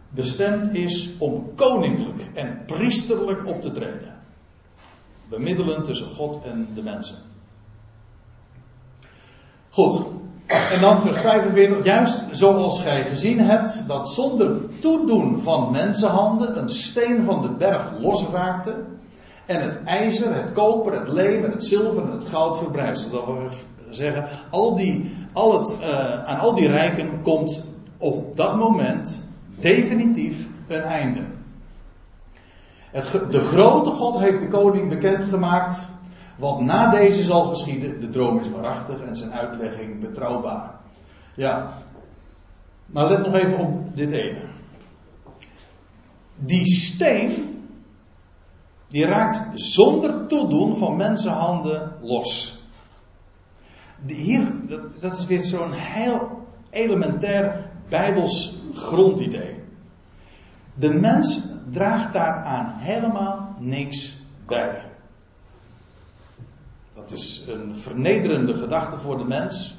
bestemd 0.10 0.74
is 0.74 1.18
om 1.18 1.56
koninklijk 1.56 2.22
en 2.34 2.64
priesterlijk 2.66 3.48
op 3.48 3.62
te 3.62 3.72
treden. 3.72 4.16
Bemiddelen 5.30 5.84
tussen 5.84 6.08
God 6.08 6.44
en 6.44 6.68
de 6.76 6.84
mensen. 6.84 7.18
Goed. 9.70 10.06
En 10.48 10.80
dan 10.80 11.02
vers 11.02 11.18
45. 11.18 11.86
Juist 11.86 12.26
zoals 12.32 12.82
gij 12.82 13.04
gezien 13.04 13.40
hebt 13.40 13.84
dat 13.88 14.10
zonder 14.10 14.80
toedoen 14.80 15.40
van 15.40 15.72
mensenhanden 15.72 16.58
een 16.58 16.70
steen 16.70 17.24
van 17.24 17.42
de 17.42 17.50
berg 17.50 17.92
losraakte. 18.00 18.76
En 19.46 19.62
het 19.62 19.84
ijzer, 19.84 20.36
het 20.36 20.52
koper, 20.52 21.00
het 21.00 21.08
leem 21.08 21.44
en 21.44 21.52
het 21.52 21.64
zilver 21.64 22.04
en 22.04 22.12
het 22.12 22.26
goud 22.26 22.58
verbrijzelde. 22.58 23.16
Dat 23.16 23.26
wil 23.26 23.50
zeggen, 23.90 24.26
al 24.50 24.76
die, 24.76 25.12
al 25.34 25.54
het, 25.58 25.76
uh, 25.80 26.24
aan 26.24 26.40
al 26.40 26.54
die 26.54 26.68
rijken 26.68 27.22
komt 27.22 27.62
op 27.98 28.36
dat 28.36 28.56
moment 28.56 29.22
definitief 29.60 30.48
een 30.68 30.82
einde. 30.82 31.22
Het, 32.92 33.32
de 33.32 33.40
grote 33.40 33.90
God 33.90 34.20
heeft 34.20 34.40
de 34.40 34.48
koning 34.48 34.90
bekendgemaakt 34.90 35.92
wat 36.38 36.62
na 36.62 36.90
deze 36.90 37.24
zal 37.24 37.44
geschieden, 37.44 38.00
de 38.00 38.10
droom 38.10 38.40
is 38.40 38.50
waarachtig 38.50 39.02
en 39.02 39.16
zijn 39.16 39.34
uitlegging 39.34 40.00
betrouwbaar. 40.00 40.80
Ja, 41.36 41.74
maar 42.86 43.08
let 43.08 43.26
nog 43.26 43.36
even 43.36 43.60
op 43.60 43.98
dit 43.98 44.12
ene. 44.12 44.46
Die 46.36 46.66
steen, 46.66 47.58
die 48.88 49.06
raakt 49.06 49.62
zonder 49.62 50.28
toedoen 50.28 50.78
van 50.78 50.96
mensenhanden 50.96 51.94
los. 52.02 52.62
Hier, 54.06 54.52
dat, 54.68 55.02
dat 55.02 55.18
is 55.18 55.26
weer 55.26 55.44
zo'n 55.46 55.72
heel 55.72 56.46
elementair 56.70 57.72
bijbels 57.90 58.58
grondidee. 58.74 59.56
De 60.74 60.94
mens 60.94 61.48
draagt 61.72 62.14
daaraan 62.14 62.74
helemaal 62.78 63.56
niks 63.60 64.18
bij. 64.46 64.87
Dat 66.98 67.12
is 67.12 67.44
een 67.48 67.76
vernederende 67.76 68.54
gedachte 68.54 68.98
voor 68.98 69.18
de 69.18 69.24
mens. 69.24 69.76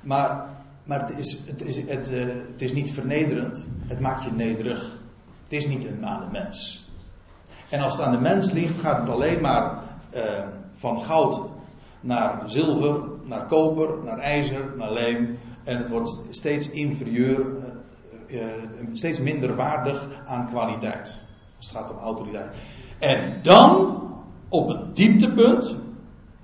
Maar, 0.00 0.46
maar 0.84 1.00
het, 1.00 1.18
is, 1.18 1.38
het, 1.46 1.62
is, 1.62 1.76
het, 1.76 2.10
uh, 2.10 2.26
het 2.52 2.62
is 2.62 2.72
niet 2.72 2.90
vernederend. 2.90 3.66
Het 3.86 4.00
maakt 4.00 4.24
je 4.24 4.32
nederig. 4.32 4.98
Het 5.42 5.52
is 5.52 5.66
niet 5.66 5.84
een, 5.84 6.06
aan 6.06 6.20
de 6.20 6.30
mens. 6.32 6.88
En 7.70 7.80
als 7.80 7.92
het 7.92 8.02
aan 8.02 8.12
de 8.12 8.20
mens 8.20 8.50
ligt, 8.50 8.80
gaat 8.80 9.00
het 9.00 9.08
alleen 9.08 9.40
maar 9.40 9.82
uh, 10.14 10.22
van 10.74 11.02
goud 11.02 11.40
naar 12.00 12.42
zilver, 12.46 13.00
naar 13.24 13.46
koper, 13.46 14.04
naar 14.04 14.18
ijzer, 14.18 14.72
naar 14.76 14.92
leem. 14.92 15.38
En 15.64 15.76
het 15.76 15.90
wordt 15.90 16.24
steeds 16.30 16.70
inferieur, 16.70 17.46
uh, 18.26 18.44
steeds 18.92 19.20
minder 19.20 19.56
waardig 19.56 20.08
aan 20.26 20.48
kwaliteit. 20.48 21.24
Als 21.56 21.68
het 21.68 21.76
gaat 21.76 21.90
om 21.90 21.96
autoriteit. 21.96 22.54
En 22.98 23.42
dan 23.42 23.97
op 24.48 24.68
het 24.68 24.96
dieptepunt, 24.96 25.76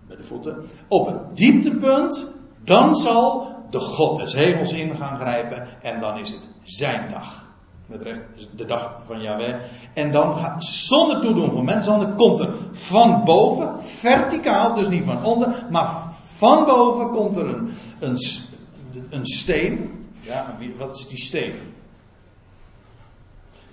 bij 0.06 0.16
de 0.16 0.24
voeten, 0.24 0.64
op 0.88 1.06
het 1.06 1.36
dieptepunt, 1.36 2.32
dan 2.64 2.94
zal 2.94 3.52
de 3.70 3.80
God 3.80 4.16
des 4.16 4.32
hemels 4.32 4.72
in 4.72 4.96
gaan 4.96 5.18
grijpen 5.18 5.82
en 5.82 6.00
dan 6.00 6.18
is 6.18 6.30
het 6.30 6.48
zijn 6.62 7.10
dag. 7.10 7.52
Met 7.86 8.02
recht, 8.02 8.22
de 8.56 8.64
dag 8.64 9.00
van 9.06 9.20
Yahweh. 9.20 9.54
En 9.94 10.12
dan 10.12 10.36
zonder 10.58 11.20
toedoen 11.20 11.50
van 11.50 11.64
mensenhanden, 11.64 12.14
komt 12.14 12.40
er 12.40 12.54
van 12.72 13.24
boven, 13.24 13.84
verticaal, 13.84 14.74
dus 14.74 14.88
niet 14.88 15.04
van 15.04 15.24
onder, 15.24 15.66
maar 15.70 16.12
van 16.36 16.64
boven 16.64 17.10
komt 17.10 17.36
er 17.36 17.46
een, 17.46 17.70
een, 18.00 18.16
een 19.10 19.26
steen. 19.26 19.90
Ja, 20.20 20.56
wat 20.78 20.96
is 20.96 21.06
die 21.06 21.18
steen? 21.18 21.52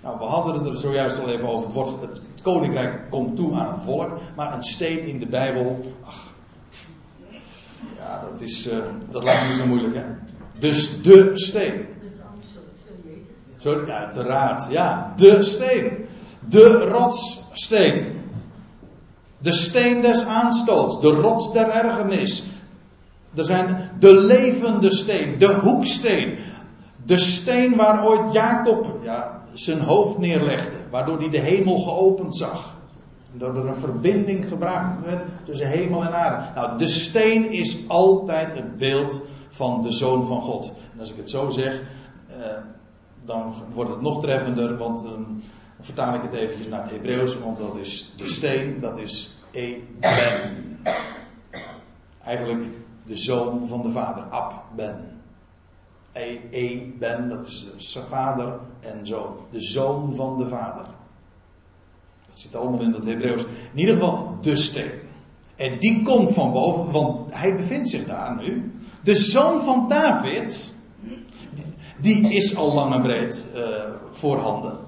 Nou, 0.02 0.18
we 0.18 0.24
hadden 0.24 0.54
het 0.54 0.74
er 0.74 0.80
zojuist 0.80 1.20
al 1.20 1.28
even 1.28 1.48
over. 1.48 1.64
Het, 1.64 1.72
wordt, 1.72 2.00
het, 2.00 2.22
koninkrijk 2.42 3.10
komt 3.10 3.36
toe 3.36 3.54
aan 3.54 3.72
een 3.72 3.80
volk, 3.80 4.18
maar 4.36 4.52
een 4.52 4.62
steen 4.62 4.98
in 4.98 5.18
de 5.18 5.26
Bijbel, 5.26 5.94
ach, 6.04 6.32
ja, 7.96 8.24
dat, 8.30 8.40
is, 8.40 8.72
uh, 8.72 8.78
dat 9.10 9.24
lijkt 9.24 9.42
me 9.42 9.48
niet 9.48 9.56
zo 9.56 9.66
moeilijk, 9.66 9.94
hè? 9.94 10.04
Dus 10.58 11.02
de 11.02 11.30
steen. 11.34 11.86
Zo, 13.58 13.86
ja, 13.86 13.98
uiteraard, 13.98 14.66
ja, 14.70 15.12
de 15.16 15.42
steen. 15.42 16.06
De 16.48 16.68
rotssteen. 16.68 18.20
De 19.38 19.52
steen 19.52 20.00
des 20.00 20.24
aanstoots, 20.24 21.00
de 21.00 21.08
rots 21.08 21.52
der 21.52 21.68
ergernis. 21.68 22.44
Er 23.34 23.44
zijn 23.44 23.90
de 23.98 24.14
levende 24.14 24.92
steen, 24.92 25.38
de 25.38 25.54
hoeksteen. 25.54 26.38
De 27.04 27.18
steen 27.18 27.76
waar 27.76 28.06
ooit 28.06 28.32
Jacob 28.32 28.98
ja, 29.02 29.41
zijn 29.52 29.80
hoofd 29.80 30.18
neerlegde, 30.18 30.76
waardoor 30.90 31.18
hij 31.18 31.30
de 31.30 31.40
hemel 31.40 31.78
geopend 31.78 32.36
zag. 32.36 32.76
En 33.32 33.38
dat 33.38 33.56
er 33.56 33.66
een 33.66 33.74
verbinding 33.74 34.48
gebracht 34.48 35.04
werd 35.04 35.22
tussen 35.44 35.68
hemel 35.68 36.02
en 36.02 36.14
aarde. 36.14 36.44
Nou, 36.54 36.78
de 36.78 36.86
steen 36.86 37.50
is 37.50 37.88
altijd 37.88 38.56
een 38.56 38.76
beeld 38.78 39.20
van 39.48 39.82
de 39.82 39.90
Zoon 39.90 40.26
van 40.26 40.40
God. 40.40 40.72
En 40.92 40.98
als 40.98 41.10
ik 41.10 41.16
het 41.16 41.30
zo 41.30 41.50
zeg, 41.50 41.82
eh, 42.26 42.36
dan 43.24 43.54
wordt 43.74 43.90
het 43.90 44.00
nog 44.00 44.20
treffender, 44.20 44.76
want 44.76 45.02
dan 45.02 45.12
ehm, 45.12 45.22
vertaal 45.80 46.14
ik 46.14 46.22
het 46.22 46.32
eventjes 46.32 46.68
naar 46.68 46.82
het 46.82 46.90
Hebreeuws, 46.90 47.38
want 47.38 47.58
dat 47.58 47.76
is 47.76 48.12
de 48.16 48.26
steen, 48.26 48.80
dat 48.80 48.98
is 48.98 49.36
E-ben. 49.50 50.78
Eigenlijk 52.24 52.64
de 53.04 53.16
zoon 53.16 53.66
van 53.66 53.82
de 53.82 53.90
vader, 53.90 54.22
Ab-ben. 54.22 55.21
E-ben, 56.12 57.28
dat 57.28 57.46
is 57.46 57.66
zijn 57.76 58.04
vader 58.04 58.58
en 58.80 59.06
zoon. 59.06 59.36
De 59.50 59.60
zoon 59.60 60.14
van 60.14 60.38
de 60.38 60.46
vader. 60.46 60.86
Dat 62.26 62.38
zit 62.38 62.56
allemaal 62.56 62.80
in 62.80 62.92
dat 62.92 63.04
Hebreeuws. 63.04 63.42
In 63.72 63.78
ieder 63.78 63.94
geval 63.94 64.36
de 64.40 64.56
steen. 64.56 64.90
En 65.56 65.78
die 65.78 66.02
komt 66.02 66.30
van 66.30 66.52
boven, 66.52 66.90
want 66.90 67.34
hij 67.34 67.54
bevindt 67.54 67.88
zich 67.88 68.04
daar 68.04 68.36
nu. 68.36 68.72
De 69.02 69.14
zoon 69.14 69.60
van 69.62 69.88
David, 69.88 70.74
die 72.00 72.34
is 72.34 72.56
al 72.56 72.74
lang 72.74 72.94
en 72.94 73.02
breed 73.02 73.44
uh, 73.54 73.62
voorhanden. 74.10 74.78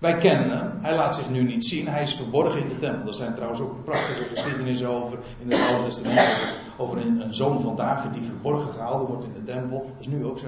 Wij 0.00 0.16
kennen 0.16 0.58
hem, 0.58 0.72
hij 0.80 0.94
laat 0.94 1.14
zich 1.14 1.30
nu 1.30 1.42
niet 1.42 1.64
zien, 1.64 1.88
hij 1.88 2.02
is 2.02 2.14
verborgen 2.14 2.60
in 2.60 2.68
de 2.68 2.76
tempel. 2.76 3.08
Er 3.08 3.14
zijn 3.14 3.34
trouwens 3.34 3.60
ook 3.60 3.84
prachtige 3.84 4.24
geschiedenissen 4.24 4.88
over 4.88 5.18
in 5.38 5.50
het 5.50 5.60
Oude 5.60 5.84
Testament. 5.84 6.38
Over 6.76 6.98
een, 6.98 7.20
een, 7.20 7.34
zoon 7.34 7.60
van 7.60 7.76
David 7.76 8.12
die 8.12 8.22
verborgen 8.22 8.72
gehouden 8.72 9.08
wordt 9.08 9.24
in 9.24 9.32
de 9.32 9.42
tempel. 9.42 9.78
Dat 9.78 10.00
is 10.00 10.06
nu 10.06 10.24
ook 10.24 10.38
zo. 10.38 10.46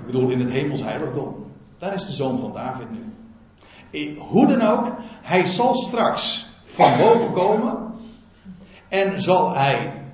Ik 0.00 0.06
bedoel, 0.06 0.28
in 0.28 0.40
het 0.40 0.50
hemels 0.50 0.82
heiligdom. 0.82 1.46
Daar 1.78 1.94
is 1.94 2.06
de 2.06 2.12
zoon 2.12 2.38
van 2.38 2.52
David 2.52 2.86
nu. 2.90 4.16
Hoe 4.18 4.46
dan 4.46 4.62
ook, 4.62 4.92
hij 5.22 5.46
zal 5.46 5.74
straks 5.74 6.50
van 6.64 6.98
boven 6.98 7.32
komen. 7.32 7.92
En 8.88 9.20
zal 9.20 9.54
hij 9.54 10.04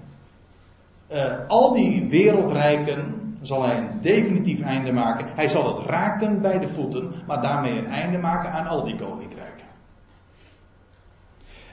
uh, 1.13 1.33
al 1.47 1.73
die 1.73 2.09
wereldrijken 2.09 3.16
zal 3.47 3.63
hij 3.63 3.77
een 3.77 4.01
definitief 4.01 4.61
einde 4.61 4.93
maken. 4.93 5.29
Hij 5.35 5.49
zal 5.49 5.77
het 5.77 5.87
raken 5.87 6.41
bij 6.41 6.59
de 6.59 6.69
voeten, 6.69 7.13
maar 7.27 7.43
daarmee 7.43 7.79
een 7.79 7.87
einde 7.87 8.19
maken 8.19 8.53
aan 8.53 8.67
al 8.67 8.85
die 8.85 8.97
koninkrijken. 8.97 9.67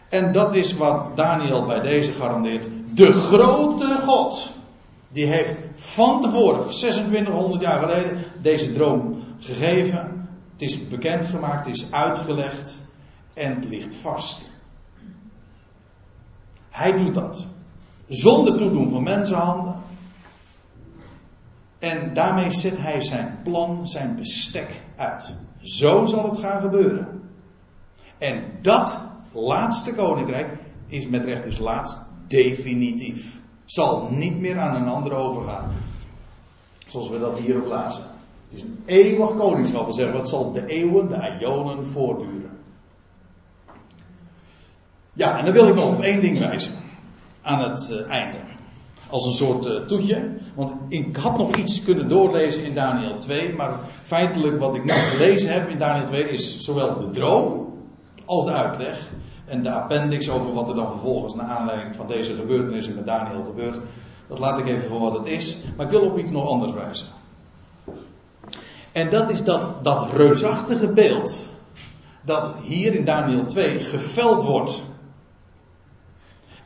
En 0.09 0.31
dat 0.31 0.55
is 0.55 0.73
wat 0.73 1.11
Daniel 1.15 1.65
bij 1.65 1.81
deze 1.81 2.13
garandeert. 2.13 2.67
De 2.93 3.13
grote 3.13 3.99
God, 4.01 4.53
die 5.11 5.25
heeft 5.25 5.59
van 5.75 6.21
tevoren, 6.21 6.59
2600 6.59 7.61
jaar 7.61 7.79
geleden, 7.79 8.23
deze 8.41 8.71
droom 8.71 9.23
gegeven. 9.39 10.27
Het 10.51 10.61
is 10.61 10.87
bekendgemaakt, 10.87 11.65
het 11.65 11.75
is 11.75 11.91
uitgelegd 11.91 12.83
en 13.33 13.55
het 13.55 13.65
ligt 13.65 13.95
vast. 13.95 14.51
Hij 16.69 16.97
doet 16.97 17.13
dat. 17.13 17.47
Zonder 18.07 18.57
toedoen 18.57 18.89
van 18.89 19.03
mensenhanden. 19.03 19.72
En 21.83 22.13
daarmee 22.13 22.51
zet 22.51 22.77
hij 22.77 23.01
zijn 23.01 23.39
plan, 23.43 23.87
zijn 23.87 24.15
bestek 24.15 24.83
uit. 24.95 25.35
Zo 25.61 26.05
zal 26.05 26.23
het 26.23 26.37
gaan 26.37 26.61
gebeuren. 26.61 27.21
En 28.17 28.43
dat 28.61 29.01
laatste 29.31 29.93
koninkrijk 29.93 30.57
is 30.87 31.07
met 31.07 31.25
recht 31.25 31.43
dus 31.43 31.57
laatst 31.57 32.05
definitief. 32.27 33.41
Zal 33.65 34.07
niet 34.11 34.39
meer 34.39 34.59
aan 34.59 34.81
een 34.81 34.87
ander 34.87 35.13
overgaan. 35.13 35.71
Zoals 36.87 37.09
we 37.09 37.19
dat 37.19 37.39
hier 37.39 37.57
lazen. 37.57 38.03
Het 38.47 38.57
is 38.57 38.61
een 38.61 38.83
eeuwig 38.85 39.35
koningschap. 39.35 39.85
We 39.85 39.93
zeggen, 39.93 40.17
het 40.17 40.29
zal 40.29 40.51
de 40.51 40.67
eeuwen, 40.67 41.09
de 41.09 41.15
aionen 41.15 41.85
voortduren. 41.85 42.57
Ja, 45.13 45.37
en 45.37 45.45
dan 45.45 45.53
wil 45.53 45.67
ik 45.67 45.75
nog 45.75 45.93
op 45.93 46.01
één 46.01 46.21
ding 46.21 46.39
wijzen. 46.39 46.73
Aan 47.41 47.69
het 47.69 47.89
uh, 47.91 48.09
einde 48.09 48.52
als 49.09 49.25
een 49.25 49.33
soort 49.33 49.65
uh, 49.65 49.79
toetje. 49.79 50.33
Want 50.55 50.73
ik 50.87 51.15
had 51.15 51.37
nog 51.37 51.55
iets 51.55 51.83
kunnen 51.83 52.07
doorlezen 52.07 52.63
in 52.63 52.73
Daniel 52.73 53.17
2, 53.17 53.53
maar 53.53 53.79
feitelijk 54.01 54.59
wat 54.59 54.75
ik 54.75 54.85
nog 54.85 55.09
gelezen 55.11 55.51
heb 55.51 55.69
in 55.69 55.77
Daniel 55.77 56.05
2 56.05 56.29
is 56.29 56.59
zowel 56.59 56.95
de 56.97 57.09
droom 57.09 57.73
als 58.25 58.45
de 58.45 58.51
uitleg. 58.51 59.11
En 59.45 59.63
de 59.63 59.71
appendix 59.71 60.29
over 60.29 60.53
wat 60.53 60.69
er 60.69 60.75
dan 60.75 60.89
vervolgens 60.89 61.35
naar 61.35 61.45
aanleiding 61.45 61.95
van 61.95 62.07
deze 62.07 62.33
gebeurtenissen 62.33 62.95
met 62.95 63.05
Daniel 63.05 63.43
gebeurt. 63.43 63.79
Dat 64.27 64.39
laat 64.39 64.59
ik 64.59 64.67
even 64.67 64.87
voor 64.87 64.99
wat 64.99 65.17
het 65.17 65.27
is. 65.27 65.57
Maar 65.75 65.85
ik 65.85 65.91
wil 65.91 66.01
op 66.01 66.17
iets 66.17 66.31
nog 66.31 66.49
anders 66.49 66.73
wijzen. 66.73 67.07
En 68.91 69.09
dat 69.09 69.29
is 69.29 69.43
dat, 69.43 69.83
dat 69.83 70.07
reusachtige 70.13 70.87
beeld. 70.87 71.51
Dat 72.25 72.53
hier 72.61 72.95
in 72.95 73.05
Daniel 73.05 73.45
2 73.45 73.79
geveld 73.79 74.43
wordt. 74.43 74.83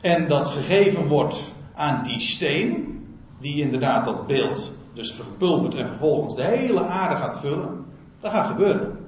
En 0.00 0.28
dat 0.28 0.46
gegeven 0.46 1.06
wordt 1.06 1.52
aan 1.78 2.02
die 2.02 2.20
steen, 2.20 2.98
die 3.40 3.62
inderdaad 3.62 4.04
dat 4.04 4.26
beeld 4.26 4.72
dus 4.92 5.12
verpulvert 5.12 5.74
en 5.74 5.86
vervolgens 5.86 6.34
de 6.34 6.44
hele 6.44 6.84
aarde 6.84 7.16
gaat 7.16 7.40
vullen, 7.40 7.84
dat 8.20 8.32
gaat 8.32 8.46
gebeuren. 8.46 8.98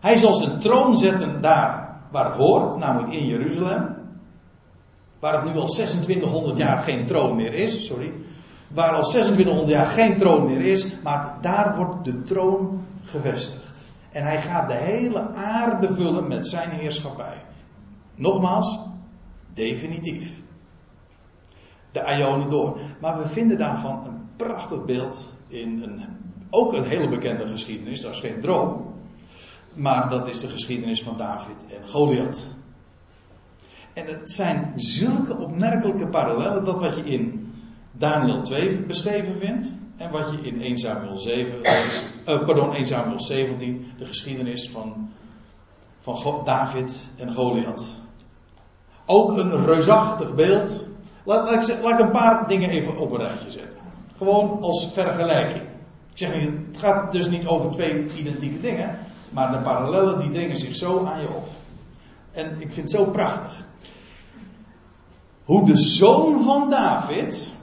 Hij 0.00 0.16
zal 0.16 0.34
zijn 0.34 0.58
troon 0.58 0.96
zetten 0.96 1.40
daar 1.40 2.00
waar 2.10 2.24
het 2.24 2.34
hoort, 2.34 2.76
namelijk 2.76 3.12
in 3.12 3.26
Jeruzalem. 3.26 3.96
Waar 5.18 5.32
het 5.34 5.52
nu 5.52 5.60
al 5.60 5.66
2600 5.66 6.56
jaar 6.56 6.82
geen 6.82 7.06
troon 7.06 7.36
meer 7.36 7.52
is, 7.52 7.86
sorry. 7.86 8.12
Waar 8.68 8.92
al 8.94 9.02
2600 9.02 9.68
jaar 9.68 9.86
geen 9.86 10.16
troon 10.16 10.44
meer 10.44 10.60
is, 10.60 11.00
maar 11.02 11.36
daar 11.40 11.76
wordt 11.76 12.04
de 12.04 12.22
troon 12.22 12.84
gevestigd. 13.04 13.84
En 14.12 14.22
hij 14.22 14.40
gaat 14.40 14.68
de 14.68 14.74
hele 14.74 15.28
aarde 15.34 15.92
vullen 15.94 16.28
met 16.28 16.46
zijn 16.46 16.70
heerschappij. 16.70 17.42
Nogmaals, 18.14 18.78
definitief 19.52 20.40
de 21.92 22.16
Ionen 22.18 22.48
door. 22.48 22.78
Maar 23.00 23.18
we 23.18 23.28
vinden 23.28 23.58
daarvan 23.58 24.04
een 24.04 24.28
prachtig 24.36 24.84
beeld 24.84 25.32
in 25.48 25.82
een, 25.82 26.00
ook 26.50 26.72
een 26.72 26.84
hele 26.84 27.08
bekende 27.08 27.46
geschiedenis. 27.46 28.00
Dat 28.00 28.12
is 28.12 28.20
geen 28.20 28.40
droom. 28.40 28.94
Maar 29.74 30.08
dat 30.08 30.28
is 30.28 30.40
de 30.40 30.48
geschiedenis 30.48 31.02
van 31.02 31.16
David 31.16 31.66
en 31.66 31.88
Goliath. 31.88 32.54
En 33.92 34.06
het 34.06 34.30
zijn 34.30 34.72
zulke 34.76 35.36
opmerkelijke 35.36 36.06
parallellen 36.06 36.64
dat 36.64 36.80
wat 36.80 36.96
je 36.96 37.04
in 37.04 37.52
Daniel 37.92 38.42
2 38.42 38.80
beschreven 38.80 39.34
vindt. 39.34 39.78
En 39.96 40.10
wat 40.10 40.30
je 40.30 40.40
in 40.48 40.60
1 40.60 40.78
Samuel 40.78 41.18
7 41.18 41.60
leest, 41.60 42.16
uh, 42.26 42.44
pardon, 42.44 42.74
1 42.74 42.86
Samuel 42.86 43.20
17, 43.20 43.86
de 43.98 44.04
geschiedenis 44.04 44.70
van, 44.70 45.10
van 46.00 46.44
David 46.44 47.08
en 47.16 47.32
Goliath. 47.32 47.96
Ook 49.06 49.38
een 49.38 49.64
reusachtig 49.66 50.34
beeld 50.34 50.88
Laat, 51.30 51.50
ik, 51.50 51.82
laat 51.82 51.98
ik 51.98 51.98
een 51.98 52.10
paar 52.10 52.48
dingen 52.48 52.70
even 52.70 52.98
op 52.98 53.10
een 53.12 53.18
rijtje 53.18 53.50
zetten. 53.50 53.78
Gewoon 54.16 54.60
als 54.60 54.88
vergelijking. 54.92 55.62
Ik 56.10 56.18
zeg 56.18 56.34
niet, 56.34 56.50
het 56.66 56.78
gaat 56.78 57.12
dus 57.12 57.28
niet 57.28 57.46
over 57.46 57.70
twee 57.70 58.06
identieke 58.16 58.60
dingen, 58.60 58.98
maar 59.30 59.52
de 59.52 59.58
parallellen 59.58 60.18
die 60.18 60.30
dringen 60.30 60.56
zich 60.56 60.76
zo 60.76 61.04
aan 61.04 61.20
je 61.20 61.28
op. 61.28 61.48
En 62.32 62.46
ik 62.46 62.72
vind 62.72 62.76
het 62.76 62.90
zo 62.90 63.04
prachtig. 63.10 63.64
Hoe 65.44 65.66
de 65.66 65.78
zoon 65.78 66.42
van 66.42 66.70
David 66.70 67.54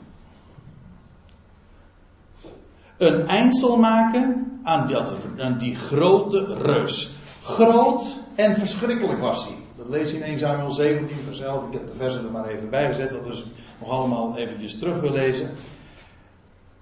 een 2.97 3.28
eind 3.28 3.57
zal 3.57 3.78
maken 3.78 4.59
aan, 4.63 4.88
dat, 4.88 5.11
aan 5.38 5.57
die 5.57 5.76
grote 5.76 6.45
reus. 6.45 7.15
Groot 7.41 8.18
en 8.36 8.55
verschrikkelijk 8.55 9.20
was 9.20 9.45
hij. 9.45 9.66
Lees 9.90 10.12
je 10.12 10.18
in 10.18 10.24
1 10.24 10.40
Samuel 10.40 10.72
17 10.72 11.18
vanzelf. 11.26 11.68
Ik 11.68 11.74
heb 11.74 11.88
de 11.88 11.94
versen 11.94 12.26
er 12.26 12.32
maar 12.32 12.48
even 12.48 12.70
bij 12.70 12.86
gezet. 12.86 13.10
Dat 13.10 13.26
is 13.26 13.46
nog 13.80 13.90
allemaal 13.90 14.38
eventjes 14.38 14.80
terug 14.80 15.00
wil 15.00 15.12
lezen. 15.12 15.50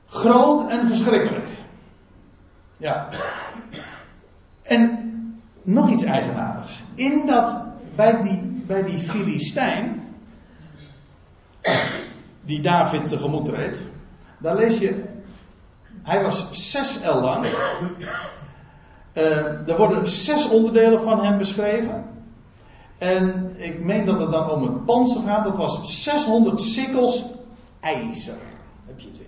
Groot 0.08 0.70
en 0.70 0.88
verschrikkelijk. 0.88 1.48
Ja. 2.78 3.10
En 4.64 5.12
nog 5.64 5.90
iets 5.90 6.04
eigenaardigs. 6.04 6.84
In 6.96 7.26
dat, 7.26 7.64
bij 7.96 8.22
die, 8.22 8.64
bij 8.68 8.84
die 8.84 9.00
Filistijn, 9.00 10.04
die 12.42 12.62
David 12.62 13.08
tegemoet 13.08 13.48
reed, 13.48 13.86
daar 14.40 14.56
lees 14.56 14.78
je, 14.78 15.04
hij 16.04 16.24
was 16.24 16.72
zes 16.72 17.02
el 17.02 17.22
lang. 17.22 17.46
Uh, 19.14 19.70
er 19.70 19.78
worden 19.78 20.08
zes 20.08 20.50
onderdelen 20.50 21.02
van 21.02 21.24
hem 21.24 21.38
beschreven. 21.38 22.15
En 22.98 23.54
ik 23.58 23.84
meen 23.84 24.06
dat 24.06 24.20
het 24.20 24.32
dan 24.32 24.50
om 24.50 24.64
het 24.64 24.86
panzer 24.86 25.22
gaat. 25.22 25.44
Dat 25.44 25.58
was 25.58 26.04
600 26.04 26.60
sikkels 26.60 27.26
ijzer. 27.80 28.38
Heb 28.86 29.00
je 29.00 29.08
het 29.08 29.18
weer. 29.18 29.28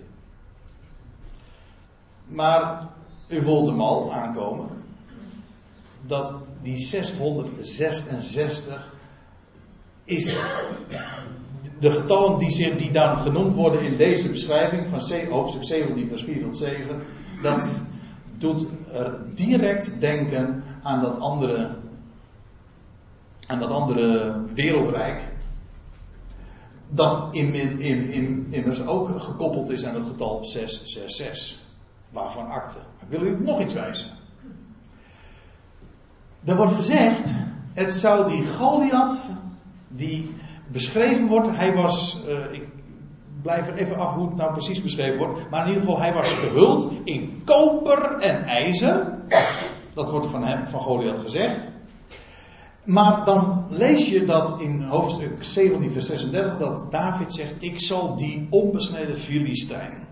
Maar 2.26 2.88
u 3.28 3.42
voelt 3.42 3.66
hem 3.66 3.80
al 3.80 4.12
aankomen. 4.12 4.68
Dat 6.06 6.34
die 6.62 6.78
666 6.78 8.92
is 10.04 10.34
de 11.78 11.90
getallen 11.90 12.38
die, 12.38 12.74
die 12.74 12.90
dan 12.90 13.18
genoemd 13.18 13.54
worden 13.54 13.82
in 13.82 13.96
deze 13.96 14.30
beschrijving 14.30 14.88
van 14.88 15.00
hoofdstuk 15.30 15.64
17, 15.64 16.08
vers 16.08 16.24
4 16.24 16.42
tot 16.42 16.56
7, 16.56 17.02
dat 17.42 17.82
doet 18.38 18.66
er 18.92 19.20
direct 19.34 20.00
denken 20.00 20.64
aan 20.82 21.00
dat 21.00 21.18
andere, 21.18 21.76
aan 23.48 23.58
dat 23.58 23.70
andere 23.70 24.36
wereldrijk. 24.54 25.22
Dat 26.88 27.34
in, 27.34 27.54
in, 27.54 28.10
in, 28.10 28.46
immers 28.50 28.86
ook 28.86 29.20
gekoppeld 29.20 29.70
is 29.70 29.84
aan 29.84 29.94
het 29.94 30.04
getal 30.04 30.44
666. 30.44 31.66
Waarvan 32.10 32.48
akte. 32.48 32.78
Ik 32.78 33.18
wil 33.18 33.22
u 33.22 33.44
nog 33.44 33.60
iets 33.60 33.74
wijzen. 33.74 34.08
Er 36.44 36.56
wordt 36.56 36.72
gezegd, 36.72 37.30
het 37.72 37.92
zou 37.92 38.28
die 38.28 38.46
Goliath, 38.46 39.18
die 39.88 40.34
beschreven 40.66 41.26
wordt, 41.26 41.56
hij 41.56 41.74
was, 41.74 42.22
uh, 42.28 42.52
ik 42.52 42.68
blijf 43.42 43.66
er 43.66 43.74
even 43.74 43.96
af 43.96 44.14
hoe 44.14 44.26
het 44.26 44.36
nou 44.36 44.52
precies 44.52 44.82
beschreven 44.82 45.18
wordt, 45.18 45.50
maar 45.50 45.60
in 45.60 45.68
ieder 45.68 45.82
geval, 45.82 46.00
hij 46.00 46.12
was 46.12 46.32
gehuld 46.32 46.92
in 47.04 47.42
koper 47.44 48.16
en 48.16 48.42
ijzer. 48.42 49.18
Dat 49.94 50.10
wordt 50.10 50.26
van 50.26 50.44
hem, 50.44 50.66
van 50.66 50.80
Goliath 50.80 51.18
gezegd. 51.18 51.68
Maar 52.88 53.24
dan 53.24 53.66
lees 53.68 54.08
je 54.08 54.24
dat 54.24 54.60
in 54.60 54.82
hoofdstuk 54.82 55.44
17, 55.44 55.90
vers 55.92 56.06
36, 56.06 56.58
dat 56.58 56.90
David 56.90 57.32
zegt: 57.32 57.54
Ik 57.58 57.80
zal 57.80 58.16
die 58.16 58.46
onbesneden 58.50 59.18
Filistijn. 59.18 60.06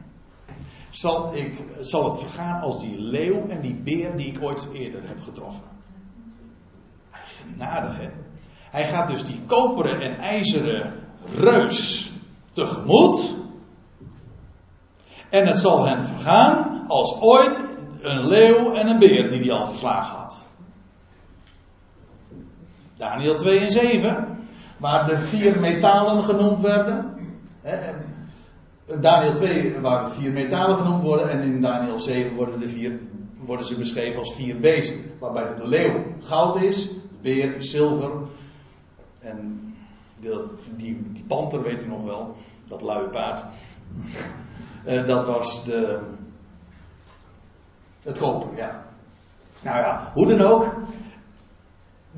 Zal, 0.91 1.35
ik, 1.35 1.64
zal 1.81 2.05
het 2.05 2.18
vergaan 2.18 2.61
als 2.61 2.81
die 2.81 3.01
leeuw 3.01 3.47
en 3.49 3.61
die 3.61 3.74
beer 3.74 4.16
die 4.16 4.27
ik 4.27 4.43
ooit 4.43 4.68
eerder 4.72 5.09
heb 5.09 5.22
getroffen. 5.22 5.64
Hij 7.11 7.20
is 7.24 7.41
genadig, 7.51 7.99
hè? 7.99 8.09
Hij 8.70 8.85
gaat 8.85 9.09
dus 9.09 9.24
die 9.24 9.41
koperen 9.47 10.01
en 10.01 10.18
ijzeren 10.18 10.95
reus 11.37 12.12
tegemoet. 12.51 13.37
En 15.31 15.47
het 15.47 15.59
zal 15.59 15.87
hem 15.87 16.05
vergaan 16.05 16.85
als 16.87 17.20
ooit 17.20 17.61
een 18.01 18.27
leeuw 18.27 18.72
en 18.72 18.87
een 18.87 18.99
beer 18.99 19.29
die 19.31 19.41
hij 19.41 19.53
al 19.53 19.66
verslagen 19.66 20.16
had. 20.16 20.45
Daniel 22.97 23.34
2 23.34 23.59
en 23.59 23.70
7, 23.70 24.38
waar 24.76 25.07
de 25.07 25.18
vier 25.18 25.61
metalen 25.61 26.24
genoemd 26.24 26.61
werden. 26.61 27.14
Daniel 29.01 29.34
2 29.34 29.80
waar 29.80 30.05
de 30.05 30.11
vier 30.11 30.32
metalen 30.32 30.76
genoemd 30.76 31.03
worden 31.03 31.30
en 31.30 31.40
in 31.40 31.61
Daniel 31.61 32.01
7 32.01 32.36
worden, 32.36 32.61
de 32.61 32.68
vier, 32.68 32.99
worden 33.44 33.66
ze 33.66 33.76
beschreven 33.76 34.18
als 34.18 34.34
vier 34.34 34.59
beesten. 34.59 35.11
Waarbij 35.18 35.55
de 35.55 35.68
leeuw 35.68 36.05
goud 36.20 36.62
is, 36.62 36.88
de 36.88 36.99
beer 37.22 37.55
zilver 37.59 38.11
en 39.20 39.74
de, 40.20 40.44
die, 40.76 41.12
die 41.12 41.24
panter 41.26 41.62
weet 41.62 41.84
u 41.84 41.88
nog 41.88 42.05
wel, 42.05 42.34
dat 42.68 42.82
luie 42.82 43.09
paard. 43.09 43.44
uh, 44.86 45.07
dat 45.07 45.26
was 45.26 45.64
de, 45.64 45.99
het 48.03 48.18
koper, 48.18 48.57
ja. 48.57 48.84
Nou 49.62 49.76
ja, 49.76 50.11
hoe 50.14 50.26
dan 50.26 50.40
ook. 50.40 50.74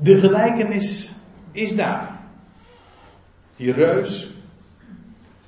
De 0.01 0.19
gelijkenis 0.19 1.11
is 1.51 1.75
daar. 1.75 2.19
Die 3.55 3.71
reus 3.71 4.31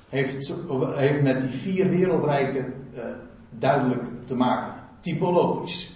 heeft, 0.08 0.54
heeft 0.94 1.22
met 1.22 1.40
die 1.40 1.50
vier 1.50 1.88
wereldrijken 1.88 2.74
uh, 2.94 3.04
duidelijk 3.50 4.02
te 4.24 4.34
maken. 4.34 4.74
Typologisch. 5.00 5.90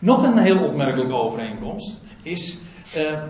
Nog 0.00 0.22
een 0.22 0.38
heel 0.38 0.64
opmerkelijke 0.64 1.14
overeenkomst 1.14 2.02
is. 2.22 2.58
Uh, 2.96 3.22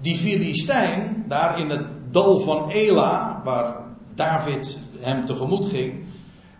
die 0.00 0.16
Filistijn, 0.16 1.24
daar 1.28 1.58
in 1.58 1.70
het 1.70 1.86
dal 2.10 2.40
van 2.40 2.70
Ela, 2.70 3.40
waar 3.44 3.76
David 4.14 4.78
hem 4.98 5.24
tegemoet 5.24 5.66
ging, 5.66 6.04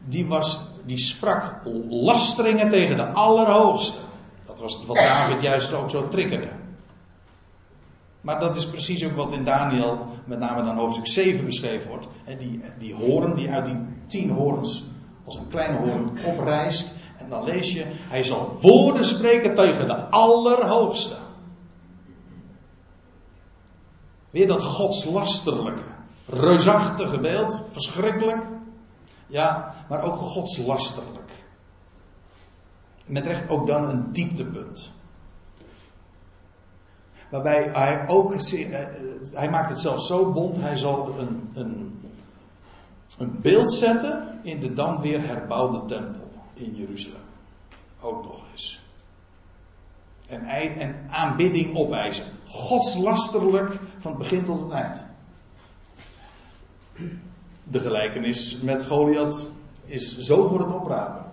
die, 0.04 0.26
was, 0.26 0.60
die 0.86 0.98
sprak 0.98 1.60
lasteringen 1.88 2.70
tegen 2.70 2.96
de 2.96 3.06
Allerhoogste. 3.06 3.98
Dat 4.44 4.60
was 4.60 4.86
wat 4.86 4.96
David 4.96 5.42
juist 5.42 5.72
ook 5.72 5.90
zo 5.90 6.08
triggerde. 6.08 6.59
Maar 8.20 8.40
dat 8.40 8.56
is 8.56 8.68
precies 8.68 9.04
ook 9.04 9.16
wat 9.16 9.32
in 9.32 9.44
Daniel, 9.44 10.06
met 10.24 10.38
name 10.38 10.64
dan 10.64 10.76
hoofdstuk 10.76 11.06
7 11.06 11.44
beschreven 11.44 11.88
wordt. 11.88 12.08
Die, 12.38 12.60
die 12.78 12.94
hoorn 12.94 13.34
die 13.34 13.50
uit 13.50 13.64
die 13.64 13.78
tien 14.06 14.30
hoorns 14.30 14.84
als 15.24 15.36
een 15.36 15.48
kleine 15.48 15.78
hoorn 15.78 16.24
oprijst. 16.24 16.94
En 17.18 17.28
dan 17.28 17.44
lees 17.44 17.72
je, 17.72 17.84
hij 17.86 18.22
zal 18.22 18.56
woorden 18.60 19.04
spreken 19.04 19.54
tegen 19.54 19.86
de 19.86 19.96
Allerhoogste. 19.96 21.14
Weer 24.30 24.46
dat 24.46 24.62
godslasterlijke, 24.62 25.84
reusachtige 26.26 27.20
beeld, 27.20 27.62
verschrikkelijk. 27.70 28.42
Ja, 29.26 29.74
maar 29.88 30.02
ook 30.02 30.14
godslasterlijk. 30.14 31.32
Met 33.06 33.26
recht 33.26 33.48
ook 33.48 33.66
dan 33.66 33.88
een 33.88 34.12
dieptepunt. 34.12 34.92
Waarbij 37.30 37.70
hij 37.72 38.08
ook, 38.08 38.34
eh, 38.34 38.86
hij 39.32 39.50
maakt 39.50 39.68
het 39.68 39.78
zelfs 39.78 40.06
zo 40.06 40.32
bond, 40.32 40.56
hij 40.56 40.76
zal 40.76 41.18
een, 41.18 41.50
een, 41.54 42.00
een 43.18 43.40
beeld 43.40 43.72
zetten 43.72 44.38
in 44.42 44.60
de 44.60 44.72
dan 44.72 45.00
weer 45.00 45.26
herbouwde 45.26 45.84
tempel 45.84 46.30
in 46.54 46.74
Jeruzalem. 46.74 47.20
Ook 48.00 48.22
nog 48.22 48.50
eens 48.52 48.80
en, 50.30 50.44
en 50.78 51.04
aanbidding 51.06 51.76
opeisen. 51.76 52.26
Godslasterlijk 52.46 53.80
van 53.98 54.10
het 54.10 54.20
begin 54.20 54.44
tot 54.44 54.60
het 54.60 54.70
eind. 54.70 55.04
De 57.64 57.80
gelijkenis 57.80 58.58
met 58.62 58.86
Goliath 58.86 59.46
is 59.84 60.18
zo 60.18 60.48
voor 60.48 60.60
het 60.60 60.72
oprapen. 60.72 61.24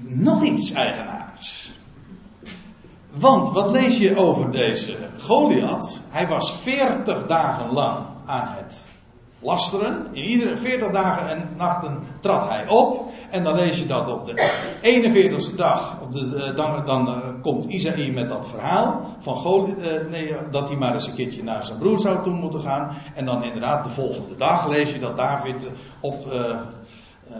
Nog 0.00 0.42
iets 0.42 0.72
eigenaars. 0.72 1.78
Want 3.18 3.50
wat 3.50 3.70
lees 3.70 3.98
je 3.98 4.16
over 4.16 4.50
deze 4.50 4.96
Goliath? 5.18 6.00
Hij 6.08 6.28
was 6.28 6.52
40 6.52 7.26
dagen 7.26 7.72
lang 7.72 8.06
aan 8.26 8.54
het 8.56 8.86
lasteren. 9.38 10.06
In 10.12 10.22
iedere 10.22 10.56
40 10.56 10.90
dagen 10.90 11.28
en 11.28 11.48
nachten 11.56 11.98
trad 12.20 12.48
hij 12.48 12.68
op. 12.68 13.04
En 13.30 13.44
dan 13.44 13.54
lees 13.54 13.78
je 13.78 13.86
dat 13.86 14.08
op 14.08 14.24
de 14.24 14.32
41ste 14.82 15.56
dag, 15.56 16.00
of 16.00 16.08
de, 16.08 16.52
dan, 16.54 16.84
dan 16.84 17.08
uh, 17.08 17.16
komt 17.40 17.64
Isaïe 17.64 18.12
met 18.12 18.28
dat 18.28 18.48
verhaal 18.48 19.16
van 19.18 19.36
Goliath, 19.36 20.04
uh, 20.04 20.10
nee, 20.10 20.34
dat 20.50 20.68
hij 20.68 20.76
maar 20.76 20.92
eens 20.92 21.06
een 21.06 21.14
keertje 21.14 21.42
naar 21.42 21.64
zijn 21.64 21.78
broer 21.78 21.98
zou 21.98 22.22
toe 22.22 22.32
moeten 22.32 22.60
gaan. 22.60 22.96
En 23.14 23.24
dan 23.24 23.44
inderdaad 23.44 23.84
de 23.84 23.90
volgende 23.90 24.36
dag 24.36 24.68
lees 24.68 24.92
je 24.92 24.98
dat 24.98 25.16
David 25.16 25.68
op, 26.00 26.26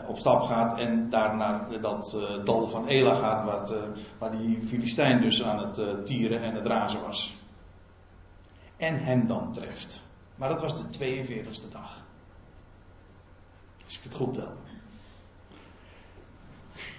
op 0.06 0.18
stap 0.18 0.42
gaat 0.42 0.78
en 0.78 1.10
daar 1.10 1.36
naar 1.36 1.80
dat 1.80 2.18
dal 2.44 2.66
van 2.66 2.88
Ela 2.88 3.14
gaat, 3.14 3.44
waar, 4.18 4.30
die 4.30 4.62
Filistijn 4.62 5.20
dus 5.20 5.42
aan 5.42 5.58
het 5.58 6.06
tieren 6.06 6.42
en 6.42 6.54
het 6.54 6.66
razen 6.66 7.00
was. 7.00 7.36
En 8.76 9.04
hem 9.04 9.26
dan 9.26 9.52
treft. 9.52 10.02
Maar 10.34 10.48
dat 10.48 10.60
was 10.60 10.76
de 10.76 10.98
42e 10.98 11.72
dag. 11.72 12.02
Als 13.84 13.96
ik 13.96 14.02
het 14.02 14.14
goed 14.14 14.32
tel. 14.32 14.52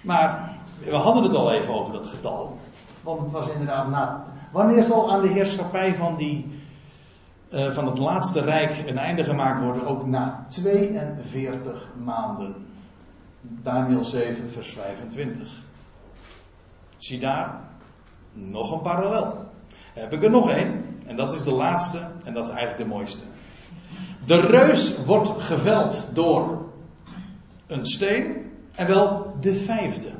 Maar 0.02 0.56
we 0.78 0.94
hadden 0.94 1.22
het 1.22 1.34
al 1.34 1.52
even 1.52 1.74
over 1.74 1.92
dat 1.92 2.06
getal. 2.06 2.58
Want 3.02 3.22
het 3.22 3.30
was 3.30 3.48
inderdaad. 3.48 4.24
Wanneer 4.52 4.82
zal 4.82 5.12
aan 5.12 5.22
de 5.22 5.28
heerschappij 5.28 5.94
van, 5.94 6.16
die, 6.16 6.60
van 7.48 7.86
het 7.86 7.98
laatste 7.98 8.40
rijk 8.40 8.88
een 8.88 8.98
einde 8.98 9.24
gemaakt 9.24 9.62
worden? 9.62 9.86
Ook 9.86 10.06
na 10.06 10.46
42 10.48 11.88
maanden. 12.04 12.65
Daniel 13.40 14.04
7, 14.04 14.50
vers 14.50 14.72
25. 14.72 15.62
Zie 16.96 17.18
daar 17.18 17.60
nog 18.32 18.72
een 18.72 18.80
parallel. 18.80 19.44
Heb 19.94 20.12
ik 20.12 20.24
er 20.24 20.30
nog 20.30 20.50
één. 20.50 21.00
En 21.06 21.16
dat 21.16 21.32
is 21.32 21.42
de 21.42 21.52
laatste 21.52 22.08
en 22.24 22.34
dat 22.34 22.48
is 22.48 22.54
eigenlijk 22.54 22.78
de 22.78 22.94
mooiste. 22.94 23.22
De 24.24 24.40
reus 24.40 25.04
wordt 25.04 25.30
geveld 25.38 26.08
door 26.12 26.64
een 27.66 27.86
steen 27.86 28.50
en 28.74 28.86
wel 28.86 29.36
de 29.40 29.54
vijfde. 29.54 30.10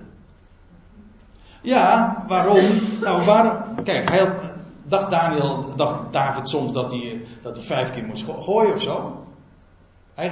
Ja, 1.63 2.25
waarom? 2.29 2.81
Nou, 3.01 3.25
waarom? 3.25 3.83
Kijk, 3.85 4.09
hij, 4.09 4.35
dacht 4.83 5.11
Daniel, 5.11 5.77
dacht 5.77 6.13
David 6.13 6.49
soms 6.49 6.73
dat 6.73 6.91
hij, 6.91 7.25
dat 7.43 7.57
hij 7.57 7.65
vijf 7.65 7.93
keer 7.93 8.05
moest 8.05 8.25
gooien 8.39 8.73
of 8.73 8.83
zo. 8.83 9.25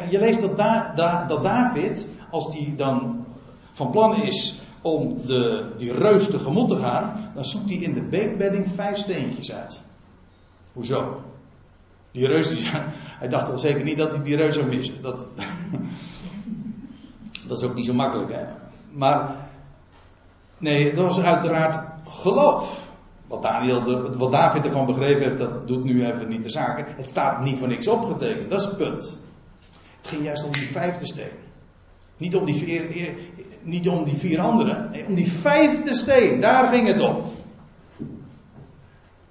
Je 0.08 0.18
leest 0.18 0.40
dat, 0.40 0.56
da, 0.56 1.24
dat 1.28 1.42
David, 1.42 2.08
als 2.34 2.52
hij 2.52 2.74
dan 2.76 3.26
van 3.72 3.90
plan 3.90 4.22
is 4.22 4.60
om 4.82 5.26
de, 5.26 5.70
die 5.76 5.92
reus 5.92 6.28
tegemoet 6.28 6.68
te 6.68 6.76
gaan, 6.76 7.30
dan 7.34 7.44
zoekt 7.44 7.68
hij 7.68 7.78
in 7.78 7.94
de 7.94 8.02
beekbedding 8.02 8.68
vijf 8.68 8.96
steentjes 8.96 9.52
uit. 9.52 9.84
Hoezo? 10.72 11.20
Die 12.10 12.26
reus, 12.26 12.48
die, 12.48 12.70
hij 13.20 13.28
dacht 13.28 13.48
wel 13.48 13.58
zeker 13.58 13.84
niet 13.84 13.98
dat 13.98 14.10
hij 14.10 14.22
die 14.22 14.36
reus 14.36 14.54
zou 14.54 14.66
missen. 14.66 15.02
Dat, 15.02 15.26
dat 17.48 17.62
is 17.62 17.68
ook 17.68 17.74
niet 17.74 17.84
zo 17.84 17.94
makkelijk, 17.94 18.32
hè. 18.32 18.44
Maar, 18.90 19.36
nee, 20.58 20.86
het 20.86 20.96
was 20.96 21.20
uiteraard 21.20 21.88
geloof. 22.08 22.92
Wat, 23.26 23.42
Daniel 23.42 24.10
wat 24.18 24.32
David 24.32 24.64
ervan 24.64 24.86
begrepen 24.86 25.22
heeft, 25.22 25.38
dat 25.38 25.68
doet 25.68 25.84
nu 25.84 26.06
even 26.06 26.28
niet 26.28 26.42
de 26.42 26.50
zaken. 26.50 26.86
Het 26.96 27.08
staat 27.08 27.40
niet 27.40 27.58
voor 27.58 27.68
niks 27.68 27.88
opgetekend, 27.88 28.50
dat 28.50 28.60
is 28.60 28.66
het 28.66 28.76
punt. 28.76 29.18
Het 29.96 30.06
ging 30.06 30.24
juist 30.24 30.44
om 30.44 30.52
die 30.52 30.66
vijfde 30.66 31.06
steen. 31.06 31.43
Niet 32.16 32.36
om 32.36 32.44
die 32.44 32.54
vier, 32.54 33.14
niet 33.62 33.88
om 33.88 34.04
die 34.04 34.16
vier 34.16 34.40
anderen, 34.40 34.90
nee, 34.90 35.06
om 35.06 35.14
die 35.14 35.32
vijfde 35.32 35.94
steen, 35.94 36.40
daar 36.40 36.72
ging 36.72 36.86
het 36.86 37.00
om. 37.00 37.32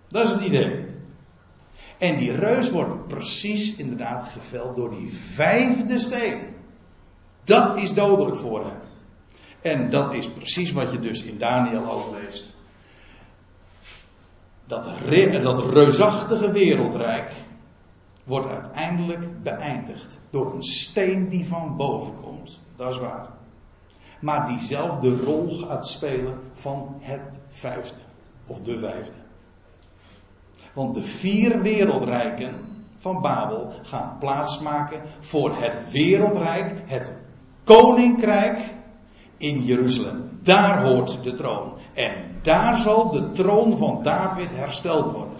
Dat 0.07 0.25
is 0.25 0.31
het 0.31 0.41
idee. 0.41 0.85
En 1.97 2.17
die 2.17 2.35
reus 2.35 2.69
wordt 2.69 3.07
precies 3.07 3.75
inderdaad 3.75 4.31
geveld 4.31 4.75
door 4.75 4.89
die 4.89 5.13
vijfde 5.13 5.99
steen. 5.99 6.39
Dat 7.43 7.77
is 7.77 7.93
dodelijk 7.93 8.35
voor 8.35 8.65
hem. 8.65 8.79
En 9.61 9.89
dat 9.89 10.13
is 10.13 10.29
precies 10.29 10.71
wat 10.71 10.91
je 10.91 10.99
dus 10.99 11.23
in 11.23 11.37
Daniel 11.37 11.91
ook 11.91 12.15
leest. 12.15 12.53
Dat, 14.65 14.83
dat 15.43 15.73
reusachtige 15.73 16.51
wereldrijk 16.51 17.31
wordt 18.23 18.47
uiteindelijk 18.47 19.43
beëindigd 19.43 20.19
door 20.29 20.53
een 20.53 20.63
steen 20.63 21.29
die 21.29 21.47
van 21.47 21.77
boven 21.77 22.13
komt. 22.21 22.59
Dat 22.75 22.93
is 22.93 22.99
waar. 22.99 23.27
Maar 24.21 24.47
diezelfde 24.47 25.17
rol 25.17 25.49
gaat 25.49 25.87
spelen 25.87 26.39
van 26.53 26.95
het 26.99 27.39
vijfde. 27.47 27.99
Of 28.47 28.61
de 28.61 28.77
vijfde. 28.77 29.13
Want 30.73 30.93
de 30.93 31.03
vier 31.03 31.61
wereldrijken 31.61 32.55
van 32.97 33.21
Babel 33.21 33.73
gaan 33.81 34.15
plaatsmaken 34.19 35.01
voor 35.19 35.61
het 35.61 35.91
wereldrijk, 35.91 36.81
het 36.85 37.13
koninkrijk 37.63 38.59
in 39.37 39.63
Jeruzalem. 39.63 40.29
Daar 40.41 40.83
hoort 40.83 41.23
de 41.23 41.33
troon. 41.33 41.73
En 41.93 42.13
daar 42.41 42.77
zal 42.77 43.11
de 43.11 43.29
troon 43.29 43.77
van 43.77 44.03
David 44.03 44.49
hersteld 44.51 45.11
worden. 45.11 45.37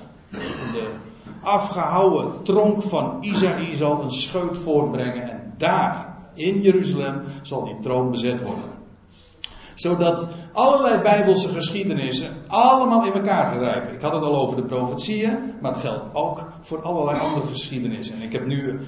De 0.72 0.96
afgehouwen 1.44 2.44
tronk 2.44 2.84
van 2.84 3.18
Isaïe 3.22 3.76
zal 3.76 4.02
een 4.02 4.12
scheut 4.12 4.58
voortbrengen. 4.58 5.30
En 5.30 5.54
daar, 5.58 6.18
in 6.34 6.62
Jeruzalem, 6.62 7.24
zal 7.42 7.64
die 7.64 7.80
troon 7.80 8.12
bezet 8.12 8.44
worden. 8.44 8.72
Zodat 9.76 10.28
allerlei 10.52 11.02
bijbelse 11.02 11.50
geschiedenissen 11.50 12.36
allemaal 12.48 13.06
in 13.06 13.14
elkaar 13.14 13.52
grijpen. 13.52 13.94
Ik 13.94 14.02
had 14.02 14.14
het 14.14 14.24
al 14.24 14.36
over 14.36 14.56
de 14.56 14.66
profetieën, 14.66 15.54
maar 15.62 15.72
het 15.72 15.82
geldt 15.82 16.06
ook 16.14 16.52
voor 16.60 16.82
allerlei 16.82 17.20
andere 17.20 17.48
geschiedenissen. 17.48 18.16
En 18.16 18.22
ik 18.22 18.32
heb 18.32 18.46
nu 18.46 18.80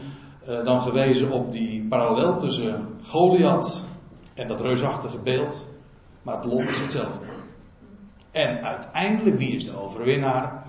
uh, 0.49 0.63
dan 0.63 0.81
gewezen 0.81 1.31
op 1.31 1.51
die 1.51 1.87
parallel 1.87 2.37
tussen 2.37 2.87
Goliath 3.03 3.85
en 4.33 4.47
dat 4.47 4.61
reusachtige 4.61 5.19
beeld. 5.19 5.67
Maar 6.21 6.35
het 6.35 6.45
lot 6.45 6.67
is 6.67 6.79
hetzelfde. 6.79 7.25
En 8.31 8.63
uiteindelijk, 8.63 9.37
wie 9.37 9.55
is 9.55 9.63
de 9.63 9.77
overwinnaar? 9.77 10.63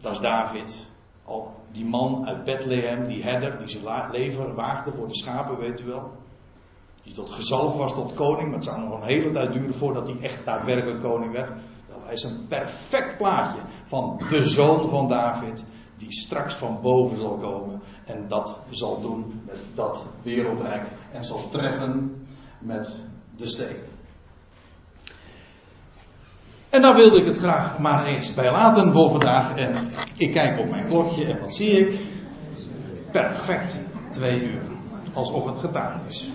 Dat 0.00 0.12
is 0.12 0.20
David. 0.20 0.89
Al 1.30 1.54
die 1.72 1.84
man 1.84 2.26
uit 2.26 2.44
Bethlehem, 2.44 3.06
die 3.06 3.22
herder, 3.22 3.58
die 3.58 3.68
zijn 3.68 4.10
leven 4.10 4.54
waagde 4.54 4.92
voor 4.92 5.08
de 5.08 5.16
schapen, 5.16 5.58
weet 5.58 5.80
u 5.80 5.84
wel. 5.84 6.10
Die 7.02 7.14
tot 7.14 7.30
gezalf 7.30 7.76
was 7.76 7.94
tot 7.94 8.14
koning, 8.14 8.44
maar 8.44 8.54
het 8.54 8.64
zou 8.64 8.80
nog 8.80 9.00
een 9.00 9.06
hele 9.06 9.30
tijd 9.30 9.52
duren 9.52 9.74
voordat 9.74 10.06
hij 10.06 10.16
echt 10.20 10.44
daadwerkelijk 10.44 11.00
koning 11.00 11.32
werd. 11.32 11.52
Hij 12.04 12.12
is 12.12 12.22
een 12.22 12.46
perfect 12.48 13.16
plaatje 13.16 13.60
van 13.84 14.20
de 14.28 14.48
zoon 14.48 14.88
van 14.88 15.08
David, 15.08 15.64
die 15.96 16.12
straks 16.12 16.54
van 16.54 16.78
boven 16.82 17.16
zal 17.16 17.36
komen 17.36 17.80
en 18.04 18.28
dat 18.28 18.58
zal 18.68 19.00
doen 19.00 19.42
met 19.46 19.56
dat 19.74 20.06
wereldrijk 20.22 20.86
en 21.12 21.24
zal 21.24 21.48
treffen 21.48 22.24
met 22.58 23.04
de 23.36 23.48
steen. 23.48 23.76
En 26.70 26.82
daar 26.82 26.94
wilde 26.94 27.18
ik 27.18 27.24
het 27.24 27.36
graag 27.36 27.78
maar 27.78 28.04
eens 28.06 28.34
bij 28.34 28.50
laten 28.50 28.92
voor 28.92 29.10
vandaag. 29.10 29.54
En 29.56 29.90
ik 30.16 30.32
kijk 30.32 30.58
op 30.60 30.70
mijn 30.70 30.86
klokje 30.86 31.24
en 31.24 31.40
wat 31.40 31.54
zie 31.54 31.70
ik? 31.70 32.00
Perfect 33.10 33.80
twee 34.10 34.42
uur. 34.42 34.60
Alsof 35.12 35.46
het 35.46 35.58
getaald 35.58 36.04
is. 36.08 36.32